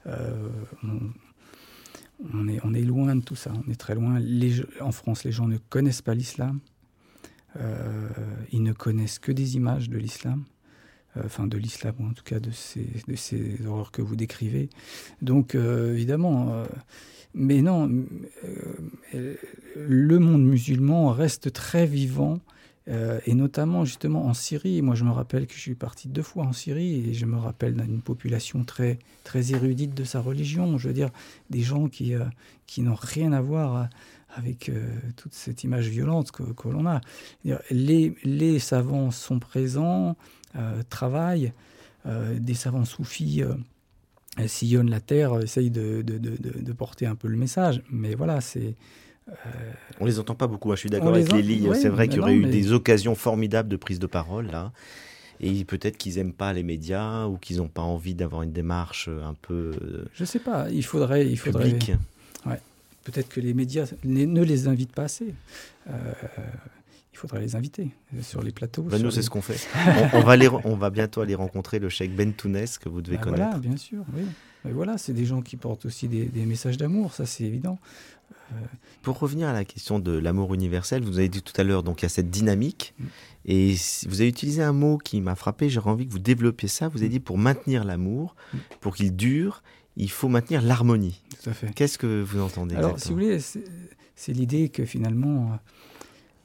euh, 0.07 0.49
on, 2.33 2.75
est, 2.75 2.83
loin 2.83 3.17
de 3.17 3.23
tout 3.23 3.37
ça, 3.37 3.53
on 3.67 3.71
est 3.71 3.77
très 3.81 3.95
loin. 3.95 4.21
En 4.81 4.93
France, 4.93 5.25
les 5.25 5.33
gens 5.33 5.49
ne 5.49 5.59
connaissent 5.59 6.03
pas 6.03 6.15
l'islam. 6.15 6.61
Euh, 7.57 8.09
ils 8.53 8.63
ne 8.63 8.73
connaissent 8.73 9.19
que 9.19 9.33
des 9.33 9.57
images 9.57 9.91
de 9.91 9.99
l'islam, 9.99 10.45
enfin 11.17 11.47
de 11.47 11.59
l'islam, 11.59 11.95
ou 11.99 12.07
en 12.07 12.13
tout 12.13 12.25
cas 12.25 12.41
de 12.41 12.51
ces, 12.51 12.87
de 13.09 13.17
ces 13.17 13.67
horreurs 13.67 13.91
que 13.91 14.03
vous 14.03 14.17
décrivez. 14.17 14.69
Donc, 15.23 15.55
euh, 15.55 15.95
évidemment, 15.95 16.53
euh, 16.53 16.65
mais 17.35 17.63
non, 17.63 17.89
euh, 19.15 19.35
le 19.77 20.19
monde 20.19 20.45
musulman 20.45 21.11
reste 21.11 21.53
très 21.53 21.87
vivant, 21.87 22.41
euh, 22.89 23.21
et 23.27 23.35
notamment 23.35 23.85
justement 23.85 24.27
en 24.27 24.35
Syrie. 24.35 24.83
Moi, 24.83 24.95
je 24.95 25.05
me 25.05 25.11
rappelle 25.11 25.47
que 25.47 25.55
je 25.55 25.61
suis 25.61 25.75
parti 25.75 26.09
deux 26.09 26.23
fois 26.23 26.45
en 26.45 26.53
Syrie, 26.53 27.09
et 27.09 27.15
je 27.15 27.27
me 27.27 27.37
rappelle 27.37 27.75
d'une 27.75 28.03
population 28.03 28.65
très, 28.65 28.99
très 29.23 29.53
érudite 29.53 29.95
de 29.95 30.05
sa 30.05 30.21
religion. 30.21 30.79
Je 30.79 30.89
veux 30.89 30.95
dire, 30.95 31.11
des 31.51 31.63
gens 31.63 31.89
qui, 31.89 32.15
euh, 32.15 32.25
qui 32.67 32.83
n'ont 32.83 32.97
rien 33.01 33.33
à 33.33 33.41
voir 33.41 33.77
euh, 33.77 33.85
avec 34.35 34.69
euh, 34.69 34.89
toute 35.17 35.35
cette 35.35 35.65
image 35.65 35.89
violente 35.89 36.31
que, 36.31 36.43
que 36.43 36.69
l'on 36.69 36.87
a. 36.87 37.01
Les, 37.71 38.15
les 38.25 38.59
savants 38.61 39.11
sont 39.11 39.41
présents, 39.41 40.11
euh, 40.11 40.13
travaillent, 40.89 41.53
euh, 42.07 42.39
des 42.39 42.55
savants 42.55 42.85
soufis 42.85 43.43
euh, 43.43 43.55
euh, 44.39 44.47
sillonnent 44.49 44.91
la 44.91 45.01
terre, 45.01 45.35
euh, 45.35 45.43
essayent 45.43 45.71
de, 45.71 46.03
de- 46.03 46.19
de- 46.19 46.37
de- 46.37 46.61
de 46.61 46.73
porter 46.73 47.07
un 47.07 47.15
peu 47.15 47.29
le 47.29 47.37
message. 47.37 47.83
Mais 47.91 48.15
voilà, 48.15 48.41
c'est. 48.41 48.75
On 50.01 50.07
les 50.07 50.19
entend 50.19 50.35
pas 50.35 50.49
beaucoup. 50.49 50.73
hein, 50.73 50.75
Je 50.75 50.81
suis 50.81 50.91
d'accord 50.91 51.13
les 51.13 51.21
avec 51.21 51.33
en- 51.33 51.37
Lélie. 51.37 51.69
ouais, 51.69 51.77
c'est 51.79 51.89
vrai 51.89 52.09
qu'il 52.09 52.17
y 52.17 52.21
non, 52.21 52.25
aurait 52.25 52.35
eu 52.35 52.43
mais- 52.47 52.51
des 52.51 52.73
occasions 52.73 53.15
formidables 53.15 53.69
de 53.69 53.77
prise 53.77 53.99
de 54.01 54.07
parole 54.07 54.47
là. 54.51 54.73
Et 55.43 55.65
peut-être 55.65 55.97
qu'ils 55.97 56.19
aiment 56.19 56.33
pas 56.35 56.53
les 56.53 56.63
médias 56.63 57.27
ou 57.27 57.37
qu'ils 57.39 57.59
n'ont 57.59 57.69
pas 57.69 57.81
envie 57.83 58.15
d'avoir 58.15 58.43
une 58.43 58.53
démarche 58.53 59.07
euh, 59.09 59.25
un 59.25 59.35
peu 59.41 59.73
euh, 59.83 60.05
Je 60.15 60.25
sais 60.25 60.39
pas, 60.41 60.69
il 60.71 60.85
faudrait. 60.85 61.27
Il 61.29 61.37
faudrait. 61.39 61.79
Peut-être 63.03 63.29
que 63.31 63.41
les 63.41 63.55
médias 63.55 63.87
ne 64.05 64.27
ne 64.27 64.43
les 64.43 64.69
invitent 64.69 64.93
pas 64.93 65.05
assez. 65.05 65.33
Euh, 65.89 65.93
il 67.13 67.19
faudrait 67.19 67.41
les 67.41 67.57
inviter 67.57 67.91
euh, 68.15 68.23
sur 68.23 68.43
les 68.43 68.53
plateaux. 68.53 68.89
Sur 68.89 68.99
nous, 68.99 69.07
les- 69.07 69.11
c'est 69.11 69.23
ce 69.23 69.31
qu'on 69.31 69.43
fait. 69.43 69.67
on, 70.15 70.19
on 70.19 70.23
va 70.23 70.37
les 70.37 70.49
on 70.49 70.77
va 70.77 70.91
bientôt 70.91 71.21
aller 71.21 71.35
rencontrer 71.35 71.79
le 71.79 71.89
cheikh 71.89 72.15
Ben 72.15 72.33
Tounès 72.33 72.79
que 72.79 72.89
vous 72.89 73.03
devez 73.03 73.17
Bah, 73.17 73.23
connaître. 73.25 73.43
Voilà, 73.45 73.59
bien 73.59 73.77
sûr, 73.77 74.05
oui. 74.17 74.23
Mais 74.65 74.73
voilà, 74.73 74.99
c'est 74.99 75.13
des 75.15 75.25
gens 75.25 75.41
qui 75.41 75.57
portent 75.57 75.87
aussi 75.87 76.07
des, 76.09 76.27
des 76.27 76.45
messages 76.47 76.77
d'amour, 76.77 77.13
ça 77.15 77.25
c'est 77.27 77.45
évident. 77.45 77.79
Pour 79.03 79.19
revenir 79.19 79.49
à 79.49 79.53
la 79.53 79.65
question 79.65 79.99
de 80.01 80.11
l'amour 80.13 80.53
universel, 80.55 81.03
vous 81.05 81.19
avez 81.19 81.29
dit 81.29 81.41
tout 81.41 81.53
à 81.59 81.63
l'heure, 81.65 81.83
donc 81.85 82.03
il 82.03 82.05
y 82.05 82.07
a 82.07 82.09
cette 82.11 82.31
dynamique. 82.31 82.95
Mm. 82.99 83.05
Et 83.47 83.75
vous 84.09 84.21
avez 84.21 84.29
utilisé 84.29 84.61
un 84.63 84.73
mot 84.73 84.99
qui 84.99 85.21
m'a 85.21 85.35
frappé, 85.37 85.71
j'aurais 85.71 85.91
envie 85.91 86.07
que 86.07 86.13
vous 86.13 86.19
développiez 86.19 86.69
ça. 86.69 86.89
Vous 86.89 86.99
avez 86.99 87.09
dit 87.09 87.21
pour 87.21 87.39
maintenir 87.39 87.85
l'amour, 87.85 88.35
Mm. 88.53 88.59
pour 88.81 88.97
qu'il 88.97 89.15
dure, 89.15 89.63
il 89.97 90.11
faut 90.11 90.29
maintenir 90.29 90.63
l'harmonie. 90.63 91.23
Tout 91.43 91.51
à 91.51 91.53
fait. 91.53 91.73
Qu'est-ce 91.75 91.97
que 91.97 92.23
vous 92.23 92.41
entendez 92.41 92.75
Alors, 92.75 92.99
si 92.99 93.09
vous 93.09 93.15
voulez, 93.15 93.39
c'est 93.41 93.65
c'est 94.17 94.33
l'idée 94.33 94.69
que 94.69 94.85
finalement, 94.85 95.53
euh, 95.53 95.57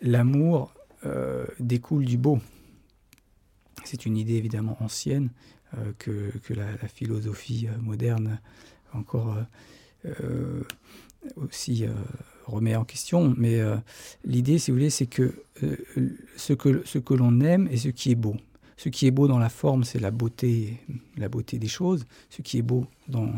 l'amour 0.06 0.74
euh, 1.06 1.45
découle 1.60 2.06
du 2.06 2.18
beau. 2.18 2.39
C'est 3.84 4.06
une 4.06 4.18
idée 4.18 4.36
évidemment 4.36 4.78
ancienne 4.80 5.30
euh, 5.78 5.91
que, 5.99 6.32
que 6.43 6.53
la, 6.53 6.78
philosophie 6.88 7.68
euh, 7.68 7.78
moderne 7.82 8.39
encore 8.93 9.38
aussi 11.36 11.86
remet 12.45 12.76
en 12.76 12.86
question. 12.86 13.34
Mais 13.36 13.60
l'idée, 14.24 14.60
si 14.60 14.70
vous 14.70 14.78
voulez, 14.78 14.91
c'est 14.91 15.08
que, 15.08 15.34
ce 16.38 16.53
que 16.53 16.84
ce 16.86 16.99
que 16.99 17.16
l'on 17.16 17.41
aime 17.41 17.68
et 17.72 17.78
ce 17.78 17.89
qui 17.89 18.12
est 18.12 18.16
beau. 18.16 18.36
Ce 18.78 18.89
qui 18.89 19.08
est 19.08 19.12
beau 19.12 19.28
dans 19.28 19.39
la 19.39 19.49
forme, 19.49 19.84
c'est 19.84 19.97
la 19.97 20.12
beauté, 20.12 20.80
la 21.18 21.28
beauté 21.28 21.58
des 21.58 21.68
choses. 21.68 22.06
Ce 22.30 22.43
qui 22.43 22.60
est 22.60 22.62
beau 22.62 22.86
dans, 23.08 23.34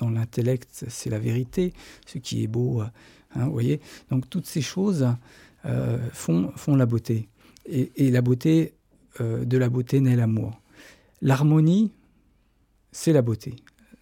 l'intellect, 0.00 0.84
c'est 0.88 1.08
la 1.08 1.20
vérité. 1.20 1.72
Ce 2.04 2.18
qui 2.18 2.42
est 2.42 2.48
beau, 2.48 2.80
hein, 2.80 3.44
vous 3.44 3.52
voyez. 3.52 3.80
Donc 4.10 4.28
toutes 4.28 4.46
ces 4.46 4.62
choses 4.62 5.06
euh, 5.66 5.98
font, 6.12 6.52
font 6.56 6.76
la 6.76 6.86
beauté. 6.86 7.28
Et, 7.66 8.10
la 8.10 8.22
beauté, 8.22 8.74
euh, 9.20 9.44
de 9.44 9.56
la 9.56 9.68
beauté 9.68 10.00
naît 10.00 10.16
l'amour. 10.16 10.60
L'harmonie, 11.20 11.92
c'est 12.90 13.12
la 13.12 13.22
beauté. 13.22 13.54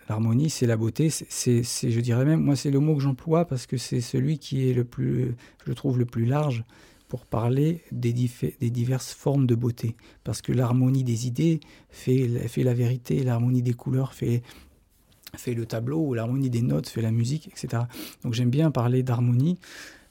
L'harmonie, 0.09 0.49
c'est 0.51 0.67
la 0.67 0.77
beauté. 0.77 1.11
C'est- 1.11 1.63
je 1.63 2.01
dirais 2.01 2.25
même, 2.25 2.41
moi, 2.41 2.57
c'est 2.57 2.71
le 2.71 2.81
mot 2.81 2.95
que 2.97 3.03
j'emploie 3.03 3.45
parce 3.45 3.67
que 3.67 3.77
c'est 3.77 4.01
celui 4.01 4.39
qui 4.39 4.71
est 4.71 4.75
le 4.75 4.85
plus, 4.85 5.35
je 5.67 5.73
trouve, 5.73 5.99
le 5.99 6.07
plus 6.07 6.25
large 6.25 6.65
pour 7.09 7.27
parler 7.27 7.83
des, 7.93 8.13
des 8.13 8.71
diverses 8.71 9.13
formes 9.13 9.47
de 9.47 9.55
beauté. 9.55 9.97
Parce 10.25 10.41
que 10.43 10.53
l'harmonie 10.53 11.05
des 11.05 11.27
idées 11.27 11.61
fait, 11.91 12.27
fait 12.49 12.63
la 12.63 12.73
vérité, 12.73 13.23
l'harmonie 13.23 13.63
des 13.63 13.75
couleurs 13.75 14.15
fait, 14.15 14.43
fait 15.37 15.55
le 15.55 15.67
tableau, 15.67 16.15
l'harmonie 16.15 16.51
des 16.51 16.63
notes 16.63 16.89
fait 16.89 17.03
la 17.03 17.11
musique, 17.11 17.49
etc. 17.49 17.85
Donc 18.23 18.35
j'aime 18.35 18.51
bien 18.51 18.71
parler 18.71 19.03
d'harmonie. 19.03 19.59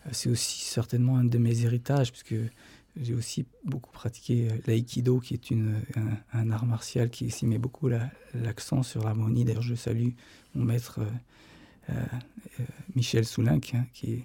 Euh, 0.09 0.13
C'est 0.13 0.29
aussi 0.29 0.61
certainement 0.65 1.17
un 1.17 1.23
de 1.25 1.37
mes 1.37 1.63
héritages, 1.63 2.11
puisque 2.11 2.35
j'ai 3.01 3.13
aussi 3.13 3.45
beaucoup 3.63 3.91
pratiqué 3.91 4.49
euh, 4.49 4.57
l'aïkido, 4.67 5.19
qui 5.19 5.33
est 5.33 5.51
une, 5.51 5.75
un, 6.33 6.51
art 6.51 6.65
martial 6.65 7.09
qui 7.09 7.25
ici 7.25 7.45
met 7.45 7.57
beaucoup 7.57 7.87
la- 7.87 8.09
l'accent 8.33 8.83
sur 8.83 9.03
l'harmonie. 9.03 9.45
D'ailleurs, 9.45 9.61
je 9.61 9.75
salue 9.75 10.09
mon 10.55 10.65
maître 10.65 10.99
euh, 11.89 11.93
Michel 12.95 13.25
Soulinck, 13.25 13.73
hein, 13.75 13.85
qui, 13.93 14.23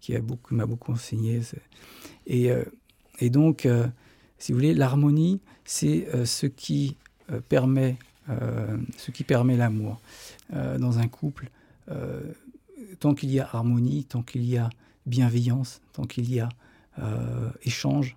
qui 0.00 0.14
m'a 0.50 0.66
beaucoup 0.66 0.92
enseigné. 0.92 1.40
Et, 2.26 2.50
et 3.20 3.30
donc, 3.30 3.66
si 4.38 4.52
vous 4.52 4.58
voulez, 4.58 4.74
l'harmonie, 4.74 5.40
c'est 5.64 6.06
ce 6.26 6.46
qui 6.46 6.96
permet, 7.48 7.96
ce 8.28 9.10
qui 9.10 9.24
permet 9.24 9.56
l'amour 9.56 10.00
dans 10.52 10.98
un 10.98 11.08
couple. 11.08 11.50
tant 13.00 13.14
qu'il 13.14 13.30
y 13.30 13.40
a 13.40 13.48
harmonie, 13.50 14.04
tant 14.04 14.22
qu'il 14.22 14.44
y 14.44 14.58
a 14.58 14.68
bienveillance, 15.06 15.80
tant 15.92 16.04
qu'il 16.04 16.32
y 16.32 16.40
a 16.40 16.48
euh, 16.98 17.50
échange, 17.62 18.16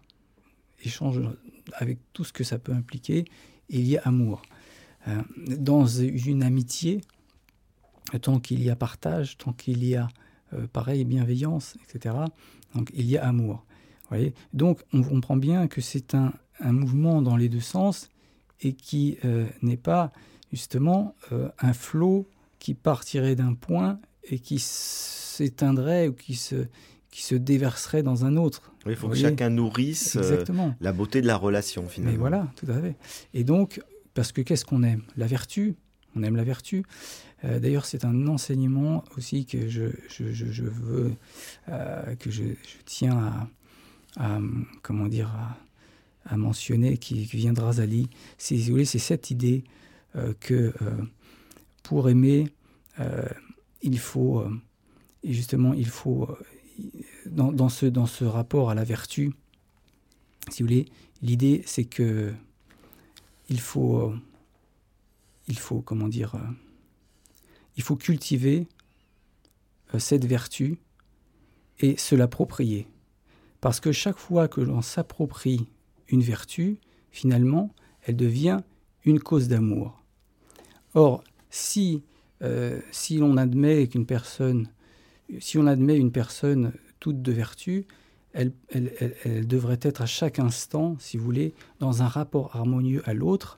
échange 0.84 1.22
avec 1.74 2.00
tout 2.14 2.24
ce 2.24 2.34
que 2.34 2.44
ça 2.44 2.60
peut 2.60 2.74
impliquer, 2.74 3.26
il 3.70 3.88
y 3.88 3.98
a 3.98 4.02
amour. 4.02 4.42
Euh, 5.08 5.22
dans 5.58 5.86
une 5.88 6.44
amitié, 6.44 7.02
tant 8.22 8.40
qu'il 8.40 8.62
y 8.64 8.70
a 8.70 8.76
partage, 8.76 9.38
tant 9.38 9.54
qu'il 9.54 9.84
y 9.86 9.96
a 9.96 10.10
euh, 10.54 10.68
pareil 10.68 11.06
bienveillance, 11.06 11.78
etc., 11.84 12.16
donc 12.76 12.92
il 12.94 13.06
y 13.06 13.18
a 13.18 13.26
amour. 13.26 13.64
Voyez? 14.10 14.34
Donc 14.54 14.84
on 14.94 15.04
comprend 15.04 15.38
bien 15.38 15.68
que 15.68 15.82
c'est 15.82 16.16
un, 16.16 16.34
mouvement 16.62 17.22
dans 17.22 17.38
les 17.38 17.48
deux 17.48 17.62
sens 17.62 18.10
et 18.62 18.74
qui 18.74 19.18
euh, 19.24 19.48
n'est 19.62 19.78
pas 19.78 20.12
justement 20.52 21.16
un 21.60 21.74
flot 21.74 22.28
qui 22.58 22.74
partirait 22.74 23.36
d'un 23.36 23.54
point 23.54 24.00
et 24.30 24.40
qui 24.40 24.60
s'éteindrait 24.60 26.08
ou 26.08 26.14
qui 26.14 26.36
se, 26.36 26.68
qui 27.12 27.24
se 27.24 27.36
déverserait 27.36 28.04
dans 28.04 28.26
un 28.26 28.38
autre. 28.38 28.72
Oui, 28.86 28.94
Il 28.94 28.96
faut 28.96 29.08
Vous 29.08 29.14
que 29.14 29.20
voyez 29.20 29.30
chacun 29.36 29.50
nourrisse 29.50 30.16
euh, 30.16 30.44
la 30.80 30.94
beauté 30.94 31.22
de 31.22 31.28
la 31.28 31.36
relation 31.38 31.88
finalement. 31.88 32.12
Mais 32.12 32.18
voilà, 32.18 32.52
tout 32.56 32.68
à 32.70 32.80
fait. 32.80 32.96
Et 33.34 33.44
donc, 33.44 33.82
parce 34.14 34.32
que 34.32 34.42
qu'est-ce 34.42 34.66
qu'on 34.66 34.84
aime? 34.84 35.02
La 35.18 35.28
vertu. 35.28 35.76
On 36.16 36.24
aime 36.24 36.36
la 36.36 36.44
vertu. 36.44 36.84
Euh, 37.46 37.60
D'ailleurs, 37.60 37.86
c'est 37.86 38.04
un 38.06 38.28
enseignement 38.28 39.04
aussi 39.18 39.46
que 39.46 39.70
je, 39.70 39.86
je, 40.10 40.32
je, 40.34 40.46
je 40.52 40.64
veux, 40.64 41.14
euh, 41.70 42.16
que 42.16 42.32
je, 42.32 42.44
tiens 42.86 43.48
à, 44.18 44.26
à, 44.36 44.40
comment 44.82 45.08
dire, 45.08 45.30
à, 45.30 45.58
à 46.34 46.38
mentionner, 46.38 46.98
qui, 46.98 47.28
qui 47.28 47.38
vient 47.38 47.54
de 47.54 47.62
Razali. 47.62 48.10
C'est, 48.38 48.58
si 48.58 48.66
vous 48.66 48.72
voulez, 48.72 48.86
c'est 48.86 49.00
cette 49.00 49.32
idée 49.32 49.64
que 50.40 50.74
pour 51.84 52.10
aimer, 52.10 52.50
il 53.82 54.00
faut, 54.00 54.40
euh, 54.40 54.50
et 55.24 55.34
justement, 55.34 55.74
il 55.74 55.88
faut, 55.88 56.30
euh, 56.30 56.36
dans, 57.26 57.70
ce, 57.70 58.24
rapport 58.24 58.70
à 58.70 58.76
la 58.76 58.84
vertu, 58.84 59.34
si 60.50 60.64
vous 60.64 60.70
voulez, 60.70 60.86
l'idée 61.22 61.64
c'est 61.66 61.86
que 61.86 62.34
il 63.50 63.60
faut, 63.60 63.98
euh, 63.98 64.20
il 65.48 65.58
faut, 65.58 65.82
comment 65.82 66.08
dire, 66.08 66.36
il 67.78 67.84
faut 67.84 67.96
cultiver 67.96 68.68
cette 69.98 70.26
vertu 70.26 70.78
et 71.80 71.98
se 71.98 72.16
l'approprier. 72.16 72.88
Parce 73.62 73.80
que 73.80 73.92
chaque 73.92 74.18
fois 74.18 74.48
que 74.48 74.62
l'on 74.62 74.82
s'approprie 74.82 75.68
une 76.08 76.22
vertu, 76.22 76.80
finalement, 77.12 77.74
elle 78.04 78.16
devient 78.16 78.62
une 79.04 79.20
cause 79.20 79.48
d'amour. 79.48 80.04
Or, 80.94 81.24
si, 81.50 82.04
euh, 82.42 82.80
si 82.92 83.18
l'on 83.18 83.38
admet 83.38 83.88
qu'une 83.88 84.06
personne, 84.06 84.70
si 85.40 85.58
on 85.58 85.68
admet 85.68 85.98
une 85.98 86.12
personne 86.12 86.74
toute 87.00 87.22
de 87.22 87.32
vertu, 87.32 87.86
elle, 88.34 88.54
devrait 89.48 89.80
être 89.82 90.02
à 90.02 90.06
chaque 90.06 90.40
instant, 90.40 90.96
si 91.00 91.18
vous 91.18 91.24
voulez, 91.24 91.54
dans 91.80 92.04
un 92.04 92.08
rapport 92.08 92.56
harmonieux 92.56 93.02
à 93.06 93.14
l'autre, 93.14 93.58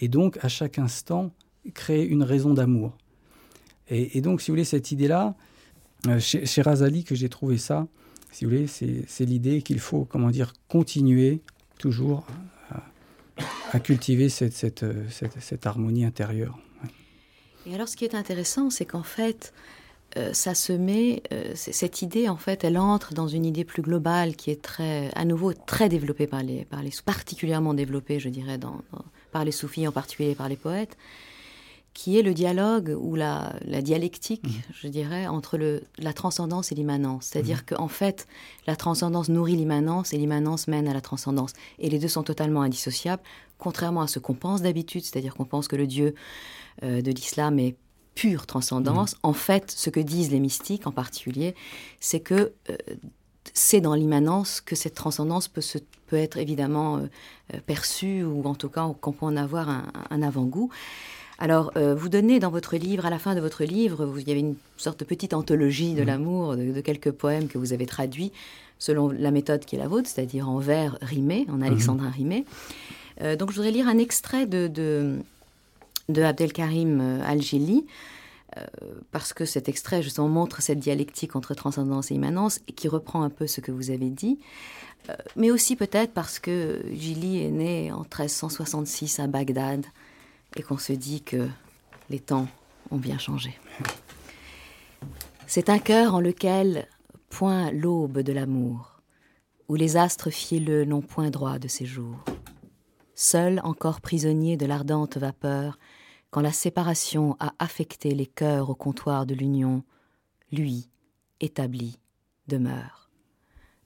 et 0.00 0.08
donc 0.08 0.38
à 0.42 0.48
chaque 0.48 0.78
instant 0.78 1.32
créer 1.74 2.06
une 2.06 2.22
raison 2.22 2.54
d'amour. 2.54 2.96
Et, 3.88 4.20
donc, 4.22 4.40
si 4.40 4.50
vous 4.50 4.54
voulez, 4.54 4.64
cette 4.64 4.90
idée-là, 4.90 5.34
euh, 6.06 6.18
chez, 6.18 6.62
Razali, 6.62 7.04
que 7.04 7.14
j'ai 7.14 7.28
trouvé 7.28 7.58
ça, 7.58 7.86
si 8.30 8.44
vous 8.44 8.50
voulez, 8.50 8.66
c'est 8.66 9.24
l'idée 9.26 9.60
qu'il 9.60 9.80
faut, 9.80 10.06
comment 10.06 10.30
dire, 10.30 10.54
continuer 10.68 11.42
toujours 11.78 12.26
à, 13.72 13.80
cultiver 13.80 14.28
cette, 14.28 14.54
cette, 14.54 15.66
harmonie 15.66 16.04
intérieure. 16.04 16.58
Et 17.66 17.74
alors, 17.74 17.88
ce 17.88 17.96
qui 17.96 18.04
est 18.04 18.14
intéressant, 18.14 18.70
c'est 18.70 18.84
qu'en 18.84 19.02
fait, 19.02 19.52
euh, 20.16 20.32
ça 20.32 20.54
se 20.54 20.72
met, 20.72 21.22
euh, 21.32 21.52
cette 21.54 22.02
idée, 22.02 22.28
en 22.28 22.36
fait, 22.36 22.64
elle 22.64 22.76
entre 22.76 23.14
dans 23.14 23.28
une 23.28 23.46
idée 23.46 23.64
plus 23.64 23.82
globale 23.82 24.36
qui 24.36 24.50
est 24.50 24.60
très, 24.60 25.10
à 25.14 25.24
nouveau, 25.24 25.52
très 25.54 25.88
développée 25.88 26.26
par 26.26 26.42
les, 26.42 26.64
par 26.64 26.82
les 26.82 26.90
particulièrement 27.04 27.72
développée, 27.72 28.20
je 28.20 28.28
dirais, 28.28 28.58
dans, 28.58 28.80
dans, 28.92 29.04
par 29.30 29.44
les 29.44 29.52
soufis, 29.52 29.86
en 29.88 29.92
particulier 29.92 30.34
par 30.34 30.48
les 30.48 30.56
poètes, 30.56 30.96
qui 31.94 32.18
est 32.18 32.22
le 32.22 32.34
dialogue 32.34 32.96
ou 32.98 33.14
la, 33.14 33.54
la 33.64 33.80
dialectique, 33.80 34.44
mmh. 34.44 34.72
je 34.82 34.88
dirais, 34.88 35.26
entre 35.26 35.56
le, 35.56 35.82
la 35.98 36.12
transcendance 36.12 36.72
et 36.72 36.74
l'immanence. 36.74 37.26
C'est-à-dire 37.26 37.58
mmh. 37.58 37.74
qu'en 37.74 37.88
fait, 37.88 38.26
la 38.66 38.76
transcendance 38.76 39.28
nourrit 39.28 39.56
l'immanence 39.56 40.12
et 40.12 40.18
l'immanence 40.18 40.68
mène 40.68 40.88
à 40.88 40.94
la 40.94 41.00
transcendance. 41.00 41.52
Et 41.78 41.88
les 41.88 41.98
deux 41.98 42.08
sont 42.08 42.22
totalement 42.22 42.62
indissociables, 42.62 43.22
contrairement 43.58 44.02
à 44.02 44.08
ce 44.08 44.18
qu'on 44.18 44.34
pense 44.34 44.62
d'habitude, 44.62 45.04
c'est-à-dire 45.04 45.34
qu'on 45.34 45.44
pense 45.44 45.68
que 45.68 45.76
le 45.76 45.86
Dieu 45.86 46.14
de 46.80 47.10
l'islam 47.10 47.58
est 47.58 47.76
pure 48.14 48.46
transcendance. 48.46 49.14
Mmh. 49.14 49.18
En 49.22 49.32
fait, 49.32 49.70
ce 49.70 49.90
que 49.90 50.00
disent 50.00 50.30
les 50.30 50.40
mystiques 50.40 50.86
en 50.86 50.92
particulier, 50.92 51.54
c'est 52.00 52.20
que 52.20 52.52
euh, 52.70 52.76
c'est 53.54 53.80
dans 53.80 53.94
l'immanence 53.94 54.60
que 54.60 54.76
cette 54.76 54.94
transcendance 54.94 55.48
peut, 55.48 55.60
se, 55.60 55.78
peut 56.06 56.16
être 56.16 56.38
évidemment 56.38 56.98
euh, 56.98 57.58
perçue, 57.66 58.22
ou 58.24 58.44
en 58.44 58.54
tout 58.54 58.68
cas 58.68 58.88
qu'on 59.00 59.12
peut 59.12 59.26
en 59.26 59.36
avoir 59.36 59.68
un, 59.68 59.84
un 60.10 60.22
avant-goût. 60.22 60.70
Alors, 61.38 61.72
euh, 61.76 61.94
vous 61.94 62.08
donnez 62.08 62.38
dans 62.38 62.50
votre 62.50 62.76
livre, 62.76 63.04
à 63.04 63.10
la 63.10 63.18
fin 63.18 63.34
de 63.34 63.40
votre 63.40 63.64
livre, 63.64 64.04
vous, 64.06 64.18
il 64.18 64.28
y 64.28 64.30
avait 64.30 64.40
une 64.40 64.54
sorte 64.76 65.00
de 65.00 65.04
petite 65.04 65.34
anthologie 65.34 65.94
de 65.94 66.02
mmh. 66.02 66.06
l'amour, 66.06 66.56
de, 66.56 66.72
de, 66.72 66.80
quelques 66.80 67.10
poèmes 67.10 67.48
que 67.48 67.58
vous 67.58 67.72
avez 67.72 67.86
traduits 67.86 68.32
selon 68.78 69.10
la 69.10 69.30
méthode 69.30 69.64
qui 69.64 69.76
est 69.76 69.78
la 69.78 69.88
vôtre, 69.88 70.08
c'est-à-dire 70.08 70.48
en 70.48 70.58
vers 70.58 70.98
rimés, 71.02 71.46
en 71.50 71.62
alexandrin 71.62 72.08
mmh. 72.08 72.12
rimé. 72.12 72.44
Euh, 73.22 73.36
donc, 73.36 73.50
je 73.50 73.56
voudrais 73.56 73.72
lire 73.72 73.88
un 73.88 73.98
extrait 73.98 74.46
de, 74.46 74.68
de, 74.68 75.18
de 76.08 76.22
Abdelkarim 76.22 77.00
euh, 77.00 77.24
Al-Jili, 77.24 77.86
euh, 78.56 78.64
parce 79.10 79.32
que 79.32 79.44
cet 79.44 79.68
extrait, 79.68 80.02
justement, 80.02 80.28
montre 80.28 80.62
cette 80.62 80.78
dialectique 80.78 81.36
entre 81.36 81.54
transcendance 81.54 82.10
et 82.10 82.14
immanence, 82.14 82.60
et 82.68 82.72
qui 82.72 82.88
reprend 82.88 83.22
un 83.22 83.30
peu 83.30 83.46
ce 83.46 83.60
que 83.60 83.72
vous 83.72 83.90
avez 83.90 84.10
dit. 84.10 84.38
Euh, 85.08 85.16
mais 85.36 85.50
aussi 85.50 85.74
peut-être 85.76 86.12
parce 86.12 86.38
que 86.38 86.82
Gili 86.92 87.42
est 87.42 87.50
né 87.50 87.92
en 87.92 88.00
1366 88.00 89.20
à 89.20 89.26
Bagdad, 89.26 89.86
et 90.56 90.62
qu'on 90.62 90.78
se 90.78 90.92
dit 90.92 91.22
que 91.22 91.48
les 92.10 92.20
temps 92.20 92.46
ont 92.90 92.98
bien 92.98 93.18
changé. 93.18 93.58
C'est 95.46 95.70
un 95.70 95.78
cœur 95.78 96.14
en 96.14 96.20
lequel 96.20 96.88
point 97.30 97.70
l'aube 97.70 98.18
de 98.18 98.32
l'amour, 98.32 99.00
où 99.68 99.74
les 99.74 99.96
astres 99.96 100.30
fielleux 100.30 100.84
n'ont 100.84 101.00
point 101.00 101.30
droit 101.30 101.58
de 101.58 101.68
séjour. 101.68 102.16
Seul 103.14 103.60
encore 103.64 104.00
prisonnier 104.00 104.56
de 104.56 104.66
l'ardente 104.66 105.16
vapeur, 105.16 105.78
quand 106.30 106.40
la 106.40 106.52
séparation 106.52 107.36
a 107.40 107.52
affecté 107.58 108.14
les 108.14 108.26
cœurs 108.26 108.70
au 108.70 108.74
comptoir 108.74 109.26
de 109.26 109.34
l'union, 109.34 109.84
lui, 110.50 110.88
établi, 111.40 111.98
demeure. 112.48 113.10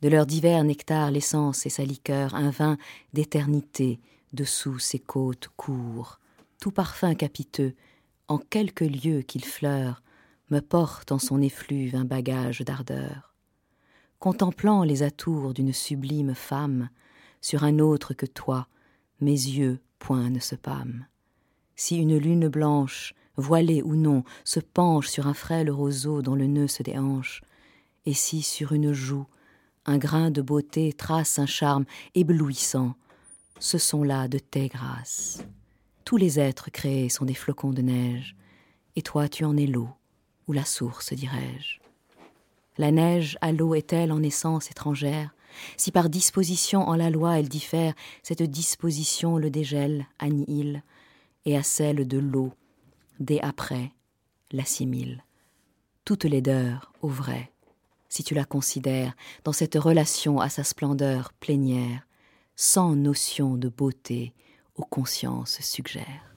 De 0.03 0.09
leurs 0.09 0.27
divers 0.27 0.63
nectars 0.63 1.11
l'essence 1.11 1.67
et 1.67 1.71
sa 1.71 1.85
liqueur, 1.85 2.35
un 2.35 2.51
vin 2.51 2.77
d'éternité 3.13 3.99
dessous 4.33 4.79
ses 4.79 4.99
côtes 4.99 5.49
court, 5.57 6.21
tout 6.61 6.71
parfum 6.71 7.15
capiteux, 7.15 7.75
en 8.29 8.39
quelques 8.39 8.81
lieux 8.81 9.23
qu'il 9.23 9.45
fleure, 9.45 10.03
me 10.51 10.61
porte 10.61 11.13
en 11.13 11.19
son 11.19 11.41
effluve 11.41 11.97
un 11.97 12.05
bagage 12.05 12.61
d'ardeur. 12.61 13.35
Contemplant 14.19 14.85
les 14.85 15.03
atours 15.03 15.55
d'une 15.55 15.73
sublime 15.73 16.35
femme, 16.35 16.91
sur 17.41 17.65
un 17.65 17.79
autre 17.79 18.15
que 18.15 18.27
toi, 18.27 18.69
mes 19.21 19.31
yeux 19.31 19.81
point 19.99 20.31
ne 20.31 20.39
se 20.39 20.55
pâment. 20.55 21.07
Si 21.75 21.97
une 21.97 22.17
lune 22.17 22.49
blanche, 22.49 23.15
voilée 23.37 23.83
ou 23.83 23.97
non, 23.97 24.25
se 24.45 24.61
penche 24.61 25.09
sur 25.09 25.27
un 25.27 25.35
frêle 25.35 25.71
roseau 25.71 26.23
dont 26.23 26.35
le 26.35 26.47
nœud 26.47 26.69
se 26.69 26.83
déhanche, 26.83 27.43
et 28.07 28.15
si 28.15 28.43
sur 28.43 28.73
une 28.73 28.93
joue, 28.93 29.27
un 29.85 29.99
grain 29.99 30.31
de 30.31 30.43
beauté 30.43 30.93
trace 30.93 31.39
un 31.39 31.47
charme 31.47 31.85
éblouissant, 32.15 32.95
ce 33.59 33.79
sont 33.79 34.03
là 34.03 34.29
de 34.29 34.39
tes 34.39 34.69
grâces. 34.69 35.45
Tous 36.05 36.17
les 36.17 36.39
êtres 36.39 36.71
créés 36.71 37.09
sont 37.09 37.25
des 37.25 37.35
flocons 37.35 37.73
de 37.73 37.83
neige, 37.83 38.37
et 38.97 39.03
toi 39.03 39.29
tu 39.29 39.45
en 39.45 39.57
es 39.57 39.67
l'eau, 39.67 39.89
ou 40.47 40.53
la 40.53 40.65
source, 40.65 41.13
dirais-je. 41.13 41.81
La 42.79 42.91
neige 42.91 43.39
à 43.41 43.53
l'eau 43.53 43.75
est-elle 43.75 44.13
en 44.13 44.23
essence 44.23 44.71
étrangère? 44.71 45.35
Si 45.77 45.93
par 45.93 46.09
disposition 46.09 46.89
en 46.89 46.95
la 46.95 47.11
loi 47.11 47.39
elle 47.39 47.49
diffère, 47.49 47.95
cette 48.23 48.43
disposition 48.43 49.39
le 49.39 49.51
dégèle, 49.51 50.07
annihile, 50.19 50.83
et 51.45 51.57
à 51.57 51.63
celle 51.63 52.07
de 52.07 52.19
l'eau, 52.19 52.53
dès 53.21 53.41
après, 53.41 53.93
l'assimile. 54.53 55.25
Toute 56.05 56.25
laideur, 56.25 56.93
au 57.03 57.09
vrai, 57.09 57.53
si 58.09 58.25
tu 58.25 58.35
la 58.35 58.45
considères 58.45 59.15
dans 59.45 59.53
cette 59.53 59.75
relation 59.75 60.41
à 60.41 60.49
sa 60.49 60.65
splendeur 60.65 61.33
plénière, 61.35 62.07
sans 62.57 62.95
notion 62.95 63.57
de 63.57 63.69
beauté, 63.69 64.33
aux 64.77 64.85
consciences 64.85 65.61
suggèrent. 65.61 66.35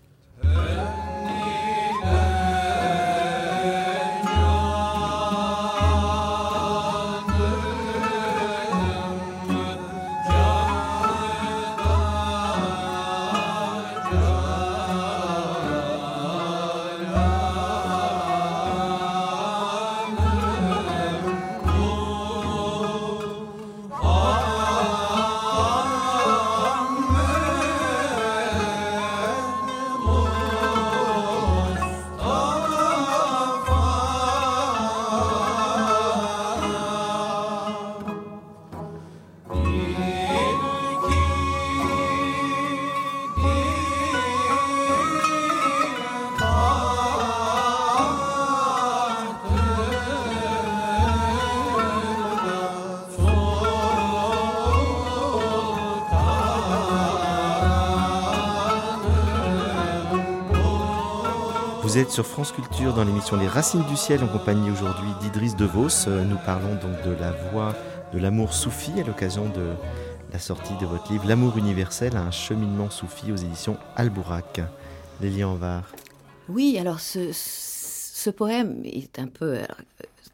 Vous 61.89 61.97
êtes 61.97 62.11
sur 62.11 62.27
France 62.27 62.51
Culture 62.51 62.93
dans 62.93 63.03
l'émission 63.03 63.35
Les 63.35 63.47
Racines 63.47 63.83
du 63.89 63.97
Ciel 63.97 64.23
en 64.23 64.27
compagnie 64.27 64.69
aujourd'hui 64.69 65.09
d'Idriss 65.21 65.55
DeVos. 65.55 66.07
Nous 66.07 66.37
parlons 66.45 66.75
donc 66.75 67.03
de 67.03 67.19
la 67.19 67.31
voix 67.31 67.73
de 68.13 68.19
l'amour 68.19 68.53
soufi 68.53 68.91
à 68.99 69.03
l'occasion 69.03 69.49
de 69.49 69.73
la 70.31 70.37
sortie 70.37 70.75
de 70.79 70.85
votre 70.85 71.11
livre 71.11 71.27
L'amour 71.27 71.57
universel, 71.57 72.15
un 72.15 72.29
cheminement 72.29 72.91
soufi 72.91 73.31
aux 73.31 73.35
éditions 73.35 73.75
Albourak. 73.95 74.61
Lélie 75.19 75.41
Var. 75.41 75.81
Oui, 76.47 76.77
alors 76.79 76.99
ce, 76.99 77.31
ce, 77.33 78.29
poème 78.29 78.83
est 78.83 79.17
un 79.17 79.25
peu... 79.25 79.57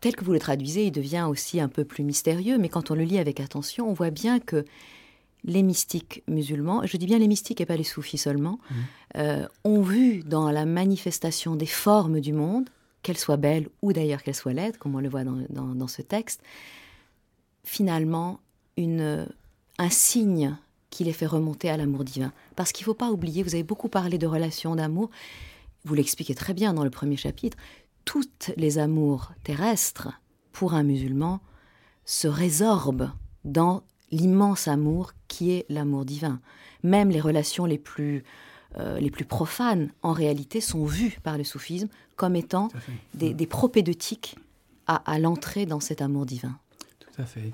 Tel 0.01 0.13
que 0.17 0.25
vous 0.25 0.33
le 0.33 0.39
traduisez, 0.39 0.87
il 0.87 0.91
devient 0.91 1.25
aussi 1.29 1.61
un 1.61 1.69
peu 1.69 1.85
plus 1.85 2.03
mystérieux, 2.03 2.57
mais 2.57 2.67
quand 2.67 2.91
on 2.91 2.95
le 2.95 3.03
lit 3.03 3.17
avec 3.17 3.39
attention, 3.39 3.89
on 3.89 3.93
voit 3.93 4.09
bien 4.09 4.41
que 4.41 4.65
les 5.47 5.61
mystiques 5.63 6.23
musulmans, 6.27 6.81
je 6.85 6.97
dis 6.97 7.05
bien 7.05 7.19
les 7.19 7.27
mystiques 7.27 7.61
et 7.61 7.65
pas 7.65 7.77
les 7.77 7.83
soufis 7.83 8.17
seulement, 8.17 8.59
mmh. 8.59 8.73
euh, 9.17 9.47
ont 9.63 9.81
vu 9.81 10.23
dans 10.23 10.49
la 10.51 10.65
manifestation 10.65 11.55
des 11.55 11.67
formes 11.67 12.19
du 12.19 12.33
monde 12.33 12.69
qu'elle 13.03 13.17
soit 13.17 13.37
belle 13.37 13.69
ou 13.83 13.93
d'ailleurs 13.93 14.23
qu'elle 14.23 14.35
soit 14.35 14.53
laide, 14.53 14.77
comme 14.77 14.95
on 14.95 14.99
le 14.99 15.09
voit 15.09 15.23
dans, 15.23 15.37
dans- 15.49 15.75
dans 15.75 15.87
ce 15.87 16.01
texte, 16.01 16.41
finalement 17.63 18.39
une, 18.77 19.27
un 19.77 19.89
signe 19.89 20.55
qui 20.89 21.03
les 21.03 21.13
fait 21.13 21.25
remonter 21.25 21.69
à 21.69 21.77
l'amour 21.77 22.03
divin. 22.03 22.31
Parce 22.55 22.71
qu'il 22.71 22.83
ne 22.83 22.85
faut 22.85 22.93
pas 22.93 23.11
oublier, 23.11 23.43
vous 23.43 23.53
avez 23.53 23.63
beaucoup 23.63 23.89
parlé 23.89 24.17
de 24.17 24.27
relations 24.27 24.75
d'amour, 24.75 25.09
vous 25.83 25.93
l'expliquez 25.93 26.33
très 26.35 26.53
bien 26.53 26.73
dans 26.73 26.83
le 26.83 26.89
premier 26.89 27.17
chapitre, 27.17 27.57
toutes 28.05 28.51
les 28.57 28.77
amours 28.77 29.31
terrestres, 29.43 30.09
pour 30.51 30.73
un 30.73 30.83
musulman, 30.83 31.41
se 32.05 32.27
résorbent 32.27 33.11
dans 33.43 33.83
l'immense 34.15 34.67
amour 34.67 35.11
qui 35.27 35.51
est 35.51 35.65
l'amour 35.69 36.05
divin. 36.05 36.39
Même 36.83 37.09
les 37.09 37.21
relations 37.21 37.65
les 37.65 37.77
plus, 37.77 38.23
euh, 38.77 38.99
les 38.99 39.11
plus 39.11 39.25
profanes, 39.25 39.89
en 40.01 40.13
réalité, 40.13 40.61
sont 40.61 40.85
vues 40.85 41.17
par 41.23 41.37
le 41.37 41.43
soufisme 41.43 41.89
comme 42.15 42.35
étant 42.35 42.67
à 42.67 42.79
fait. 42.79 42.91
des, 43.13 43.33
des 43.33 43.47
propédeutiques 43.47 44.35
à, 44.87 44.95
à 45.11 45.19
l'entrée 45.19 45.65
dans 45.65 45.79
cet 45.81 46.01
amour 46.01 46.25
divin. 46.25 46.57
Tout 46.99 47.21
à 47.21 47.25
fait. 47.25 47.51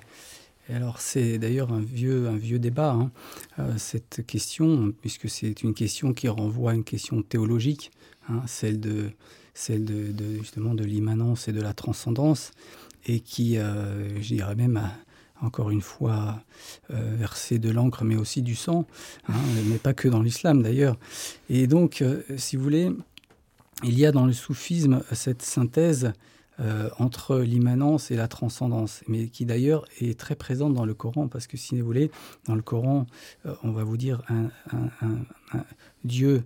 Et 0.70 0.74
alors, 0.76 1.02
c'est 1.02 1.38
d'ailleurs 1.40 1.72
un 1.74 1.82
vieux, 1.82 2.28
un 2.28 2.38
vieux 2.38 2.60
débat, 2.60 2.92
hein, 2.94 3.12
euh, 3.60 3.74
cette 3.78 4.26
question, 4.26 4.94
puisque 5.02 5.30
c'est 5.30 5.64
une 5.64 5.74
question 5.74 6.14
qui 6.14 6.28
renvoie 6.28 6.72
à 6.72 6.76
une 6.76 6.84
question 6.84 7.24
théologique, 7.24 7.92
hein, 8.30 8.42
celle, 8.48 8.80
de, 8.80 9.10
celle 9.54 9.84
de, 9.86 10.12
de- 10.12 10.38
justement 10.38 10.76
de 10.76 10.84
l'immanence 10.86 11.48
et 11.48 11.54
de 11.54 11.62
la 11.62 11.74
transcendance, 11.74 12.52
et 13.06 13.20
qui, 13.22 13.58
euh, 13.58 14.22
je 14.22 14.36
dirais 14.36 14.56
même, 14.56 14.80
encore 15.42 15.72
une 15.72 15.82
fois 15.82 16.42
euh, 16.92 17.16
versé 17.16 17.60
de 17.60 17.70
l'encre, 17.70 18.04
mais 18.04 18.16
aussi 18.16 18.42
du 18.42 18.56
sang, 18.56 18.86
hein, 19.28 19.34
mais 19.66 19.78
pas 19.78 19.94
que 19.94 20.08
dans 20.08 20.22
l'islam 20.22 20.62
d'ailleurs. 20.62 20.98
Et 21.50 21.68
donc, 21.68 22.02
euh, 22.02 22.22
si 22.38 22.56
vous 22.56 22.64
voulez, 22.64 22.92
il 23.84 23.98
y 23.98 24.06
a 24.06 24.12
dans 24.12 24.26
le 24.26 24.34
soufisme 24.34 25.04
cette 25.12 25.42
synthèse 25.42 26.14
euh, 26.60 26.90
entre 27.00 27.40
l'immanence 27.40 28.12
et 28.12 28.16
la 28.16 28.28
transcendance, 28.28 29.04
mais 29.08 29.28
qui 29.28 29.46
d'ailleurs 29.46 29.86
est 30.00 30.20
très 30.20 30.36
présente 30.36 30.74
dans 30.74 30.86
le 30.86 30.94
Coran, 30.94 31.28
parce 31.28 31.48
que 31.48 31.58
si 31.58 31.80
vous 31.80 31.86
voulez, 31.86 32.12
dans 32.46 32.56
le 32.56 32.62
Coran, 32.62 33.08
euh, 33.46 33.56
on 33.64 33.72
va 33.72 33.84
vous 33.84 33.98
dire 33.98 34.22
un, 34.30 34.50
Dieu 36.04 36.44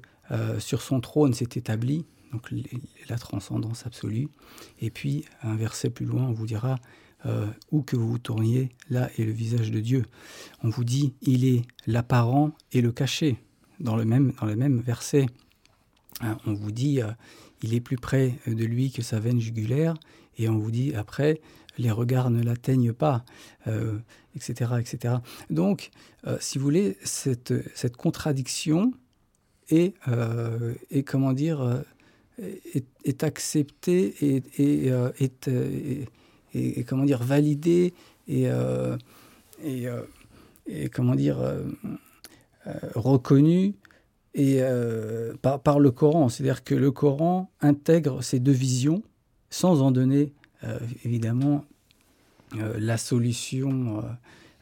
sur 0.58 0.82
son 0.82 1.02
trône 1.02 1.36
s'est 1.36 1.50
établi, 1.54 2.04
donc 2.32 2.50
la 3.10 3.18
transcendance 3.20 3.86
absolue, 3.86 4.28
et 4.82 4.90
puis 4.90 5.24
un 5.44 5.56
verset 5.56 5.92
plus 5.92 6.08
loin, 6.08 6.24
on 6.24 6.32
vous 6.32 6.48
dira 6.48 6.80
euh, 7.26 7.48
où 7.72 7.82
que 7.82 7.96
vous 7.96 8.08
vous 8.08 8.20
tourniez, 8.20 8.70
là 8.92 9.10
est 9.18 9.24
le 9.24 9.32
visage 9.32 9.72
de 9.72 9.80
Dieu. 9.80 10.04
On 10.64 10.70
vous 10.70 10.84
dit 10.84 11.14
il 11.22 11.46
est 11.46 11.64
l'apparent 11.88 12.52
et 12.72 12.82
le 12.82 12.92
caché 12.92 13.38
dans 13.80 13.96
le 13.96 14.06
même 14.06 14.34
dans 14.40 14.46
le 14.46 14.56
même 14.56 14.80
verset. 14.80 15.26
Hein, 16.22 16.38
on 16.46 16.54
vous 16.54 16.72
dit 16.72 17.02
euh, 17.02 17.08
il 17.64 17.74
est 17.74 17.80
plus 17.80 17.98
près 17.98 18.36
de 18.46 18.64
lui 18.64 18.92
que 18.92 19.02
sa 19.02 19.20
veine 19.20 19.40
jugulaire, 19.40 19.96
et 20.38 20.50
on 20.50 20.58
vous 20.58 20.70
dit 20.70 20.94
après, 20.94 21.42
les 21.80 21.90
regards 21.90 22.30
ne 22.30 22.44
l'atteignent 22.44 22.94
pas, 22.94 23.26
euh, 23.66 23.98
etc., 24.36 24.74
etc. 24.80 25.16
Donc, 25.50 25.90
si 26.40 26.58
vous 26.58 26.64
voulez, 26.64 26.98
cette, 27.04 27.54
cette 27.76 27.98
contradiction 27.98 28.94
est, 29.70 29.96
comment 31.06 31.34
dire, 31.34 31.84
est, 32.40 33.24
acceptée 33.24 34.14
et 34.22 34.44
est, 34.58 36.08
euh, 36.56 36.80
est, 36.80 36.84
comment 36.84 37.06
dire, 37.06 37.24
validée 37.24 37.94
et, 38.28 38.50
euh, 38.50 38.98
et, 39.64 39.88
euh, 39.88 40.02
et 40.68 40.90
comment 40.90 41.16
dire, 41.16 41.40
euh, 41.40 41.64
euh, 42.68 42.74
reconnue 42.96 43.76
et, 44.34 44.58
euh, 44.60 45.34
par, 45.42 45.60
par 45.62 45.80
le 45.80 45.92
Coran. 45.92 46.30
C'est-à-dire 46.30 46.64
que 46.64 46.76
le 46.76 46.92
Coran 46.92 47.52
intègre 47.62 48.22
ces 48.24 48.40
deux 48.40 48.52
visions 48.52 49.04
sans 49.50 49.82
en 49.82 49.92
donner 49.92 50.34
euh, 50.64 50.80
évidemment 51.04 51.66
euh, 52.56 52.76
la 52.80 52.98
solution, 52.98 54.04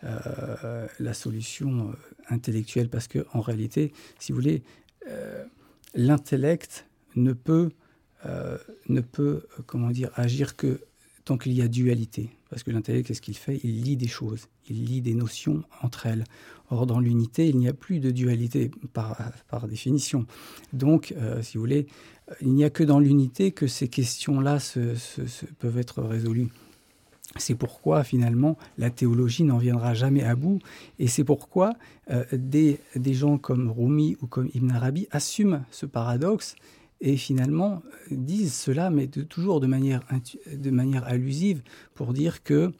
euh, 0.03 0.09
euh, 0.27 0.87
la 0.99 1.13
solution 1.13 1.89
euh, 1.89 1.93
intellectuelle, 2.29 2.89
parce 2.89 3.07
que 3.07 3.25
en 3.33 3.41
réalité, 3.41 3.93
si 4.19 4.31
vous 4.31 4.39
voulez, 4.39 4.63
euh, 5.09 5.43
l'intellect 5.95 6.87
ne 7.15 7.33
peut, 7.33 7.71
euh, 8.25 8.57
ne 8.89 9.01
peut, 9.01 9.45
euh, 9.59 9.63
comment 9.65 9.91
dire, 9.91 10.11
agir 10.15 10.55
que 10.55 10.81
tant 11.25 11.37
qu'il 11.37 11.53
y 11.53 11.61
a 11.61 11.67
dualité. 11.67 12.29
Parce 12.49 12.63
que 12.63 12.71
l'intellect, 12.71 13.07
qu'est-ce 13.07 13.21
qu'il 13.21 13.37
fait 13.37 13.59
Il 13.63 13.81
lit 13.81 13.97
des 13.97 14.07
choses, 14.07 14.47
il 14.69 14.85
lit 14.85 15.01
des 15.01 15.15
notions 15.15 15.63
entre 15.81 16.05
elles. 16.05 16.23
Or, 16.69 16.85
dans 16.85 16.99
l'unité, 16.99 17.47
il 17.47 17.57
n'y 17.57 17.67
a 17.67 17.73
plus 17.73 17.99
de 17.99 18.11
dualité 18.11 18.71
par, 18.93 19.19
par 19.49 19.67
définition. 19.67 20.25
Donc, 20.71 21.13
euh, 21.17 21.41
si 21.41 21.57
vous 21.57 21.61
voulez, 21.61 21.87
il 22.41 22.53
n'y 22.53 22.63
a 22.63 22.69
que 22.69 22.83
dans 22.83 22.99
l'unité 22.99 23.51
que 23.51 23.67
ces 23.67 23.87
questions-là 23.87 24.59
peuvent 25.59 25.77
être 25.77 26.01
résolues. 26.01 26.49
C'est 27.37 27.55
pourquoi 27.55 28.03
finalement 28.03 28.57
la 28.77 28.91
théologie 28.91 29.43
n'en 29.43 29.57
viendra 29.57 29.93
jamais 29.95 30.23
à 30.23 30.35
bout 30.35 30.59
et 30.99 31.07
c'est 31.07 31.23
pourquoi 31.23 31.73
euh, 32.11 32.23
des, 32.31 32.79
des 32.95 33.13
gens 33.15 33.39
comme 33.39 33.71
Rumi 33.71 34.17
ou 34.21 34.27
comme 34.27 34.49
Ibn 34.53 34.69
Arabi 34.69 35.07
assument 35.09 35.65
ce 35.71 35.87
paradoxe 35.87 36.55
et 37.03 37.17
finalement 37.17 37.83
euh, 38.11 38.15
disent 38.15 38.55
cela 38.55 38.89
mais 38.89 39.05
de- 39.05 39.21
toujours 39.21 39.59
de 39.59 39.67
manière, 39.67 40.01
de 40.51 40.71
manière 40.71 41.03
allusive 41.03 41.61
pour 41.93 42.13
dire 42.13 42.41
que 42.41 42.71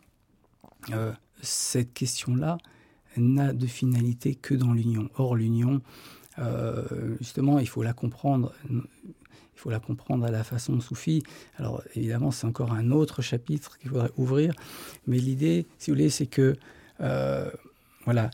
euh, 0.91 1.11
cette 1.41 1.93
question-là 1.93 2.57
n'a 3.17 3.53
de 3.53 3.67
finalité 3.67 4.34
que 4.34 4.55
dans 4.55 4.74
l'union. 4.74 5.09
Or 5.15 5.36
l'union, 5.36 5.82
euh, 6.39 7.15
justement, 7.19 7.59
il 7.59 7.67
faut 7.67 7.84
la 7.84 7.93
comprendre 7.93 8.53
il 8.71 9.59
faut 9.59 9.69
la 9.69 9.80
comprendre 9.80 10.26
à 10.26 10.32
la 10.32 10.43
façon 10.43 10.80
soufie. 10.82 11.24
Alors 11.57 11.84
évidemment, 11.95 12.32
c'est 12.32 12.47
encore 12.47 12.74
un 12.74 12.91
autre 12.91 13.21
chapitre 13.21 13.78
qu'il 13.78 13.91
faudrait 13.91 14.11
ouvrir, 14.17 14.53
mais 15.07 15.19
l'idée, 15.19 15.67
si 15.78 15.89
vous 15.91 15.95
voulez, 15.95 16.09
c'est 16.09 16.26
que 16.26 16.57
voilà, 18.03 18.30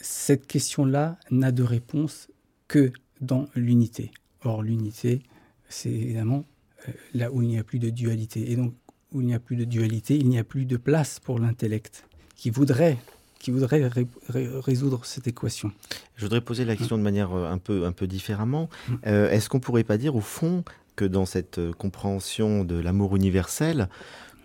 cette 0.00 0.46
question-là 0.46 1.18
n'a 1.30 1.52
de 1.52 1.62
réponse 1.62 2.28
que 2.68 2.92
dans 3.20 3.46
l'unité. 3.54 4.10
Or 4.44 4.62
l'unité, 4.62 5.22
c'est 5.68 5.90
évidemment 5.90 6.44
euh, 6.88 6.92
là 7.14 7.30
où 7.32 7.42
il 7.42 7.48
n'y 7.48 7.58
a 7.58 7.64
plus 7.64 7.78
de 7.78 7.90
dualité. 7.90 8.50
Et 8.50 8.56
donc, 8.56 8.74
où 9.12 9.20
il 9.20 9.26
n'y 9.26 9.34
a 9.34 9.38
plus 9.40 9.56
de 9.56 9.64
dualité, 9.64 10.16
il 10.16 10.28
n'y 10.28 10.38
a 10.38 10.44
plus 10.44 10.64
de 10.64 10.76
place 10.76 11.20
pour 11.20 11.38
l'intellect 11.38 12.04
qui 12.34 12.50
voudrait, 12.50 12.96
qui 13.38 13.50
voudrait 13.50 13.86
ré- 13.86 14.06
ré- 14.28 14.48
résoudre 14.58 15.04
cette 15.04 15.26
équation. 15.28 15.70
Je 16.16 16.24
voudrais 16.24 16.40
poser 16.40 16.64
la 16.64 16.76
question 16.76 16.96
de 16.98 17.02
manière 17.02 17.32
euh, 17.32 17.50
un 17.50 17.58
peu, 17.58 17.84
un 17.84 17.92
peu 17.92 18.06
différemment. 18.06 18.68
Mm. 18.88 18.94
Euh, 19.06 19.30
Est-ce 19.30 19.48
qu'on 19.48 19.60
pourrait 19.60 19.84
pas 19.84 19.98
dire 19.98 20.16
au 20.16 20.20
fond 20.20 20.64
que 20.96 21.04
dans 21.04 21.24
cette 21.26 21.60
compréhension 21.78 22.64
de 22.64 22.74
l'amour 22.74 23.16
universel, 23.16 23.88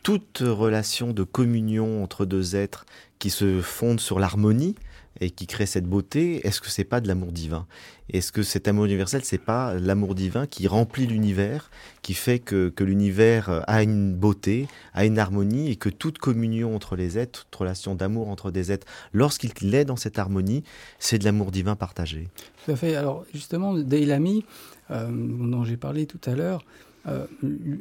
toute 0.04 0.40
relation 0.46 1.12
de 1.12 1.24
communion 1.24 2.04
entre 2.04 2.26
deux 2.26 2.56
êtres 2.56 2.86
qui 3.20 3.30
se 3.30 3.62
fondent 3.62 4.00
sur 4.00 4.20
l'harmonie 4.20 4.76
et 5.20 5.32
qui 5.32 5.48
crée 5.48 5.66
cette 5.66 5.86
beauté, 5.86 6.46
est-ce 6.46 6.62
que 6.62 6.70
c'est 6.70 6.84
pas 6.84 7.02
de 7.02 7.08
l'amour 7.08 7.32
divin? 7.32 7.66
Est-ce 8.10 8.32
que 8.32 8.44
cet 8.44 8.68
amour 8.68 8.86
universel, 8.86 9.22
c'est 9.24 9.38
pas 9.38 9.74
l'amour 9.74 10.16
divin 10.16 10.48
qui 10.48 10.68
remplit 10.68 11.08
l'univers, 11.08 11.70
qui 12.02 12.14
fait 12.14 12.40
que, 12.40 12.70
que 12.70 12.84
l'univers 12.84 13.50
euh, 13.50 13.62
a 13.68 13.84
une 13.84 14.16
beauté, 14.16 14.68
a 14.94 15.06
une 15.06 15.20
harmonie 15.20 15.70
et 15.70 15.76
que 15.76 15.90
toute 15.90 16.18
communion 16.18 16.76
entre 16.76 16.96
les 16.96 17.18
êtres, 17.18 17.46
toute 17.46 17.56
relation 17.56 17.96
d'amour 17.96 18.30
entre 18.30 18.52
des 18.52 18.72
êtres, 18.72 18.88
lorsqu'il 19.12 19.76
est 19.76 19.86
dans 19.86 19.98
cette 19.98 20.20
harmonie, 20.20 20.64
c'est 21.00 21.20
de 21.20 21.26
l'amour 21.26 21.52
divin 21.52 21.76
partagé? 21.76 22.30
Tout 22.64 22.72
à 22.72 22.76
fait. 22.76 22.96
Alors 22.96 23.26
justement, 23.34 23.74
Deilami, 23.74 24.46
euh, 24.92 25.10
dont 25.12 25.66
j'ai 25.66 25.78
parlé 25.78 26.06
tout 26.06 26.22
à 26.26 26.36
l'heure, 26.36 26.64
euh, 27.08 27.26
l- 27.44 27.80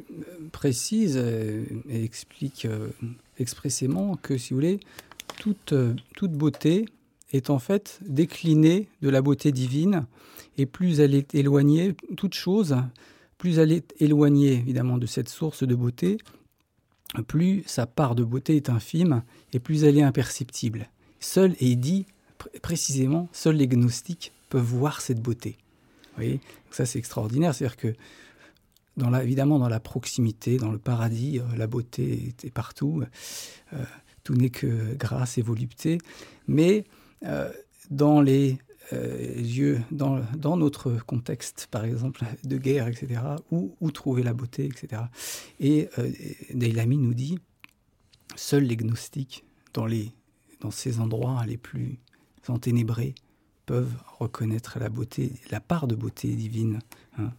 précise 0.51 1.15
euh, 1.17 1.63
et 1.89 2.03
explique 2.03 2.65
euh, 2.65 2.87
expressément 3.39 4.15
que, 4.15 4.37
si 4.37 4.53
vous 4.53 4.57
voulez, 4.57 4.79
toute, 5.39 5.73
euh, 5.73 5.93
toute 6.15 6.31
beauté 6.31 6.85
est 7.31 7.49
en 7.49 7.59
fait 7.59 7.99
déclinée 8.07 8.89
de 9.01 9.09
la 9.09 9.21
beauté 9.21 9.51
divine, 9.51 10.05
et 10.57 10.65
plus 10.65 10.99
elle 10.99 11.13
est 11.13 11.35
éloignée, 11.35 11.95
toute 12.15 12.33
chose, 12.33 12.77
plus 13.37 13.59
elle 13.59 13.71
est 13.71 13.93
éloignée 13.99 14.53
évidemment 14.53 14.97
de 14.97 15.05
cette 15.05 15.29
source 15.29 15.63
de 15.63 15.75
beauté, 15.75 16.17
plus 17.27 17.63
sa 17.65 17.85
part 17.85 18.15
de 18.15 18.23
beauté 18.23 18.55
est 18.55 18.69
infime, 18.69 19.23
et 19.53 19.59
plus 19.59 19.83
elle 19.83 19.97
est 19.97 20.03
imperceptible. 20.03 20.89
Seul, 21.19 21.53
et 21.59 21.67
il 21.67 21.77
dit 21.77 22.05
pr- 22.39 22.59
précisément, 22.61 23.29
seuls 23.31 23.55
les 23.55 23.67
gnostiques 23.67 24.31
peuvent 24.49 24.63
voir 24.63 25.01
cette 25.01 25.21
beauté. 25.21 25.57
Vous 26.09 26.23
voyez? 26.23 26.41
Ça, 26.71 26.85
c'est 26.85 26.99
extraordinaire. 26.99 27.53
C'est-à-dire 27.53 27.77
que, 27.77 27.93
dans 28.97 29.09
la, 29.09 29.23
évidemment, 29.23 29.59
dans 29.59 29.69
la 29.69 29.79
proximité, 29.79 30.57
dans 30.57 30.71
le 30.71 30.79
paradis, 30.79 31.39
euh, 31.39 31.43
la 31.55 31.67
beauté 31.67 32.33
est, 32.43 32.49
partout. 32.49 33.03
Euh, 33.73 33.83
tout 34.23 34.33
n'est 34.33 34.49
que 34.49 34.95
grâce 34.95 35.37
et 35.37 35.41
volupté. 35.41 35.99
Mais 36.47 36.83
dans 37.89 38.21
les 38.21 38.57
euh, 38.93 39.33
yeux, 39.35 39.81
dans, 39.91 40.21
dans 40.37 40.55
notre 40.55 40.91
contexte, 41.05 41.67
par 41.69 41.83
exemple, 41.83 42.23
de 42.43 42.57
guerre, 42.57 42.87
etc., 42.87 43.21
où, 43.51 43.75
où 43.81 43.91
trouver 43.91 44.23
la 44.23 44.33
beauté, 44.33 44.65
etc. 44.65 45.01
Et 45.59 45.89
euh, 45.97 46.09
Deilami 46.53 46.97
nous 46.97 47.13
dit, 47.13 47.37
seuls 48.35 48.63
les 48.63 48.77
gnostiques, 48.77 49.43
dans, 49.73 49.85
les, 49.85 50.11
dans 50.61 50.71
ces 50.71 50.99
endroits 51.01 51.43
les 51.45 51.57
plus 51.57 51.99
enténébrés, 52.47 53.13
peuvent 53.65 53.93
reconnaître 54.19 54.79
la 54.79 54.87
beauté, 54.87 55.33
la 55.51 55.59
part 55.59 55.87
de 55.87 55.95
beauté 55.95 56.29
divine. 56.35 56.79
hein. 57.17 57.33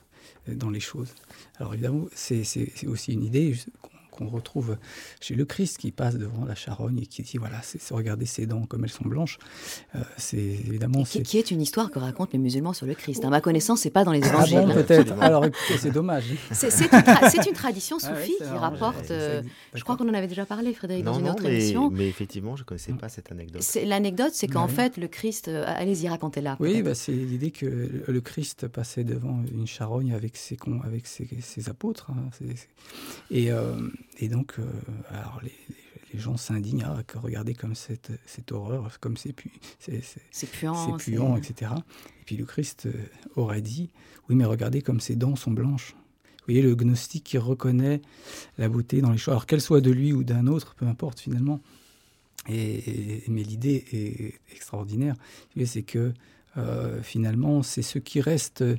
dans 0.47 0.69
les 0.71 0.81
choses. 0.81 1.15
Alors 1.57 1.73
évidemment, 1.73 2.07
c'est 2.15 2.87
aussi 2.87 3.15
une 3.15 3.25
idée 3.25 3.55
qu'on 4.19 4.29
retrouve 4.29 4.77
chez 5.21 5.35
le 5.35 5.45
Christ 5.45 5.79
qui 5.79 5.93
passe 5.93 6.17
devant 6.17 6.45
la 6.45 6.55
charogne 6.55 6.99
et 7.03 7.07
qui 7.07 7.23
dit 7.23 7.39
voilà, 7.39 7.61
c'est 7.63 7.79
regardez 7.95 8.27
ses 8.27 8.47
dents 8.47 8.67
comme 8.67 8.85
elles 8.85 8.91
sont 8.91 9.07
blanches. 9.09 9.39
Euh, 9.95 10.01
c'est 10.17 10.37
évidemment 10.39 11.05
qui, 11.05 11.23
qui, 11.23 11.39
est 11.39 11.51
une 11.51 11.61
histoire 11.63 11.91
que 11.91 11.99
racontent 11.99 12.31
les 12.33 12.39
musulmans 12.39 12.73
sur 12.73 12.87
le 12.87 12.95
Christ. 12.95 13.25
À 13.25 13.31
ma 13.31 13.41
connaissance, 13.41 13.81
c'est 13.81 13.91
pas 13.91 14.05
dans 14.05 14.13
les 14.13 14.23
ah 14.25 14.29
évangiles. 14.29 14.61
bon, 14.67 14.75
peut-être. 14.75 15.15
Alors 15.21 15.45
écoutez, 15.45 15.79
c'est 15.79 15.91
dommage. 15.93 16.25
C'est 16.53 16.69
une, 16.81 17.03
tra 17.03 17.21
une, 17.47 17.53
tradition 17.55 17.97
Ah 18.03 18.15
soufie 18.17 18.37
qui 18.37 18.45
rapporte. 18.45 19.11
euh, 19.11 19.43
je 19.75 19.83
crois 19.85 19.97
qu'on 19.97 20.09
en 20.09 20.15
avait 20.15 20.27
déjà 20.27 20.45
parlé, 20.47 20.75
Frédéric, 20.75 21.05
dans 21.05 21.15
une 21.19 21.27
non, 21.27 21.33
autre 21.33 21.45
mais, 21.45 21.55
émission. 21.55 21.91
mais 21.91 22.09
effectivement, 22.09 22.57
je 22.57 22.63
ne 22.63 22.67
connaissais 22.67 22.93
pas 22.93 23.09
cette 23.09 23.31
anecdote. 23.33 23.63
C'est- 23.63 23.85
L'anecdote, 23.85 24.31
c'est 24.33 24.49
qu'en 24.49 24.69
fait, 24.69 24.97
le 24.97 25.09
Christ. 25.09 25.49
euh, 25.49 25.65
Allez-y, 25.67 26.09
racontez-la. 26.09 26.57
Oui, 26.61 26.83
bah, 26.83 26.95
c'est 26.95 27.13
l'idée 27.13 27.51
que 27.51 27.67
le- 28.07 28.21
Christ 28.21 28.67
passait 28.69 29.05
devant 29.05 29.41
une 29.53 29.67
charogne 29.67 30.13
avec 30.13 30.37
ses, 30.37 30.57
con- 30.57 30.81
avec 30.85 31.07
ses, 31.07 31.29
ses 31.41 31.69
apôtres. 31.69 32.11
hein, 32.11 32.29
et, 33.31 33.51
euh, 33.51 33.75
et 34.19 34.29
donc, 34.29 34.55
euh, 34.59 34.65
alors 35.11 35.41
les, 35.43 35.53
gens 36.19 36.37
s'indignent. 36.37 36.85
Ah, 36.87 37.03
regardez 37.17 37.55
comme 37.55 37.75
cette, 37.75 38.11
cette 38.27 38.51
horreur, 38.53 38.99
comme 39.01 39.17
c'est 39.17 39.33
pu- 39.33 39.53
c'est- 39.79 40.03
c'est- 40.03 40.23
C'est 40.99 41.05
puant. 41.13 41.37
etc. 41.37 41.73
Et 42.21 42.25
puis 42.25 42.37
le 42.37 42.45
Christ 42.47 42.87
euh, 42.87 42.93
aurait 43.37 43.61
dit 43.61 43.91
Oui, 44.29 44.35
mais 44.35 44.45
regardez 44.47 44.81
comme 44.83 45.01
ses 45.01 45.17
dents 45.17 45.37
sont 45.37 45.51
blanches. 45.53 45.95
Vous 45.95 46.55
voyez, 46.55 46.63
le 46.63 46.75
gnostique 46.75 47.25
qui 47.25 47.37
reconnaît 47.39 48.01
la 48.57 48.69
beauté 48.71 49.01
dans 49.03 49.11
les 49.13 49.19
choses, 49.19 49.33
alors 49.33 49.45
qu'elle 49.47 49.61
soit 49.61 49.83
de 49.83 49.91
lui 49.91 50.13
ou 50.15 50.25
d'un 50.25 50.47
autre, 50.47 50.75
peu 50.75 50.87
importe 50.87 51.21
finalement. 51.21 51.61
Et, 52.49 53.19
et- 53.19 53.25
mais 53.29 53.43
l'idée 53.43 53.85
est 53.93 54.35
extraordinaire. 54.55 55.15
C'est 55.67 55.83
que 55.83 56.13
euh, 56.57 57.03
finalement, 57.03 57.63
c'est 57.63 57.83
ce 57.83 57.99
qui 57.99 58.21
reste 58.23 58.63
de, 58.63 58.79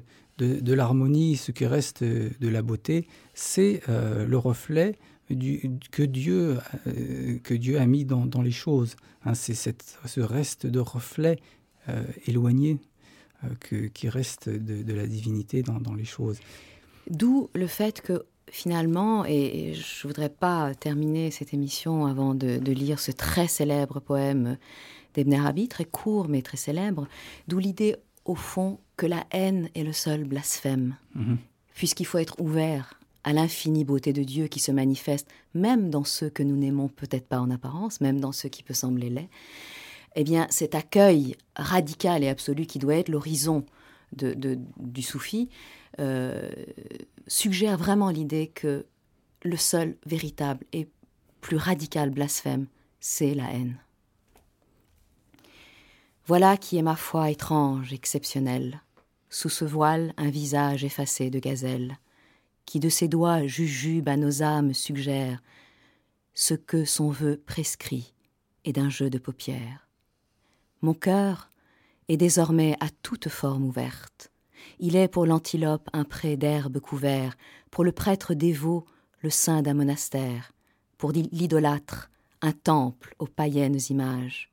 de 0.59 0.73
l'harmonie, 0.73 1.37
ce 1.37 1.51
qui 1.51 1.65
reste 1.67 2.03
de 2.03 2.47
la 2.47 2.61
beauté, 2.63 3.07
c'est 3.33 3.81
euh, 3.89 4.25
le 4.25 4.37
reflet 4.37 4.97
du, 5.33 5.71
que, 5.91 6.03
Dieu, 6.03 6.57
euh, 6.87 7.37
que 7.39 7.53
Dieu 7.53 7.79
a 7.79 7.85
mis 7.85 8.05
dans, 8.05 8.25
dans 8.25 8.41
les 8.41 8.51
choses. 8.51 8.95
Hein, 9.25 9.33
c'est 9.33 9.53
ce 9.53 10.19
reste 10.21 10.65
de 10.65 10.79
reflet 10.79 11.37
euh, 11.89 12.03
éloigné 12.27 12.77
euh, 13.43 13.47
que- 13.59 13.87
qui 13.87 14.09
reste 14.09 14.49
de, 14.49 14.83
de 14.83 14.93
la 14.93 15.07
divinité 15.07 15.61
dans, 15.63 15.79
dans 15.79 15.93
les 15.93 16.05
choses. 16.05 16.39
D'où 17.09 17.49
le 17.53 17.67
fait 17.67 18.01
que 18.01 18.25
finalement, 18.51 19.25
et 19.25 19.73
je 19.75 20.07
voudrais 20.07 20.29
pas 20.29 20.73
terminer 20.75 21.31
cette 21.31 21.53
émission 21.53 22.05
avant 22.07 22.33
de, 22.33 22.57
de 22.57 22.71
lire 22.71 22.99
ce 22.99 23.11
très 23.11 23.47
célèbre 23.47 23.99
poème 23.99 24.57
d'Ebn 25.13 25.33
Arabi, 25.35 25.67
très 25.67 25.85
court 25.85 26.27
mais 26.27 26.41
très 26.41 26.57
célèbre, 26.57 27.07
d'où 27.47 27.59
l'idée 27.59 27.95
au 28.25 28.35
fond 28.35 28.79
que 28.97 29.05
la 29.05 29.25
haine 29.31 29.69
est 29.75 29.83
le 29.83 29.93
seul 29.93 30.23
blasphème, 30.23 30.95
Mhm. 31.15 31.37
puisqu'il 31.73 32.05
faut 32.05 32.17
être 32.19 32.39
ouvert 32.41 32.98
à 33.23 33.33
l'infinie 33.33 33.83
beauté 33.83 34.13
de 34.13 34.23
Dieu 34.23 34.47
qui 34.47 34.59
se 34.59 34.71
manifeste 34.71 35.27
même 35.53 35.89
dans 35.89 36.03
ceux 36.03 36.29
que 36.29 36.43
nous 36.43 36.55
n'aimons 36.55 36.87
peut-être 36.87 37.27
pas 37.27 37.39
en 37.39 37.51
apparence, 37.51 38.01
même 38.01 38.19
dans 38.19 38.31
ceux 38.31 38.49
qui 38.49 38.63
peuvent 38.63 38.75
sembler 38.75 39.09
laids. 39.09 39.29
Eh 40.15 40.23
bien, 40.23 40.47
cet 40.49 40.75
accueil 40.75 41.35
radical 41.55 42.23
et 42.23 42.29
absolu 42.29 42.65
qui 42.65 42.79
doit 42.79 42.95
être 42.95 43.09
l'horizon 43.09 43.65
du 44.11 45.01
soufi, 45.01 45.49
euh, 45.99 46.49
suggère 47.27 47.77
vraiment 47.77 48.09
l'idée 48.09 48.47
que 48.47 48.85
le 49.43 49.57
seul 49.57 49.97
véritable 50.05 50.65
et 50.73 50.87
plus 51.41 51.57
radical 51.57 52.09
blasphème, 52.09 52.67
c'est 52.99 53.33
la 53.33 53.51
haine. 53.51 53.77
Voilà 56.25 56.57
qui 56.57 56.77
est 56.77 56.83
ma 56.83 56.95
foi 56.95 57.31
étrange, 57.31 57.93
exceptionnelle, 57.93 58.81
sous 59.29 59.49
ce 59.49 59.65
voile 59.65 60.13
un 60.17 60.29
visage 60.29 60.83
effacé 60.83 61.29
de 61.29 61.39
gazelle, 61.39 61.97
qui 62.69 62.79
de 62.79 62.89
ses 62.89 63.07
doigts 63.07 63.47
jujube 63.47 64.07
à 64.09 64.15
nos 64.15 64.43
âmes 64.43 64.75
suggère 64.75 65.41
ce 66.35 66.53
que 66.53 66.85
son 66.85 67.09
vœu 67.09 67.41
prescrit 67.43 68.13
et 68.63 68.73
d'un 68.73 68.91
jeu 68.91 69.09
de 69.09 69.17
paupières. 69.17 69.87
Mon 70.83 70.93
cœur 70.93 71.49
est 72.09 72.15
désormais 72.15 72.77
à 72.79 72.89
toute 73.01 73.27
forme 73.27 73.65
ouverte. 73.65 74.29
Il 74.77 74.95
est 74.95 75.07
pour 75.07 75.25
l'antilope 75.25 75.89
un 75.93 76.03
pré 76.03 76.37
d'herbe 76.37 76.79
couvert, 76.79 77.35
pour 77.71 77.83
le 77.83 77.91
prêtre 77.91 78.35
dévot 78.35 78.85
le 79.21 79.31
sein 79.31 79.63
d'un 79.63 79.73
monastère, 79.73 80.51
pour 80.99 81.11
l'idolâtre 81.11 82.11
un 82.43 82.51
temple 82.51 83.15
aux 83.17 83.25
païennes 83.25 83.79
images. 83.89 84.51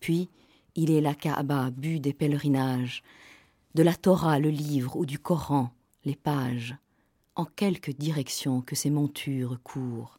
Puis 0.00 0.30
il 0.74 0.90
est 0.90 1.00
la 1.00 1.14
Kaaba, 1.14 1.70
but 1.70 2.00
des 2.00 2.12
pèlerinages, 2.12 3.04
de 3.76 3.84
la 3.84 3.94
Torah 3.94 4.40
le 4.40 4.50
livre 4.50 4.96
ou 4.96 5.06
du 5.06 5.20
Coran 5.20 5.70
les 6.04 6.16
pages, 6.16 6.74
en 7.34 7.44
quelque 7.44 7.90
direction 7.90 8.60
que 8.60 8.74
ces 8.74 8.90
montures 8.90 9.58
courent, 9.62 10.18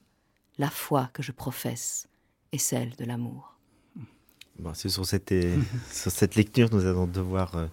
la 0.57 0.69
foi 0.69 1.09
que 1.13 1.23
je 1.23 1.31
professe 1.31 2.07
est 2.51 2.57
celle 2.57 2.95
de 2.95 3.05
l'amour. 3.05 3.57
Bon, 4.59 4.73
c'est 4.73 4.89
sur 4.89 5.05
cette, 5.05 5.31
euh, 5.31 5.59
sur 5.91 6.11
cette 6.11 6.35
lecture 6.35 6.69
nous 6.71 6.85
allons 6.85 7.07
devoir 7.07 7.55
euh, 7.55 7.67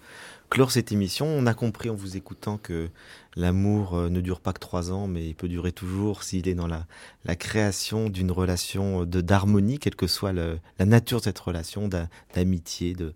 clore 0.50 0.70
cette 0.72 0.92
émission. 0.92 1.26
On 1.26 1.46
a 1.46 1.54
compris 1.54 1.88
en 1.90 1.94
vous 1.94 2.16
écoutant 2.16 2.58
que 2.58 2.88
l'amour 3.36 3.94
euh, 3.96 4.08
ne 4.10 4.20
dure 4.20 4.40
pas 4.40 4.52
que 4.52 4.58
trois 4.58 4.90
ans, 4.92 5.06
mais 5.06 5.26
il 5.26 5.34
peut 5.34 5.48
durer 5.48 5.70
toujours 5.72 6.24
s'il 6.24 6.48
est 6.48 6.54
dans 6.54 6.66
la, 6.66 6.86
la 7.24 7.36
création 7.36 8.08
d'une 8.08 8.30
relation 8.32 9.04
de 9.06 9.20
d'harmonie, 9.20 9.78
quelle 9.78 9.94
que 9.94 10.06
soit 10.08 10.32
le- 10.32 10.58
la 10.78 10.84
nature 10.86 11.18
de 11.20 11.24
cette 11.24 11.38
relation, 11.38 11.86
d'a- 11.88 12.08
d'amitié 12.34 12.94
de, 12.94 13.14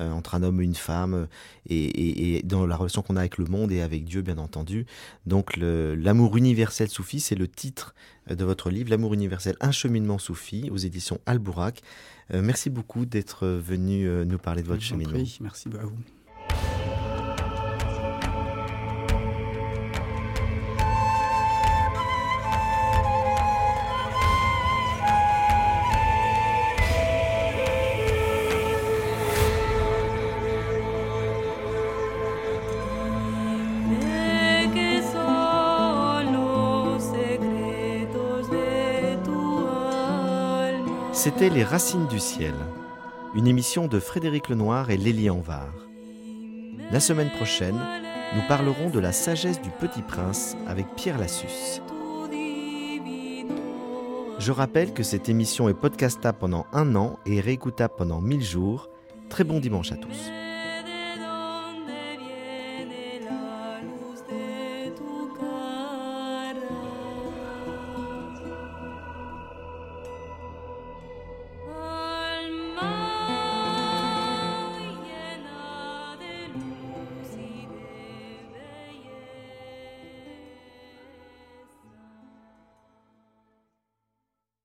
euh, 0.00 0.10
entre 0.12 0.36
un 0.36 0.42
homme 0.44 0.60
et 0.60 0.64
une 0.64 0.76
femme, 0.76 1.14
euh, 1.14 1.26
et, 1.68 1.84
et- 1.84 2.36
et 2.38 2.42
dans 2.44 2.64
la 2.66 2.76
relation 2.76 3.02
qu'on 3.02 3.16
a 3.16 3.20
avec 3.20 3.38
le 3.38 3.46
monde 3.46 3.72
et 3.72 3.82
avec 3.82 4.04
Dieu, 4.04 4.22
bien 4.22 4.38
entendu. 4.38 4.86
Donc 5.26 5.56
l'amour 5.56 6.36
universel 6.36 6.88
soufi, 6.88 7.18
c'est 7.20 7.34
le 7.34 7.48
titre 7.48 7.94
euh, 8.30 8.36
de 8.36 8.44
votre 8.44 8.70
livre, 8.70 8.90
L'amour 8.90 9.12
universel, 9.14 9.56
un 9.60 9.72
cheminement 9.72 10.18
soufi, 10.18 10.70
aux 10.70 10.76
éditions 10.78 11.18
Albourak. 11.26 11.82
Euh, 12.32 12.42
merci 12.42 12.70
beaucoup 12.70 13.06
d'être 13.06 13.46
venu 13.46 14.06
euh, 14.06 14.24
nous 14.24 14.38
parler 14.38 14.62
de 14.62 14.68
votre 14.68 14.82
cheminement. 14.82 15.12
prie, 15.14 15.38
merci 15.40 15.68
à 15.80 15.84
vous. 15.84 15.96
C'était 41.26 41.50
Les 41.50 41.64
Racines 41.64 42.06
du 42.06 42.20
Ciel, 42.20 42.54
une 43.34 43.48
émission 43.48 43.88
de 43.88 43.98
Frédéric 43.98 44.48
Lenoir 44.48 44.92
et 44.92 44.96
Lélie 44.96 45.28
Anvar. 45.28 45.72
La 46.92 47.00
semaine 47.00 47.30
prochaine, 47.30 47.80
nous 48.36 48.42
parlerons 48.46 48.90
de 48.90 49.00
la 49.00 49.10
sagesse 49.10 49.60
du 49.60 49.70
Petit 49.70 50.02
Prince 50.02 50.56
avec 50.68 50.86
Pierre 50.94 51.18
Lassus. 51.18 51.82
Je 54.38 54.52
rappelle 54.52 54.94
que 54.94 55.02
cette 55.02 55.28
émission 55.28 55.68
est 55.68 55.74
podcastable 55.74 56.38
pendant 56.38 56.64
un 56.72 56.94
an 56.94 57.18
et 57.26 57.40
réécoutable 57.40 57.94
pendant 57.98 58.20
1000 58.20 58.44
jours. 58.44 58.88
Très 59.28 59.42
bon 59.42 59.58
dimanche 59.58 59.90
à 59.90 59.96
tous. 59.96 60.30